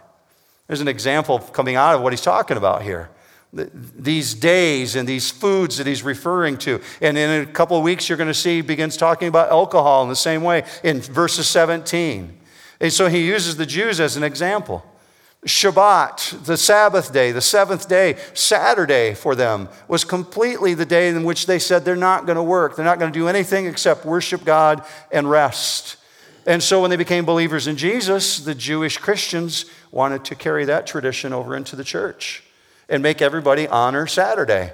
There's 0.66 0.82
an 0.82 0.88
example 0.88 1.38
coming 1.38 1.74
out 1.74 1.94
of 1.94 2.02
what 2.02 2.12
he's 2.12 2.20
talking 2.20 2.58
about 2.58 2.82
here. 2.82 3.08
These 3.54 4.34
days 4.34 4.94
and 4.94 5.08
these 5.08 5.30
foods 5.30 5.78
that 5.78 5.86
he's 5.86 6.02
referring 6.02 6.58
to. 6.58 6.82
And 7.00 7.16
in 7.16 7.44
a 7.44 7.46
couple 7.46 7.78
of 7.78 7.82
weeks, 7.82 8.10
you're 8.10 8.18
going 8.18 8.28
to 8.28 8.34
see 8.34 8.56
he 8.56 8.60
begins 8.60 8.98
talking 8.98 9.26
about 9.26 9.48
alcohol 9.48 10.02
in 10.02 10.10
the 10.10 10.16
same 10.16 10.42
way 10.42 10.64
in 10.84 11.00
verses 11.00 11.48
17. 11.48 12.38
And 12.78 12.92
so 12.92 13.08
he 13.08 13.26
uses 13.26 13.56
the 13.56 13.64
Jews 13.64 14.00
as 14.00 14.18
an 14.18 14.22
example. 14.22 14.84
Shabbat, 15.46 16.44
the 16.44 16.56
Sabbath 16.56 17.12
day, 17.12 17.30
the 17.30 17.40
seventh 17.40 17.88
day, 17.88 18.16
Saturday 18.34 19.14
for 19.14 19.36
them 19.36 19.68
was 19.86 20.04
completely 20.04 20.74
the 20.74 20.84
day 20.84 21.08
in 21.08 21.22
which 21.22 21.46
they 21.46 21.60
said 21.60 21.84
they're 21.84 21.94
not 21.94 22.26
going 22.26 22.36
to 22.36 22.42
work. 22.42 22.74
They're 22.74 22.84
not 22.84 22.98
going 22.98 23.12
to 23.12 23.18
do 23.18 23.28
anything 23.28 23.66
except 23.66 24.04
worship 24.04 24.44
God 24.44 24.84
and 25.12 25.30
rest. 25.30 25.98
And 26.46 26.62
so 26.62 26.80
when 26.80 26.90
they 26.90 26.96
became 26.96 27.24
believers 27.24 27.68
in 27.68 27.76
Jesus, 27.76 28.40
the 28.40 28.54
Jewish 28.54 28.98
Christians 28.98 29.66
wanted 29.92 30.24
to 30.26 30.34
carry 30.34 30.64
that 30.64 30.86
tradition 30.86 31.32
over 31.32 31.56
into 31.56 31.76
the 31.76 31.84
church 31.84 32.42
and 32.88 33.02
make 33.02 33.22
everybody 33.22 33.68
honor 33.68 34.06
Saturday. 34.06 34.72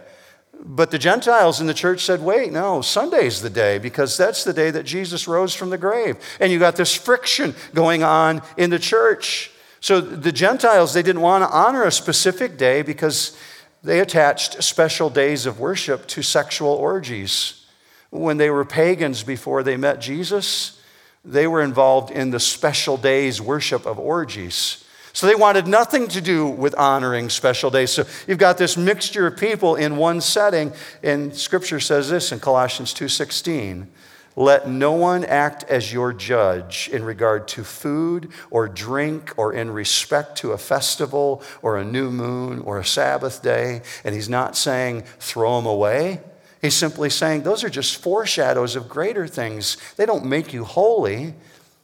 But 0.64 0.90
the 0.90 0.98
Gentiles 0.98 1.60
in 1.60 1.66
the 1.66 1.74
church 1.74 2.04
said, 2.04 2.22
wait, 2.22 2.52
no, 2.52 2.80
Sunday's 2.82 3.42
the 3.42 3.50
day 3.50 3.78
because 3.78 4.16
that's 4.16 4.44
the 4.44 4.52
day 4.52 4.70
that 4.70 4.84
Jesus 4.84 5.28
rose 5.28 5.54
from 5.54 5.70
the 5.70 5.78
grave. 5.78 6.16
And 6.40 6.52
you 6.52 6.58
got 6.58 6.76
this 6.76 6.94
friction 6.94 7.54
going 7.74 8.02
on 8.02 8.42
in 8.56 8.70
the 8.70 8.78
church. 8.78 9.50
So 9.82 10.00
the 10.00 10.32
Gentiles, 10.32 10.94
they 10.94 11.02
didn't 11.02 11.20
want 11.20 11.44
to 11.44 11.50
honor 11.50 11.82
a 11.82 11.92
specific 11.92 12.56
day 12.56 12.80
because 12.80 13.36
They 13.84 14.00
attached 14.00 14.62
special 14.62 15.10
days 15.10 15.44
of 15.46 15.58
worship 15.58 16.06
to 16.08 16.22
sexual 16.22 16.70
orgies. 16.70 17.66
When 18.10 18.36
they 18.36 18.50
were 18.50 18.64
pagans 18.64 19.22
before 19.22 19.62
they 19.62 19.76
met 19.76 20.00
Jesus, 20.00 20.80
they 21.24 21.46
were 21.46 21.62
involved 21.62 22.10
in 22.10 22.30
the 22.30 22.38
special 22.40 22.96
days 22.96 23.40
worship 23.40 23.86
of 23.86 23.98
orgies. 23.98 24.84
So 25.12 25.26
they 25.26 25.34
wanted 25.34 25.66
nothing 25.66 26.08
to 26.08 26.20
do 26.20 26.46
with 26.46 26.74
honoring 26.76 27.28
special 27.28 27.70
days. 27.70 27.90
So 27.90 28.04
you've 28.26 28.38
got 28.38 28.56
this 28.56 28.76
mixture 28.76 29.26
of 29.26 29.36
people 29.36 29.74
in 29.74 29.96
one 29.96 30.20
setting, 30.20 30.72
and 31.02 31.34
scripture 31.34 31.80
says 31.80 32.08
this 32.08 32.32
in 32.32 32.40
Colossians 32.40 32.94
2:16. 32.94 33.88
Let 34.34 34.66
no 34.66 34.92
one 34.92 35.24
act 35.24 35.64
as 35.64 35.92
your 35.92 36.12
judge 36.12 36.88
in 36.90 37.04
regard 37.04 37.46
to 37.48 37.64
food 37.64 38.30
or 38.50 38.66
drink 38.66 39.32
or 39.36 39.52
in 39.52 39.70
respect 39.70 40.38
to 40.38 40.52
a 40.52 40.58
festival 40.58 41.42
or 41.60 41.76
a 41.76 41.84
new 41.84 42.10
moon 42.10 42.60
or 42.60 42.78
a 42.78 42.84
Sabbath 42.84 43.42
day. 43.42 43.82
And 44.04 44.14
he's 44.14 44.30
not 44.30 44.56
saying 44.56 45.02
throw 45.18 45.56
them 45.56 45.66
away. 45.66 46.22
He's 46.62 46.74
simply 46.74 47.10
saying 47.10 47.42
those 47.42 47.62
are 47.62 47.68
just 47.68 48.00
foreshadows 48.00 48.74
of 48.74 48.88
greater 48.88 49.26
things. 49.26 49.76
They 49.96 50.06
don't 50.06 50.24
make 50.24 50.54
you 50.54 50.64
holy. 50.64 51.34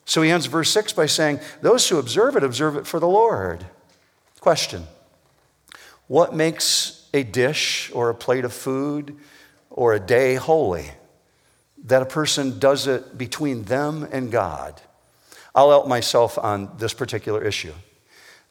So 0.06 0.22
he 0.22 0.30
ends 0.30 0.46
verse 0.46 0.70
6 0.70 0.94
by 0.94 1.04
saying, 1.04 1.40
Those 1.60 1.86
who 1.88 1.98
observe 1.98 2.34
it, 2.34 2.44
observe 2.44 2.76
it 2.76 2.86
for 2.86 2.98
the 2.98 3.08
Lord. 3.08 3.66
Question 4.40 4.86
What 6.06 6.34
makes 6.34 7.06
a 7.12 7.24
dish 7.24 7.90
or 7.92 8.08
a 8.08 8.14
plate 8.14 8.46
of 8.46 8.54
food 8.54 9.16
or 9.68 9.92
a 9.92 10.00
day 10.00 10.36
holy? 10.36 10.92
That 11.84 12.02
a 12.02 12.06
person 12.06 12.58
does 12.58 12.86
it 12.86 13.16
between 13.16 13.64
them 13.64 14.08
and 14.10 14.30
God. 14.30 14.80
I'll 15.54 15.72
out 15.72 15.88
myself 15.88 16.38
on 16.38 16.76
this 16.78 16.92
particular 16.92 17.42
issue. 17.42 17.72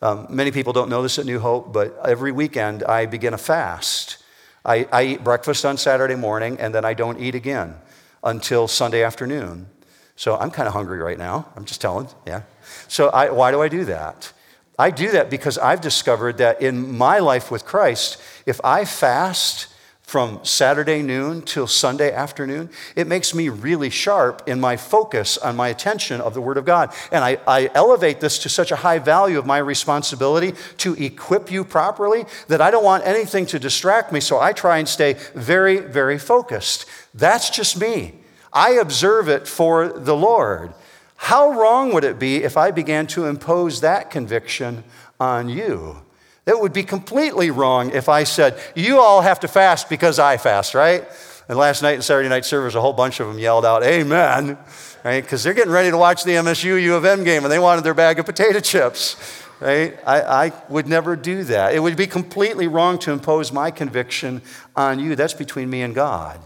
Um, 0.02 0.28
many 0.30 0.52
people 0.52 0.74
don't 0.74 0.90
know 0.90 1.02
this 1.02 1.18
at 1.18 1.26
New 1.26 1.40
Hope, 1.40 1.74
but 1.74 1.98
every 2.06 2.32
weekend 2.32 2.84
I 2.84 3.06
begin 3.06 3.34
a 3.34 3.38
fast. 3.38 4.18
I, 4.64 4.88
I 4.92 5.04
eat 5.04 5.24
breakfast 5.24 5.66
on 5.66 5.78
Saturday 5.78 6.16
morning 6.16 6.60
and 6.60 6.76
then 6.76 6.86
I 6.86 6.94
don't 6.94 7.20
eat 7.20 7.34
again 7.34 7.76
until 8.24 8.68
Sunday 8.68 9.04
afternoon. 9.04 9.68
So 10.16 10.36
I'm 10.36 10.52
kind 10.52 10.68
of 10.68 10.74
hungry 10.74 11.00
right 11.00 11.18
now. 11.18 11.48
I'm 11.56 11.66
just 11.66 11.80
telling, 11.80 12.10
yeah. 12.26 12.42
So 12.88 13.10
I, 13.10 13.30
why 13.30 13.52
do 13.52 13.62
I 13.62 13.70
do 13.70 13.86
that? 13.86 14.34
I 14.78 14.92
do 14.92 15.12
that 15.12 15.30
because 15.30 15.58
I've 15.58 15.82
discovered 15.82 16.38
that 16.38 16.62
in 16.62 16.98
my 16.98 17.20
life 17.20 17.50
with 17.50 17.66
Christ, 17.66 18.22
if 18.46 18.60
I 18.64 18.86
fast 18.86 19.68
from 20.08 20.40
Saturday 20.42 21.02
noon 21.02 21.42
till 21.42 21.68
Sunday 21.68 22.14
afternoon, 22.14 22.70
it 22.96 23.08
makes 23.08 23.36
me 23.36 23.50
really 23.50 23.90
sharp 23.90 24.42
in 24.48 24.58
my 24.58 24.78
focus 24.78 25.38
on 25.38 25.54
my 25.58 25.68
attention 25.68 26.22
of 26.22 26.34
the 26.34 26.40
Word 26.40 26.56
of 26.56 26.64
God. 26.64 26.94
And 27.12 27.26
I, 27.26 27.38
I, 27.46 27.70
elevate 27.76 28.22
this 28.22 28.40
to 28.40 28.50
such 28.50 28.72
a 28.72 28.78
high 28.78 29.00
value 29.00 29.38
of 29.38 29.46
my 29.46 29.58
responsibility 29.58 30.54
to 30.78 30.94
equip 30.94 31.52
you 31.52 31.66
properly 31.66 32.26
that 32.48 32.62
I 32.62 32.72
don't 32.72 32.86
want 32.86 33.06
anything 33.06 33.46
to 33.48 33.60
distract 33.60 34.14
me. 34.14 34.22
So 34.22 34.40
I 34.40 34.54
try 34.54 34.78
and 34.78 34.88
stay 34.88 35.18
very, 35.36 35.80
very 35.80 36.18
focused. 36.18 36.86
That's 37.14 37.50
just 37.50 37.78
me. 37.78 38.14
I 38.54 38.76
observe 38.76 39.28
it 39.28 39.46
for 39.46 39.90
the 39.90 40.16
Lord. 40.16 40.74
How 41.18 41.52
wrong 41.52 41.94
would 41.94 42.06
it 42.06 42.18
be 42.18 42.44
if 42.44 42.56
I 42.56 42.72
began 42.72 43.08
to 43.08 43.26
impose 43.26 43.82
that 43.82 44.10
conviction 44.10 44.86
on 45.20 45.50
you? 45.50 46.02
It 46.48 46.58
would 46.58 46.72
be 46.72 46.84
completely 46.84 47.52
wrong 47.52 47.92
if 47.92 48.08
I 48.08 48.24
said, 48.24 48.58
You 48.74 49.00
all 49.00 49.20
have 49.20 49.42
to 49.42 49.50
fast 49.50 49.90
because 49.90 50.18
I 50.18 50.38
fast, 50.38 50.74
right? 50.74 51.06
And 51.50 51.58
last 51.58 51.82
night 51.82 51.96
in 51.96 52.02
Saturday 52.02 52.30
night 52.30 52.46
service, 52.46 52.74
a 52.74 52.82
whole 52.82 52.94
bunch 52.94 53.20
of 53.20 53.28
them 53.28 53.38
yelled 53.38 53.66
out, 53.66 53.84
Amen, 53.84 54.58
right? 55.04 55.22
Because 55.22 55.44
they're 55.44 55.54
getting 55.54 55.74
ready 55.74 55.92
to 55.92 55.98
watch 55.98 56.24
the 56.24 56.32
MSU 56.32 56.82
U 56.82 56.96
of 56.96 57.04
M 57.04 57.26
game 57.26 57.44
and 57.44 57.52
they 57.52 57.60
wanted 57.60 57.84
their 57.84 57.94
bag 57.94 58.18
of 58.18 58.26
potato 58.26 58.62
chips, 58.62 59.44
right? 59.60 60.00
I, 60.08 60.22
I 60.22 60.54
would 60.70 60.88
never 60.88 61.18
do 61.18 61.44
that. 61.44 61.76
It 61.76 61.80
would 61.80 61.98
be 61.98 62.08
completely 62.08 62.68
wrong 62.68 62.98
to 63.00 63.12
impose 63.12 63.52
my 63.52 63.70
conviction 63.70 64.42
on 64.74 65.00
you. 65.00 65.18
That's 65.18 65.34
between 65.34 65.70
me 65.70 65.82
and 65.82 65.94
God. 65.94 66.40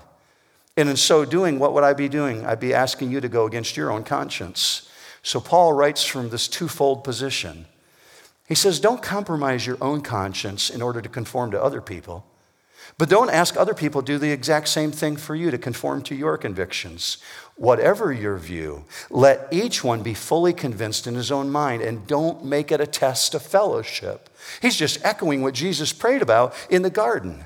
And 0.77 0.89
in 0.89 0.97
so 0.97 1.25
doing, 1.25 1.59
what 1.59 1.73
would 1.73 1.83
I 1.83 1.93
be 1.93 2.09
doing? 2.09 2.43
I'd 2.43 2.59
be 2.59 2.73
asking 2.73 3.11
you 3.11 3.21
to 3.21 3.29
go 3.29 3.45
against 3.45 3.77
your 3.77 3.91
own 3.91 4.03
conscience. 4.03 4.89
So 5.21 5.39
Paul 5.39 5.73
writes 5.73 6.03
from 6.03 6.29
this 6.29 6.47
twofold 6.47 7.03
position. 7.03 7.67
He 8.51 8.55
says, 8.55 8.81
Don't 8.81 9.01
compromise 9.01 9.65
your 9.65 9.77
own 9.79 10.01
conscience 10.01 10.69
in 10.69 10.81
order 10.81 11.01
to 11.01 11.07
conform 11.07 11.51
to 11.51 11.63
other 11.63 11.79
people. 11.79 12.25
But 12.97 13.07
don't 13.07 13.29
ask 13.29 13.55
other 13.55 13.73
people 13.73 14.01
do 14.01 14.17
the 14.17 14.33
exact 14.33 14.67
same 14.67 14.91
thing 14.91 15.15
for 15.15 15.35
you 15.35 15.51
to 15.51 15.57
conform 15.57 16.01
to 16.01 16.15
your 16.15 16.37
convictions. 16.37 17.19
Whatever 17.55 18.11
your 18.11 18.35
view, 18.37 18.83
let 19.09 19.47
each 19.53 19.85
one 19.85 20.03
be 20.03 20.13
fully 20.13 20.51
convinced 20.51 21.07
in 21.07 21.15
his 21.15 21.31
own 21.31 21.49
mind 21.49 21.81
and 21.81 22.05
don't 22.07 22.43
make 22.43 22.73
it 22.73 22.81
a 22.81 22.85
test 22.85 23.33
of 23.35 23.41
fellowship. 23.41 24.27
He's 24.61 24.75
just 24.75 24.99
echoing 25.01 25.41
what 25.43 25.53
Jesus 25.53 25.93
prayed 25.93 26.21
about 26.21 26.53
in 26.69 26.81
the 26.81 26.89
garden. 26.89 27.45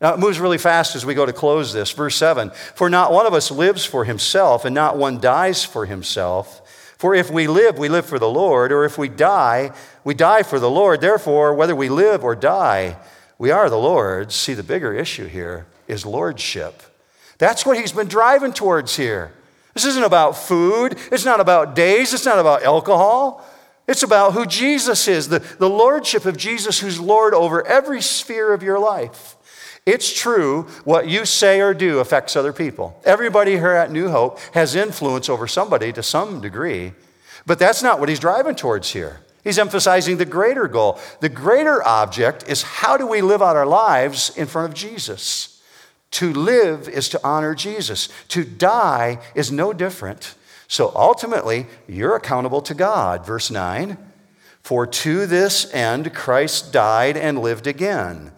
Now, 0.00 0.14
it 0.14 0.20
moves 0.20 0.38
really 0.38 0.58
fast 0.58 0.94
as 0.94 1.04
we 1.04 1.14
go 1.14 1.26
to 1.26 1.32
close 1.32 1.72
this. 1.72 1.90
Verse 1.90 2.14
7 2.14 2.52
For 2.76 2.88
not 2.88 3.10
one 3.10 3.26
of 3.26 3.34
us 3.34 3.50
lives 3.50 3.84
for 3.84 4.04
himself, 4.04 4.64
and 4.64 4.72
not 4.72 4.96
one 4.96 5.18
dies 5.18 5.64
for 5.64 5.86
himself. 5.86 6.60
For 7.04 7.14
if 7.14 7.30
we 7.30 7.46
live, 7.48 7.78
we 7.78 7.90
live 7.90 8.06
for 8.06 8.18
the 8.18 8.30
Lord, 8.30 8.72
or 8.72 8.86
if 8.86 8.96
we 8.96 9.10
die, 9.10 9.72
we 10.04 10.14
die 10.14 10.42
for 10.42 10.58
the 10.58 10.70
Lord. 10.70 11.02
Therefore, 11.02 11.52
whether 11.52 11.76
we 11.76 11.90
live 11.90 12.24
or 12.24 12.34
die, 12.34 12.96
we 13.36 13.50
are 13.50 13.68
the 13.68 13.76
Lord's. 13.76 14.34
See, 14.34 14.54
the 14.54 14.62
bigger 14.62 14.94
issue 14.94 15.26
here 15.26 15.66
is 15.86 16.06
lordship. 16.06 16.82
That's 17.36 17.66
what 17.66 17.76
he's 17.76 17.92
been 17.92 18.08
driving 18.08 18.54
towards 18.54 18.96
here. 18.96 19.34
This 19.74 19.84
isn't 19.84 20.02
about 20.02 20.38
food, 20.38 20.96
it's 21.12 21.26
not 21.26 21.40
about 21.40 21.74
days, 21.74 22.14
it's 22.14 22.24
not 22.24 22.38
about 22.38 22.62
alcohol. 22.62 23.44
It's 23.86 24.02
about 24.02 24.32
who 24.32 24.46
Jesus 24.46 25.06
is, 25.06 25.28
the, 25.28 25.40
the 25.40 25.68
lordship 25.68 26.24
of 26.24 26.38
Jesus, 26.38 26.80
who's 26.80 26.98
Lord 26.98 27.34
over 27.34 27.66
every 27.66 28.00
sphere 28.00 28.54
of 28.54 28.62
your 28.62 28.78
life. 28.78 29.36
It's 29.86 30.18
true, 30.18 30.62
what 30.84 31.08
you 31.08 31.26
say 31.26 31.60
or 31.60 31.74
do 31.74 31.98
affects 31.98 32.36
other 32.36 32.54
people. 32.54 32.98
Everybody 33.04 33.52
here 33.52 33.72
at 33.72 33.92
New 33.92 34.08
Hope 34.08 34.38
has 34.54 34.74
influence 34.74 35.28
over 35.28 35.46
somebody 35.46 35.92
to 35.92 36.02
some 36.02 36.40
degree, 36.40 36.92
but 37.44 37.58
that's 37.58 37.82
not 37.82 38.00
what 38.00 38.08
he's 38.08 38.18
driving 38.18 38.54
towards 38.54 38.90
here. 38.90 39.20
He's 39.42 39.58
emphasizing 39.58 40.16
the 40.16 40.24
greater 40.24 40.68
goal. 40.68 40.98
The 41.20 41.28
greater 41.28 41.86
object 41.86 42.48
is 42.48 42.62
how 42.62 42.96
do 42.96 43.06
we 43.06 43.20
live 43.20 43.42
out 43.42 43.56
our 43.56 43.66
lives 43.66 44.34
in 44.38 44.46
front 44.46 44.70
of 44.70 44.74
Jesus? 44.74 45.62
To 46.12 46.32
live 46.32 46.88
is 46.88 47.10
to 47.10 47.20
honor 47.22 47.54
Jesus, 47.54 48.08
to 48.28 48.42
die 48.42 49.18
is 49.34 49.52
no 49.52 49.74
different. 49.74 50.34
So 50.66 50.92
ultimately, 50.94 51.66
you're 51.86 52.16
accountable 52.16 52.62
to 52.62 52.74
God. 52.74 53.26
Verse 53.26 53.50
9 53.50 53.98
For 54.62 54.86
to 54.86 55.26
this 55.26 55.70
end 55.74 56.14
Christ 56.14 56.72
died 56.72 57.18
and 57.18 57.38
lived 57.38 57.66
again 57.66 58.32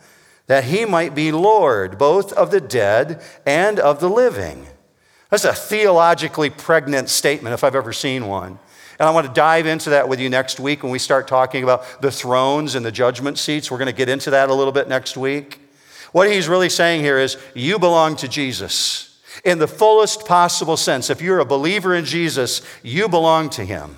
that 0.46 0.64
he 0.64 0.84
might 0.84 1.14
be 1.14 1.32
Lord 1.32 1.98
both 1.98 2.32
of 2.32 2.50
the 2.50 2.60
dead 2.60 3.22
and 3.44 3.78
of 3.78 4.00
the 4.00 4.10
living. 4.10 4.66
That's 5.30 5.44
a 5.44 5.52
theologically 5.52 6.50
pregnant 6.50 7.08
statement 7.08 7.54
if 7.54 7.64
I've 7.64 7.74
ever 7.74 7.92
seen 7.92 8.26
one. 8.26 8.58
And 8.98 9.06
I 9.06 9.10
want 9.10 9.26
to 9.26 9.32
dive 9.32 9.66
into 9.66 9.90
that 9.90 10.08
with 10.08 10.20
you 10.20 10.30
next 10.30 10.58
week 10.58 10.82
when 10.82 10.92
we 10.92 10.98
start 10.98 11.28
talking 11.28 11.62
about 11.62 12.00
the 12.00 12.10
thrones 12.10 12.74
and 12.74 12.86
the 12.86 12.92
judgment 12.92 13.38
seats. 13.38 13.70
We're 13.70 13.78
going 13.78 13.86
to 13.86 13.92
get 13.92 14.08
into 14.08 14.30
that 14.30 14.48
a 14.48 14.54
little 14.54 14.72
bit 14.72 14.88
next 14.88 15.16
week. 15.16 15.60
What 16.12 16.30
he's 16.30 16.48
really 16.48 16.70
saying 16.70 17.02
here 17.02 17.18
is 17.18 17.36
you 17.54 17.78
belong 17.78 18.16
to 18.16 18.28
Jesus 18.28 19.20
in 19.44 19.58
the 19.58 19.68
fullest 19.68 20.26
possible 20.26 20.76
sense. 20.78 21.10
If 21.10 21.20
you're 21.20 21.40
a 21.40 21.44
believer 21.44 21.94
in 21.94 22.06
Jesus, 22.06 22.62
you 22.82 23.08
belong 23.08 23.50
to 23.50 23.64
him. 23.64 23.96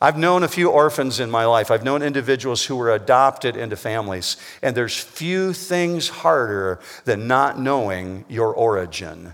I've 0.00 0.18
known 0.18 0.42
a 0.42 0.48
few 0.48 0.70
orphans 0.70 1.20
in 1.20 1.30
my 1.30 1.46
life. 1.46 1.70
I've 1.70 1.84
known 1.84 2.02
individuals 2.02 2.64
who 2.64 2.76
were 2.76 2.92
adopted 2.92 3.56
into 3.56 3.76
families, 3.76 4.36
and 4.62 4.76
there's 4.76 4.98
few 4.98 5.52
things 5.52 6.08
harder 6.08 6.80
than 7.04 7.26
not 7.26 7.58
knowing 7.58 8.24
your 8.28 8.52
origin. 8.52 9.32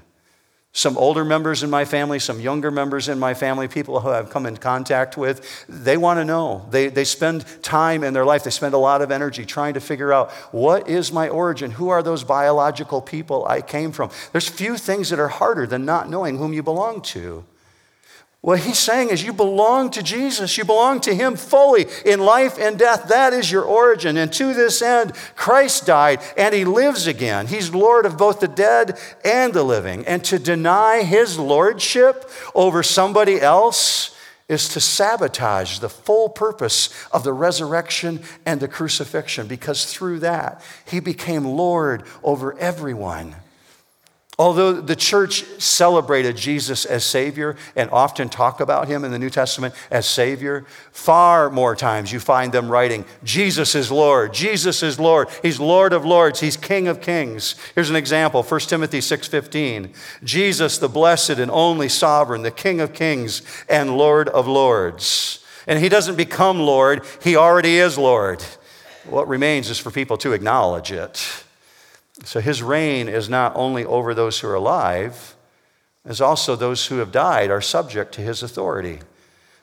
Some 0.74 0.96
older 0.96 1.22
members 1.22 1.62
in 1.62 1.68
my 1.68 1.84
family, 1.84 2.18
some 2.18 2.40
younger 2.40 2.70
members 2.70 3.10
in 3.10 3.18
my 3.18 3.34
family, 3.34 3.68
people 3.68 4.00
who 4.00 4.08
I've 4.08 4.30
come 4.30 4.46
in 4.46 4.56
contact 4.56 5.18
with, 5.18 5.66
they 5.68 5.98
want 5.98 6.18
to 6.18 6.24
know. 6.24 6.66
They, 6.70 6.88
they 6.88 7.04
spend 7.04 7.44
time 7.62 8.02
in 8.02 8.14
their 8.14 8.24
life, 8.24 8.44
they 8.44 8.50
spend 8.50 8.72
a 8.72 8.78
lot 8.78 9.02
of 9.02 9.10
energy 9.10 9.44
trying 9.44 9.74
to 9.74 9.80
figure 9.80 10.14
out 10.14 10.30
what 10.50 10.88
is 10.88 11.12
my 11.12 11.28
origin? 11.28 11.72
Who 11.72 11.90
are 11.90 12.02
those 12.02 12.24
biological 12.24 13.02
people 13.02 13.44
I 13.46 13.60
came 13.60 13.92
from? 13.92 14.10
There's 14.32 14.48
few 14.48 14.78
things 14.78 15.10
that 15.10 15.18
are 15.18 15.28
harder 15.28 15.66
than 15.66 15.84
not 15.84 16.08
knowing 16.08 16.38
whom 16.38 16.54
you 16.54 16.62
belong 16.62 17.02
to. 17.02 17.44
What 18.42 18.58
he's 18.58 18.78
saying 18.78 19.10
is, 19.10 19.22
you 19.22 19.32
belong 19.32 19.90
to 19.90 20.02
Jesus. 20.02 20.58
You 20.58 20.64
belong 20.64 21.00
to 21.02 21.14
him 21.14 21.36
fully 21.36 21.86
in 22.04 22.18
life 22.18 22.58
and 22.58 22.76
death. 22.76 23.06
That 23.06 23.32
is 23.32 23.52
your 23.52 23.62
origin. 23.62 24.16
And 24.16 24.32
to 24.32 24.52
this 24.52 24.82
end, 24.82 25.12
Christ 25.36 25.86
died 25.86 26.20
and 26.36 26.52
he 26.52 26.64
lives 26.64 27.06
again. 27.06 27.46
He's 27.46 27.72
Lord 27.72 28.04
of 28.04 28.18
both 28.18 28.40
the 28.40 28.48
dead 28.48 28.98
and 29.24 29.54
the 29.54 29.62
living. 29.62 30.04
And 30.06 30.24
to 30.24 30.40
deny 30.40 31.04
his 31.04 31.38
lordship 31.38 32.28
over 32.52 32.82
somebody 32.82 33.40
else 33.40 34.16
is 34.48 34.68
to 34.70 34.80
sabotage 34.80 35.78
the 35.78 35.88
full 35.88 36.28
purpose 36.28 36.90
of 37.12 37.22
the 37.22 37.32
resurrection 37.32 38.20
and 38.44 38.58
the 38.58 38.66
crucifixion, 38.66 39.46
because 39.46 39.86
through 39.86 40.18
that, 40.18 40.60
he 40.84 40.98
became 40.98 41.44
Lord 41.44 42.02
over 42.24 42.58
everyone. 42.58 43.36
Although 44.38 44.80
the 44.80 44.96
church 44.96 45.44
celebrated 45.60 46.38
Jesus 46.38 46.86
as 46.86 47.04
Savior 47.04 47.54
and 47.76 47.90
often 47.90 48.30
talk 48.30 48.60
about 48.60 48.88
him 48.88 49.04
in 49.04 49.12
the 49.12 49.18
New 49.18 49.28
Testament 49.28 49.74
as 49.90 50.06
Savior, 50.06 50.64
far 50.90 51.50
more 51.50 51.76
times 51.76 52.12
you 52.12 52.18
find 52.18 52.50
them 52.50 52.70
writing, 52.70 53.04
Jesus 53.22 53.74
is 53.74 53.90
Lord, 53.90 54.32
Jesus 54.32 54.82
is 54.82 54.98
Lord, 54.98 55.28
He's 55.42 55.60
Lord 55.60 55.92
of 55.92 56.06
Lords, 56.06 56.40
He's 56.40 56.56
King 56.56 56.88
of 56.88 57.02
Kings. 57.02 57.56
Here's 57.74 57.90
an 57.90 57.96
example 57.96 58.42
1 58.42 58.60
Timothy 58.60 59.00
6:15. 59.00 59.92
Jesus, 60.24 60.78
the 60.78 60.88
blessed 60.88 61.38
and 61.38 61.50
only 61.50 61.90
sovereign, 61.90 62.40
the 62.40 62.50
King 62.50 62.80
of 62.80 62.94
Kings 62.94 63.42
and 63.68 63.98
Lord 63.98 64.30
of 64.30 64.48
Lords. 64.48 65.40
And 65.66 65.78
He 65.78 65.90
doesn't 65.90 66.16
become 66.16 66.58
Lord, 66.58 67.04
He 67.22 67.36
already 67.36 67.76
is 67.76 67.98
Lord. 67.98 68.42
What 69.04 69.28
remains 69.28 69.68
is 69.68 69.78
for 69.78 69.90
people 69.90 70.16
to 70.18 70.32
acknowledge 70.32 70.90
it. 70.90 71.44
So 72.24 72.40
his 72.40 72.62
reign 72.62 73.08
is 73.08 73.28
not 73.28 73.54
only 73.56 73.84
over 73.84 74.14
those 74.14 74.40
who 74.40 74.48
are 74.48 74.54
alive, 74.54 75.36
as 76.04 76.20
also 76.20 76.56
those 76.56 76.86
who 76.86 76.98
have 76.98 77.12
died 77.12 77.50
are 77.50 77.60
subject 77.60 78.12
to 78.14 78.20
his 78.20 78.42
authority. 78.42 79.00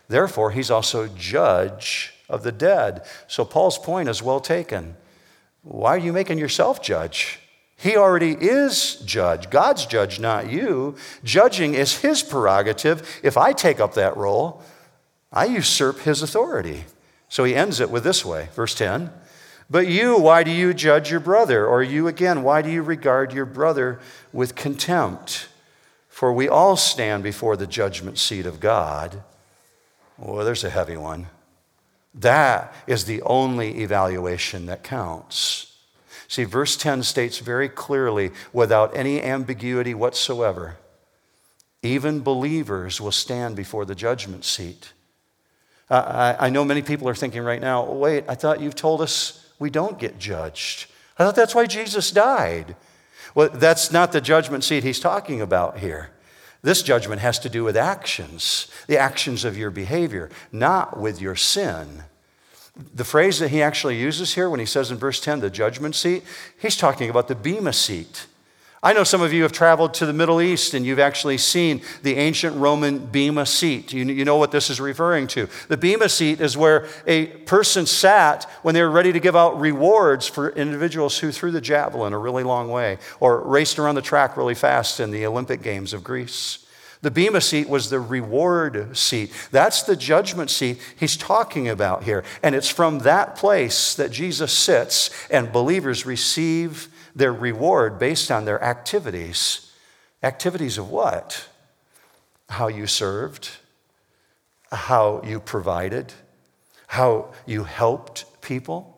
Therefore, 0.07 0.51
he's 0.51 0.71
also 0.71 1.07
judge 1.07 2.13
of 2.29 2.43
the 2.43 2.51
dead. 2.51 3.05
So 3.27 3.45
Paul's 3.45 3.77
point 3.77 4.09
is 4.09 4.23
well 4.23 4.39
taken. 4.39 4.95
Why 5.63 5.91
are 5.91 5.99
you 5.99 6.13
making 6.13 6.37
yourself 6.37 6.81
judge? 6.81 7.39
He 7.75 7.95
already 7.95 8.31
is 8.31 8.95
judge. 9.05 9.49
God's 9.49 9.85
judge, 9.85 10.19
not 10.19 10.51
you. 10.51 10.95
Judging 11.23 11.75
is 11.75 11.99
his 11.99 12.23
prerogative. 12.23 13.19
If 13.23 13.37
I 13.37 13.53
take 13.53 13.79
up 13.79 13.93
that 13.93 14.17
role, 14.17 14.61
I 15.31 15.45
usurp 15.45 15.99
his 15.99 16.21
authority. 16.21 16.85
So 17.29 17.43
he 17.43 17.55
ends 17.55 17.79
it 17.79 17.89
with 17.89 18.03
this 18.03 18.25
way, 18.25 18.49
verse 18.53 18.75
10 18.75 19.11
but 19.69 19.87
you, 19.87 20.17
why 20.17 20.43
do 20.43 20.51
you 20.51 20.73
judge 20.73 21.11
your 21.11 21.19
brother? 21.19 21.67
Or 21.67 21.83
you 21.83 22.07
again, 22.07 22.41
why 22.43 22.61
do 22.61 22.71
you 22.71 22.81
regard 22.81 23.33
your 23.33 23.45
brother 23.45 23.99
with 24.33 24.55
contempt? 24.55 25.47
For 26.09 26.33
we 26.33 26.49
all 26.49 26.75
stand 26.75 27.23
before 27.23 27.55
the 27.55 27.67
judgment 27.67 28.17
seat 28.17 28.45
of 28.45 28.59
God. 28.59 29.23
Well, 30.17 30.43
there's 30.43 30.63
a 30.63 30.69
heavy 30.69 30.97
one. 30.97 31.27
That 32.13 32.73
is 32.87 33.05
the 33.05 33.21
only 33.21 33.81
evaluation 33.81 34.65
that 34.65 34.83
counts. 34.83 35.77
See, 36.27 36.43
verse 36.43 36.75
10 36.75 37.03
states 37.03 37.39
very 37.39 37.69
clearly, 37.69 38.31
without 38.51 38.95
any 38.95 39.21
ambiguity 39.21 39.93
whatsoever, 39.93 40.77
even 41.81 42.21
believers 42.21 42.99
will 42.99 43.11
stand 43.11 43.55
before 43.55 43.85
the 43.85 43.95
judgment 43.95 44.45
seat. 44.45 44.93
I, 45.89 46.35
I 46.39 46.49
know 46.49 46.65
many 46.65 46.81
people 46.81 47.07
are 47.07 47.15
thinking 47.15 47.41
right 47.41 47.61
now, 47.61 47.89
wait, 47.91 48.25
I 48.27 48.35
thought 48.35 48.59
you've 48.59 48.75
told 48.75 49.01
us 49.01 49.38
we 49.59 49.69
don't 49.69 49.99
get 49.99 50.17
judged. 50.17 50.87
I 51.17 51.25
thought 51.25 51.35
that's 51.35 51.53
why 51.53 51.65
Jesus 51.65 52.11
died. 52.11 52.75
Well, 53.35 53.49
that's 53.49 53.91
not 53.91 54.11
the 54.11 54.21
judgment 54.21 54.63
seat 54.63 54.83
he's 54.83 54.99
talking 54.99 55.41
about 55.41 55.79
here. 55.79 56.11
This 56.61 56.81
judgment 56.81 57.21
has 57.21 57.39
to 57.39 57.49
do 57.49 57.63
with 57.63 57.77
actions, 57.77 58.67
the 58.87 58.97
actions 58.97 59.45
of 59.45 59.57
your 59.57 59.71
behavior, 59.71 60.29
not 60.51 60.99
with 60.99 61.21
your 61.21 61.35
sin. 61.35 62.03
The 62.93 63.03
phrase 63.03 63.39
that 63.39 63.49
he 63.49 63.61
actually 63.61 63.97
uses 63.97 64.35
here 64.35 64.49
when 64.49 64.59
he 64.59 64.65
says 64.65 64.91
in 64.91 64.97
verse 64.97 65.19
10, 65.19 65.41
the 65.41 65.49
judgment 65.49 65.95
seat, 65.95 66.23
he's 66.57 66.77
talking 66.77 67.09
about 67.09 67.27
the 67.27 67.35
Bema 67.35 67.73
seat. 67.73 68.25
I 68.81 68.93
know 68.93 69.03
some 69.03 69.21
of 69.21 69.33
you 69.33 69.43
have 69.43 69.51
traveled 69.51 69.93
to 69.95 70.05
the 70.05 70.13
Middle 70.13 70.39
East 70.39 70.73
and 70.73 70.85
you've 70.85 70.99
actually 70.99 71.37
seen 71.37 71.81
the 72.01 72.15
ancient 72.15 72.55
Roman 72.55 72.99
Bema 73.07 73.45
seat. 73.45 73.91
You, 73.91 74.05
you 74.05 74.23
know 74.23 74.37
what 74.37 74.51
this 74.51 74.69
is 74.69 74.79
referring 74.79 75.27
to. 75.27 75.49
The 75.67 75.75
Bema 75.75 76.07
seat 76.07 76.39
is 76.39 76.55
where 76.55 76.87
a 77.05 77.25
person 77.25 77.85
sat 77.85 78.45
when 78.61 78.73
they 78.73 78.81
were 78.81 78.89
ready 78.89 79.11
to 79.11 79.19
give 79.19 79.35
out 79.35 79.59
rewards 79.59 80.27
for 80.27 80.51
individuals 80.51 81.17
who 81.17 81.33
threw 81.33 81.51
the 81.51 81.59
javelin 81.59 82.13
a 82.13 82.17
really 82.17 82.43
long 82.43 82.69
way 82.69 82.99
or 83.19 83.41
raced 83.41 83.79
around 83.79 83.95
the 83.95 84.01
track 84.01 84.37
really 84.37 84.55
fast 84.55 85.01
in 85.01 85.11
the 85.11 85.25
Olympic 85.25 85.61
Games 85.61 85.91
of 85.91 86.01
Greece. 86.01 86.65
The 87.01 87.11
Bema 87.11 87.41
seat 87.41 87.67
was 87.67 87.89
the 87.89 87.99
reward 87.99 88.95
seat. 88.95 89.31
That's 89.51 89.83
the 89.83 89.95
judgment 89.95 90.49
seat 90.49 90.79
he's 90.97 91.17
talking 91.17 91.67
about 91.67 92.03
here. 92.03 92.23
And 92.43 92.55
it's 92.55 92.69
from 92.69 92.99
that 92.99 93.35
place 93.35 93.93
that 93.95 94.11
Jesus 94.11 94.53
sits 94.53 95.09
and 95.29 95.51
believers 95.51 96.05
receive 96.05 96.89
their 97.15 97.33
reward 97.33 97.99
based 97.99 98.31
on 98.31 98.45
their 98.45 98.63
activities. 98.63 99.71
Activities 100.23 100.77
of 100.77 100.89
what? 100.89 101.47
How 102.49 102.67
you 102.67 102.87
served, 102.87 103.49
how 104.71 105.21
you 105.23 105.39
provided, 105.39 106.13
how 106.87 107.31
you 107.45 107.63
helped 107.63 108.41
people. 108.41 108.95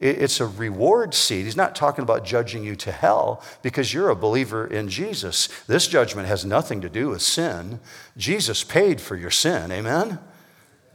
It's 0.00 0.40
a 0.40 0.46
reward 0.46 1.14
seat. 1.14 1.44
He's 1.44 1.56
not 1.56 1.76
talking 1.76 2.02
about 2.02 2.24
judging 2.24 2.64
you 2.64 2.74
to 2.76 2.90
hell 2.90 3.40
because 3.62 3.94
you're 3.94 4.08
a 4.10 4.16
believer 4.16 4.66
in 4.66 4.88
Jesus. 4.88 5.48
This 5.68 5.86
judgment 5.86 6.26
has 6.26 6.44
nothing 6.44 6.80
to 6.80 6.88
do 6.88 7.10
with 7.10 7.22
sin. 7.22 7.78
Jesus 8.16 8.64
paid 8.64 9.00
for 9.00 9.14
your 9.14 9.30
sin, 9.30 9.70
amen? 9.70 10.18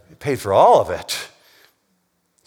He 0.09 0.15
paid 0.15 0.39
for 0.39 0.51
all 0.51 0.81
of 0.81 0.89
it. 0.89 1.29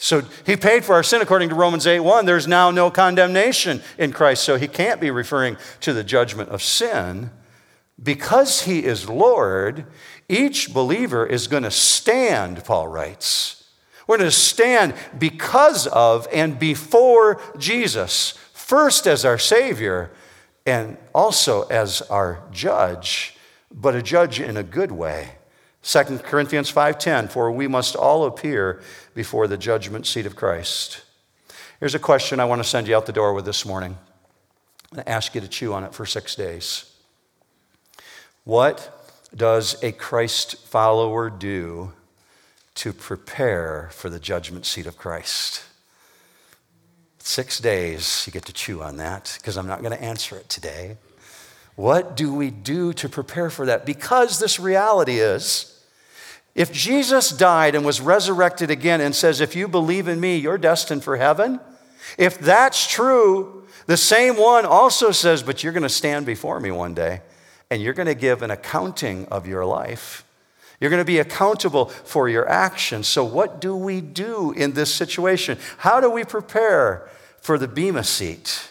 So 0.03 0.23
he 0.47 0.57
paid 0.57 0.83
for 0.83 0.95
our 0.95 1.03
sin 1.03 1.21
according 1.21 1.51
to 1.51 1.55
Romans 1.55 1.87
8 1.87 2.01
1. 2.01 2.25
There's 2.25 2.49
now 2.49 2.71
no 2.71 2.91
condemnation 2.91 3.83
in 3.99 4.13
Christ. 4.13 4.45
So 4.45 4.57
he 4.57 4.67
can't 4.67 4.99
be 4.99 5.11
referring 5.11 5.59
to 5.81 5.93
the 5.93 6.03
judgment 6.03 6.49
of 6.49 6.63
sin. 6.63 7.31
Because 8.03 8.63
he 8.63 8.83
is 8.83 9.11
Lord, 9.11 9.85
each 10.27 10.73
believer 10.73 11.27
is 11.27 11.49
going 11.49 11.65
to 11.65 11.71
stand, 11.71 12.65
Paul 12.65 12.89
writes. 12.89 13.69
We're 14.07 14.17
going 14.17 14.31
to 14.31 14.35
stand 14.35 14.95
because 15.19 15.87
of 15.87 16.27
and 16.33 16.59
before 16.59 17.39
Jesus, 17.59 18.39
first 18.55 19.07
as 19.07 19.27
our 19.27 19.37
Savior 19.37 20.11
and 20.65 20.97
also 21.15 21.65
as 21.65 22.01
our 22.03 22.43
judge, 22.51 23.37
but 23.71 23.95
a 23.95 24.01
judge 24.01 24.41
in 24.41 24.57
a 24.57 24.63
good 24.63 24.93
way. 24.93 25.40
2 25.83 26.23
Corinthians 26.25 26.71
5:10 26.71 27.29
for 27.29 27.51
we 27.51 27.67
must 27.67 27.97
all 27.97 28.25
appear 28.27 28.83
before 29.15 29.47
the 29.47 29.57
judgment 29.57 30.07
seat 30.07 30.27
of 30.27 30.37
Christ. 30.37 31.03
Here's 31.79 31.95
a 31.95 31.99
question 31.99 32.41
I 32.41 32.45
want 32.45 32.63
to 32.63 32.69
send 32.69 32.87
you 32.87 32.97
out 32.97 33.07
the 33.07 33.13
door 33.13 33.33
with 33.33 33.47
this 33.47 33.65
morning. 33.65 33.97
I 34.93 34.97
want 34.97 35.07
to 35.07 35.13
ask 35.13 35.35
you 35.35 35.41
to 35.41 35.49
chew 35.49 35.73
on 35.73 35.85
it 35.85 35.95
for 35.95 36.05
6 36.05 36.35
days. 36.35 36.85
What 38.45 39.09
does 39.35 39.83
a 39.83 39.93
Christ 39.93 40.57
follower 40.57 41.31
do 41.31 41.93
to 42.75 42.93
prepare 42.93 43.89
for 43.93 44.11
the 44.11 44.19
judgment 44.19 44.67
seat 44.67 44.87
of 44.87 44.99
Christ? 44.99 45.63
Six 47.19 47.59
days, 47.59 48.25
you 48.27 48.33
get 48.33 48.47
to 48.47 48.53
chew 48.53 48.83
on 48.83 48.97
that 48.97 49.37
because 49.39 49.57
I'm 49.57 49.67
not 49.67 49.83
going 49.83 49.97
to 49.97 50.03
answer 50.03 50.37
it 50.37 50.49
today. 50.49 50.97
What 51.81 52.15
do 52.15 52.35
we 52.35 52.51
do 52.51 52.93
to 52.93 53.09
prepare 53.09 53.49
for 53.49 53.65
that? 53.65 53.87
Because 53.87 54.39
this 54.39 54.61
reality 54.61 55.19
is 55.19 55.83
if 56.55 56.71
Jesus 56.73 57.31
died 57.31 57.75
and 57.75 57.87
was 57.87 58.03
resurrected 58.03 58.71
again 58.71 59.01
and 59.01 59.17
says, 59.17 59.41
If 59.41 59.57
you 59.57 59.67
believe 59.67 60.07
in 60.07 60.21
me, 60.21 60.37
you're 60.37 60.59
destined 60.59 61.03
for 61.03 61.17
heaven, 61.17 61.59
if 62.19 62.39
that's 62.39 62.87
true, 62.87 63.67
the 63.87 63.97
same 63.97 64.37
one 64.37 64.67
also 64.67 65.11
says, 65.11 65.43
But 65.43 65.65
you're 65.65 65.73
going 65.73 65.83
to 65.83 65.89
stand 65.89 66.27
before 66.27 66.61
me 66.61 66.71
one 66.71 66.93
day 66.93 67.23
and 67.71 67.81
you're 67.81 67.95
going 67.95 68.09
to 68.09 68.15
give 68.15 68.43
an 68.43 68.51
accounting 68.51 69.25
of 69.29 69.47
your 69.47 69.65
life. 69.65 70.23
You're 70.81 70.91
going 70.91 71.01
to 71.01 71.07
be 71.07 71.19
accountable 71.19 71.87
for 71.87 72.29
your 72.29 72.47
actions. 72.47 73.07
So, 73.09 73.25
what 73.25 73.59
do 73.59 73.75
we 73.75 74.03
do 74.03 74.53
in 74.53 74.75
this 74.75 74.95
situation? 74.95 75.57
How 75.79 75.99
do 75.99 76.11
we 76.11 76.25
prepare 76.25 77.09
for 77.41 77.57
the 77.57 77.69
Bema 77.69 78.05
seat? 78.05 78.70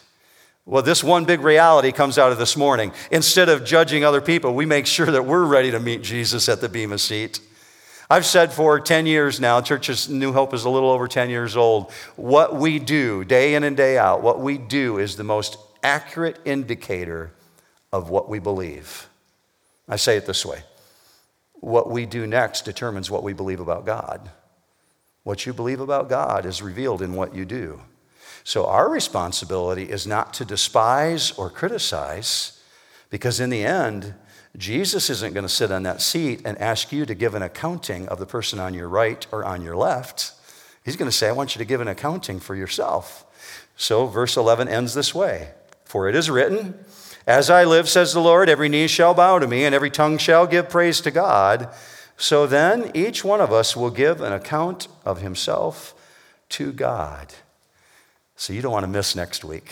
Well, 0.66 0.84
this 0.84 1.04
one 1.04 1.26
big 1.26 1.42
reality 1.42 1.92
comes 1.92 2.18
out 2.18 2.32
of 2.32 2.38
this 2.38 2.56
morning. 2.56 2.92
Instead 3.12 3.50
of 3.50 3.66
judging 3.66 4.04
other 4.04 4.22
people, 4.22 4.54
we 4.54 4.66
make 4.66 4.86
sure 4.86 5.08
that 5.08 5.26
we're 5.26 5.46
ready 5.46 5.72
to 5.72 5.80
meet 5.80 6.04
Jesus 6.04 6.48
at 6.48 6.62
the 6.62 6.70
Bema 6.70 6.98
seat. 6.98 7.40
I've 8.12 8.26
said 8.26 8.52
for 8.52 8.80
10 8.80 9.06
years 9.06 9.40
now, 9.40 9.62
Church's 9.62 10.10
New 10.10 10.34
Hope 10.34 10.54
is 10.54 10.66
a 10.66 10.70
little 10.70 10.90
over 10.90 11.08
10 11.08 11.30
years 11.30 11.56
old. 11.56 11.92
What 12.16 12.56
we 12.56 12.80
do, 12.80 13.24
day 13.24 13.54
in 13.56 13.64
and 13.64 13.78
day 13.78 13.98
out, 13.98 14.22
what 14.22 14.40
we 14.40 14.58
do 14.58 14.98
is 14.98 15.16
the 15.16 15.24
most 15.24 15.58
accurate 15.84 16.40
indicator 16.44 17.32
of 17.92 18.10
what 18.10 18.28
we 18.28 18.40
believe. 18.40 19.08
I 19.88 19.96
say 19.96 20.18
it 20.18 20.26
this 20.26 20.46
way 20.46 20.64
what 21.62 21.90
we 21.90 22.06
do 22.06 22.26
next 22.26 22.64
determines 22.64 23.12
what 23.12 23.24
we 23.24 23.34
believe 23.34 23.60
about 23.60 23.86
God. 23.86 24.30
What 25.24 25.46
you 25.46 25.54
believe 25.54 25.82
about 25.82 26.10
God 26.10 26.46
is 26.46 26.62
revealed 26.62 27.02
in 27.02 27.14
what 27.14 27.36
you 27.36 27.46
do. 27.46 27.82
So, 28.50 28.66
our 28.66 28.90
responsibility 28.90 29.84
is 29.84 30.08
not 30.08 30.34
to 30.34 30.44
despise 30.44 31.30
or 31.34 31.52
criticize, 31.52 32.60
because 33.12 33.40
in 33.40 33.52
the 33.52 33.64
end, 33.64 34.16
Jesus 34.58 35.12
isn't 35.12 35.36
going 35.36 35.44
to 35.46 35.48
sit 35.48 35.72
on 35.72 35.84
that 35.84 36.02
seat 36.02 36.42
and 36.44 36.58
ask 36.58 36.92
you 36.92 37.06
to 37.06 37.14
give 37.14 37.36
an 37.36 37.44
accounting 37.44 38.08
of 38.08 38.18
the 38.18 38.26
person 38.26 38.58
on 38.58 38.74
your 38.74 38.90
right 38.90 39.24
or 39.32 39.46
on 39.46 39.62
your 39.62 39.76
left. 39.76 40.32
He's 40.84 40.96
going 40.96 41.12
to 41.12 41.16
say, 41.16 41.28
I 41.28 41.32
want 41.32 41.54
you 41.54 41.60
to 41.60 41.66
give 41.66 41.80
an 41.80 41.88
accounting 41.88 42.40
for 42.40 42.56
yourself. 42.56 43.24
So, 43.78 44.08
verse 44.08 44.36
11 44.36 44.68
ends 44.68 44.96
this 44.96 45.14
way 45.14 45.52
For 45.84 46.10
it 46.10 46.16
is 46.16 46.28
written, 46.28 46.74
As 47.28 47.52
I 47.52 47.66
live, 47.66 47.88
says 47.88 48.14
the 48.14 48.20
Lord, 48.20 48.50
every 48.50 48.68
knee 48.68 48.88
shall 48.88 49.14
bow 49.14 49.38
to 49.38 49.46
me, 49.46 49.64
and 49.64 49.76
every 49.76 49.92
tongue 49.92 50.18
shall 50.18 50.48
give 50.48 50.72
praise 50.72 51.02
to 51.02 51.12
God. 51.12 51.72
So 52.18 52.48
then, 52.48 52.90
each 52.96 53.24
one 53.24 53.42
of 53.42 53.54
us 53.54 53.78
will 53.78 53.92
give 53.92 54.22
an 54.22 54.34
account 54.34 54.88
of 55.06 55.22
himself 55.22 55.94
to 56.50 56.72
God. 56.72 57.36
So 58.40 58.54
you 58.54 58.62
don't 58.62 58.72
want 58.72 58.86
to 58.86 58.88
miss 58.88 59.18
next 59.18 59.44
week. 59.44 59.70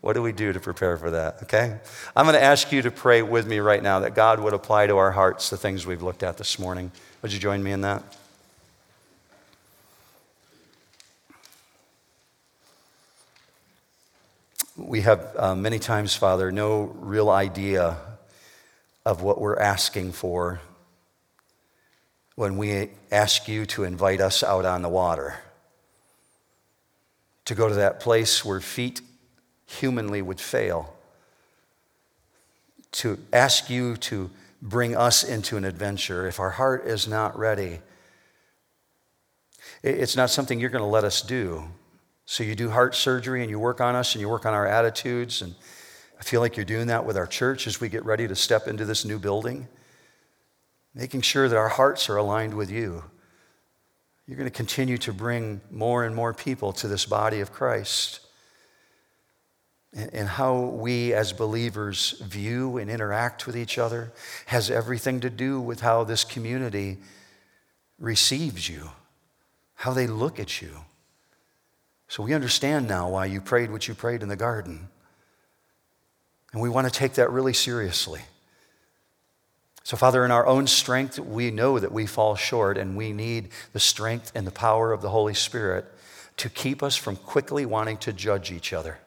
What 0.00 0.12
do 0.12 0.22
we 0.22 0.30
do 0.30 0.52
to 0.52 0.60
prepare 0.60 0.96
for 0.96 1.10
that? 1.10 1.42
Okay? 1.42 1.76
I'm 2.14 2.26
going 2.26 2.36
to 2.36 2.42
ask 2.42 2.70
you 2.70 2.80
to 2.82 2.92
pray 2.92 3.22
with 3.22 3.44
me 3.44 3.58
right 3.58 3.82
now 3.82 3.98
that 4.00 4.14
God 4.14 4.38
would 4.38 4.52
apply 4.52 4.86
to 4.86 4.96
our 4.98 5.10
hearts 5.10 5.50
the 5.50 5.56
things 5.56 5.84
we've 5.84 6.00
looked 6.00 6.22
at 6.22 6.38
this 6.38 6.56
morning. 6.56 6.92
Would 7.22 7.32
you 7.32 7.40
join 7.40 7.60
me 7.60 7.72
in 7.72 7.80
that? 7.80 8.04
We 14.76 15.00
have 15.00 15.34
uh, 15.36 15.56
many 15.56 15.80
times, 15.80 16.14
Father, 16.14 16.52
no 16.52 16.82
real 16.82 17.30
idea 17.30 17.96
of 19.04 19.22
what 19.22 19.40
we're 19.40 19.58
asking 19.58 20.12
for 20.12 20.60
when 22.36 22.58
we 22.58 22.90
ask 23.10 23.48
you 23.48 23.66
to 23.66 23.82
invite 23.82 24.20
us 24.20 24.44
out 24.44 24.64
on 24.64 24.82
the 24.82 24.88
water, 24.88 25.40
to 27.44 27.54
go 27.54 27.68
to 27.68 27.74
that 27.74 28.00
place 28.00 28.44
where 28.44 28.60
feet 28.60 29.00
humanly 29.66 30.22
would 30.22 30.40
fail, 30.40 30.94
to 32.92 33.18
ask 33.32 33.68
you 33.68 33.96
to 33.96 34.30
bring 34.62 34.96
us 34.96 35.22
into 35.22 35.56
an 35.56 35.64
adventure. 35.64 36.26
If 36.26 36.40
our 36.40 36.50
heart 36.50 36.86
is 36.86 37.06
not 37.06 37.38
ready, 37.38 37.80
it's 39.82 40.16
not 40.16 40.30
something 40.30 40.58
you're 40.58 40.70
going 40.70 40.82
to 40.82 40.88
let 40.88 41.04
us 41.04 41.20
do. 41.20 41.64
So 42.26 42.42
you 42.42 42.54
do 42.54 42.70
heart 42.70 42.94
surgery 42.94 43.42
and 43.42 43.50
you 43.50 43.58
work 43.58 43.80
on 43.80 43.94
us 43.94 44.14
and 44.14 44.20
you 44.22 44.28
work 44.28 44.46
on 44.46 44.54
our 44.54 44.66
attitudes. 44.66 45.42
And 45.42 45.54
I 46.18 46.22
feel 46.22 46.40
like 46.40 46.56
you're 46.56 46.64
doing 46.64 46.86
that 46.86 47.04
with 47.04 47.18
our 47.18 47.26
church 47.26 47.66
as 47.66 47.80
we 47.80 47.90
get 47.90 48.04
ready 48.04 48.26
to 48.26 48.34
step 48.34 48.66
into 48.66 48.86
this 48.86 49.04
new 49.04 49.18
building, 49.18 49.68
making 50.94 51.20
sure 51.20 51.48
that 51.48 51.56
our 51.56 51.68
hearts 51.68 52.08
are 52.08 52.16
aligned 52.16 52.54
with 52.54 52.70
you. 52.70 53.04
You're 54.26 54.38
going 54.38 54.48
to 54.48 54.56
continue 54.56 54.96
to 54.98 55.12
bring 55.12 55.60
more 55.70 56.04
and 56.04 56.14
more 56.14 56.32
people 56.32 56.72
to 56.74 56.88
this 56.88 57.04
body 57.04 57.40
of 57.40 57.52
Christ. 57.52 58.20
And 59.92 60.26
how 60.26 60.58
we 60.58 61.12
as 61.12 61.32
believers 61.32 62.12
view 62.20 62.78
and 62.78 62.90
interact 62.90 63.46
with 63.46 63.56
each 63.56 63.78
other 63.78 64.12
has 64.46 64.70
everything 64.70 65.20
to 65.20 65.30
do 65.30 65.60
with 65.60 65.80
how 65.80 66.04
this 66.04 66.24
community 66.24 66.98
receives 67.98 68.68
you, 68.68 68.90
how 69.74 69.92
they 69.92 70.06
look 70.06 70.40
at 70.40 70.60
you. 70.60 70.70
So 72.08 72.22
we 72.22 72.34
understand 72.34 72.88
now 72.88 73.10
why 73.10 73.26
you 73.26 73.40
prayed 73.40 73.70
what 73.70 73.86
you 73.86 73.94
prayed 73.94 74.22
in 74.22 74.28
the 74.28 74.36
garden. 74.36 74.88
And 76.52 76.62
we 76.62 76.68
want 76.68 76.86
to 76.86 76.92
take 76.92 77.14
that 77.14 77.30
really 77.30 77.52
seriously. 77.52 78.22
So, 79.84 79.98
Father, 79.98 80.24
in 80.24 80.30
our 80.30 80.46
own 80.46 80.66
strength, 80.66 81.18
we 81.18 81.50
know 81.50 81.78
that 81.78 81.92
we 81.92 82.06
fall 82.06 82.36
short 82.36 82.78
and 82.78 82.96
we 82.96 83.12
need 83.12 83.50
the 83.74 83.80
strength 83.80 84.32
and 84.34 84.46
the 84.46 84.50
power 84.50 84.92
of 84.92 85.02
the 85.02 85.10
Holy 85.10 85.34
Spirit 85.34 85.84
to 86.38 86.48
keep 86.48 86.82
us 86.82 86.96
from 86.96 87.16
quickly 87.16 87.66
wanting 87.66 87.98
to 87.98 88.12
judge 88.12 88.50
each 88.50 88.72
other. 88.72 88.98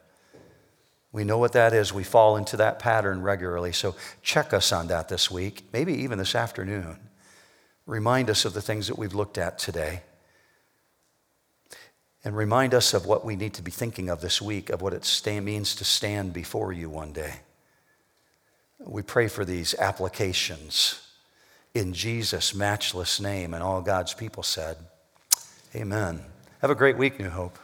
We 1.12 1.24
know 1.24 1.40
what 1.40 1.54
that 1.54 1.74
is. 1.74 1.92
We 1.92 2.04
fall 2.04 2.38
into 2.38 2.58
that 2.58 2.78
pattern 2.78 3.24
regularly. 3.24 3.74
So, 3.74 3.96
check 4.22 4.54
us 4.54 4.72
on 4.72 4.88
that 4.88 5.10
this 5.10 5.32
week, 5.32 5.64
maybe 5.74 5.94
even 5.96 6.20
this 6.20 6.36
afternoon. 6.36 7.00
Remind 7.88 8.30
us 8.30 8.46
of 8.46 8.54
the 8.54 8.62
things 8.62 8.86
that 8.88 9.00
we've 9.00 9.16
looked 9.16 9.40
at 9.40 9.58
today 9.58 10.04
and 12.24 12.38
remind 12.38 12.76
us 12.76 12.94
of 12.94 13.06
what 13.06 13.26
we 13.26 13.36
need 13.36 13.54
to 13.56 13.64
be 13.64 13.72
thinking 13.72 14.10
of 14.10 14.22
this 14.22 14.42
week, 14.42 14.70
of 14.70 14.82
what 14.82 14.94
it 14.94 15.24
means 15.42 15.74
to 15.76 15.86
stand 15.86 16.34
before 16.34 16.72
you 16.72 16.88
one 16.88 17.14
day. 17.14 17.40
We 18.80 19.02
pray 19.02 19.28
for 19.28 19.44
these 19.44 19.74
applications 19.76 21.02
in 21.74 21.94
Jesus' 21.94 22.54
matchless 22.54 23.20
name, 23.20 23.54
and 23.54 23.64
all 23.64 23.82
God's 23.82 24.14
people 24.14 24.44
said, 24.44 24.78
Amen. 25.76 26.22
Have 26.62 26.72
a 26.72 26.76
great 26.76 26.98
week, 26.98 27.20
New 27.20 27.30
Hope. 27.30 27.60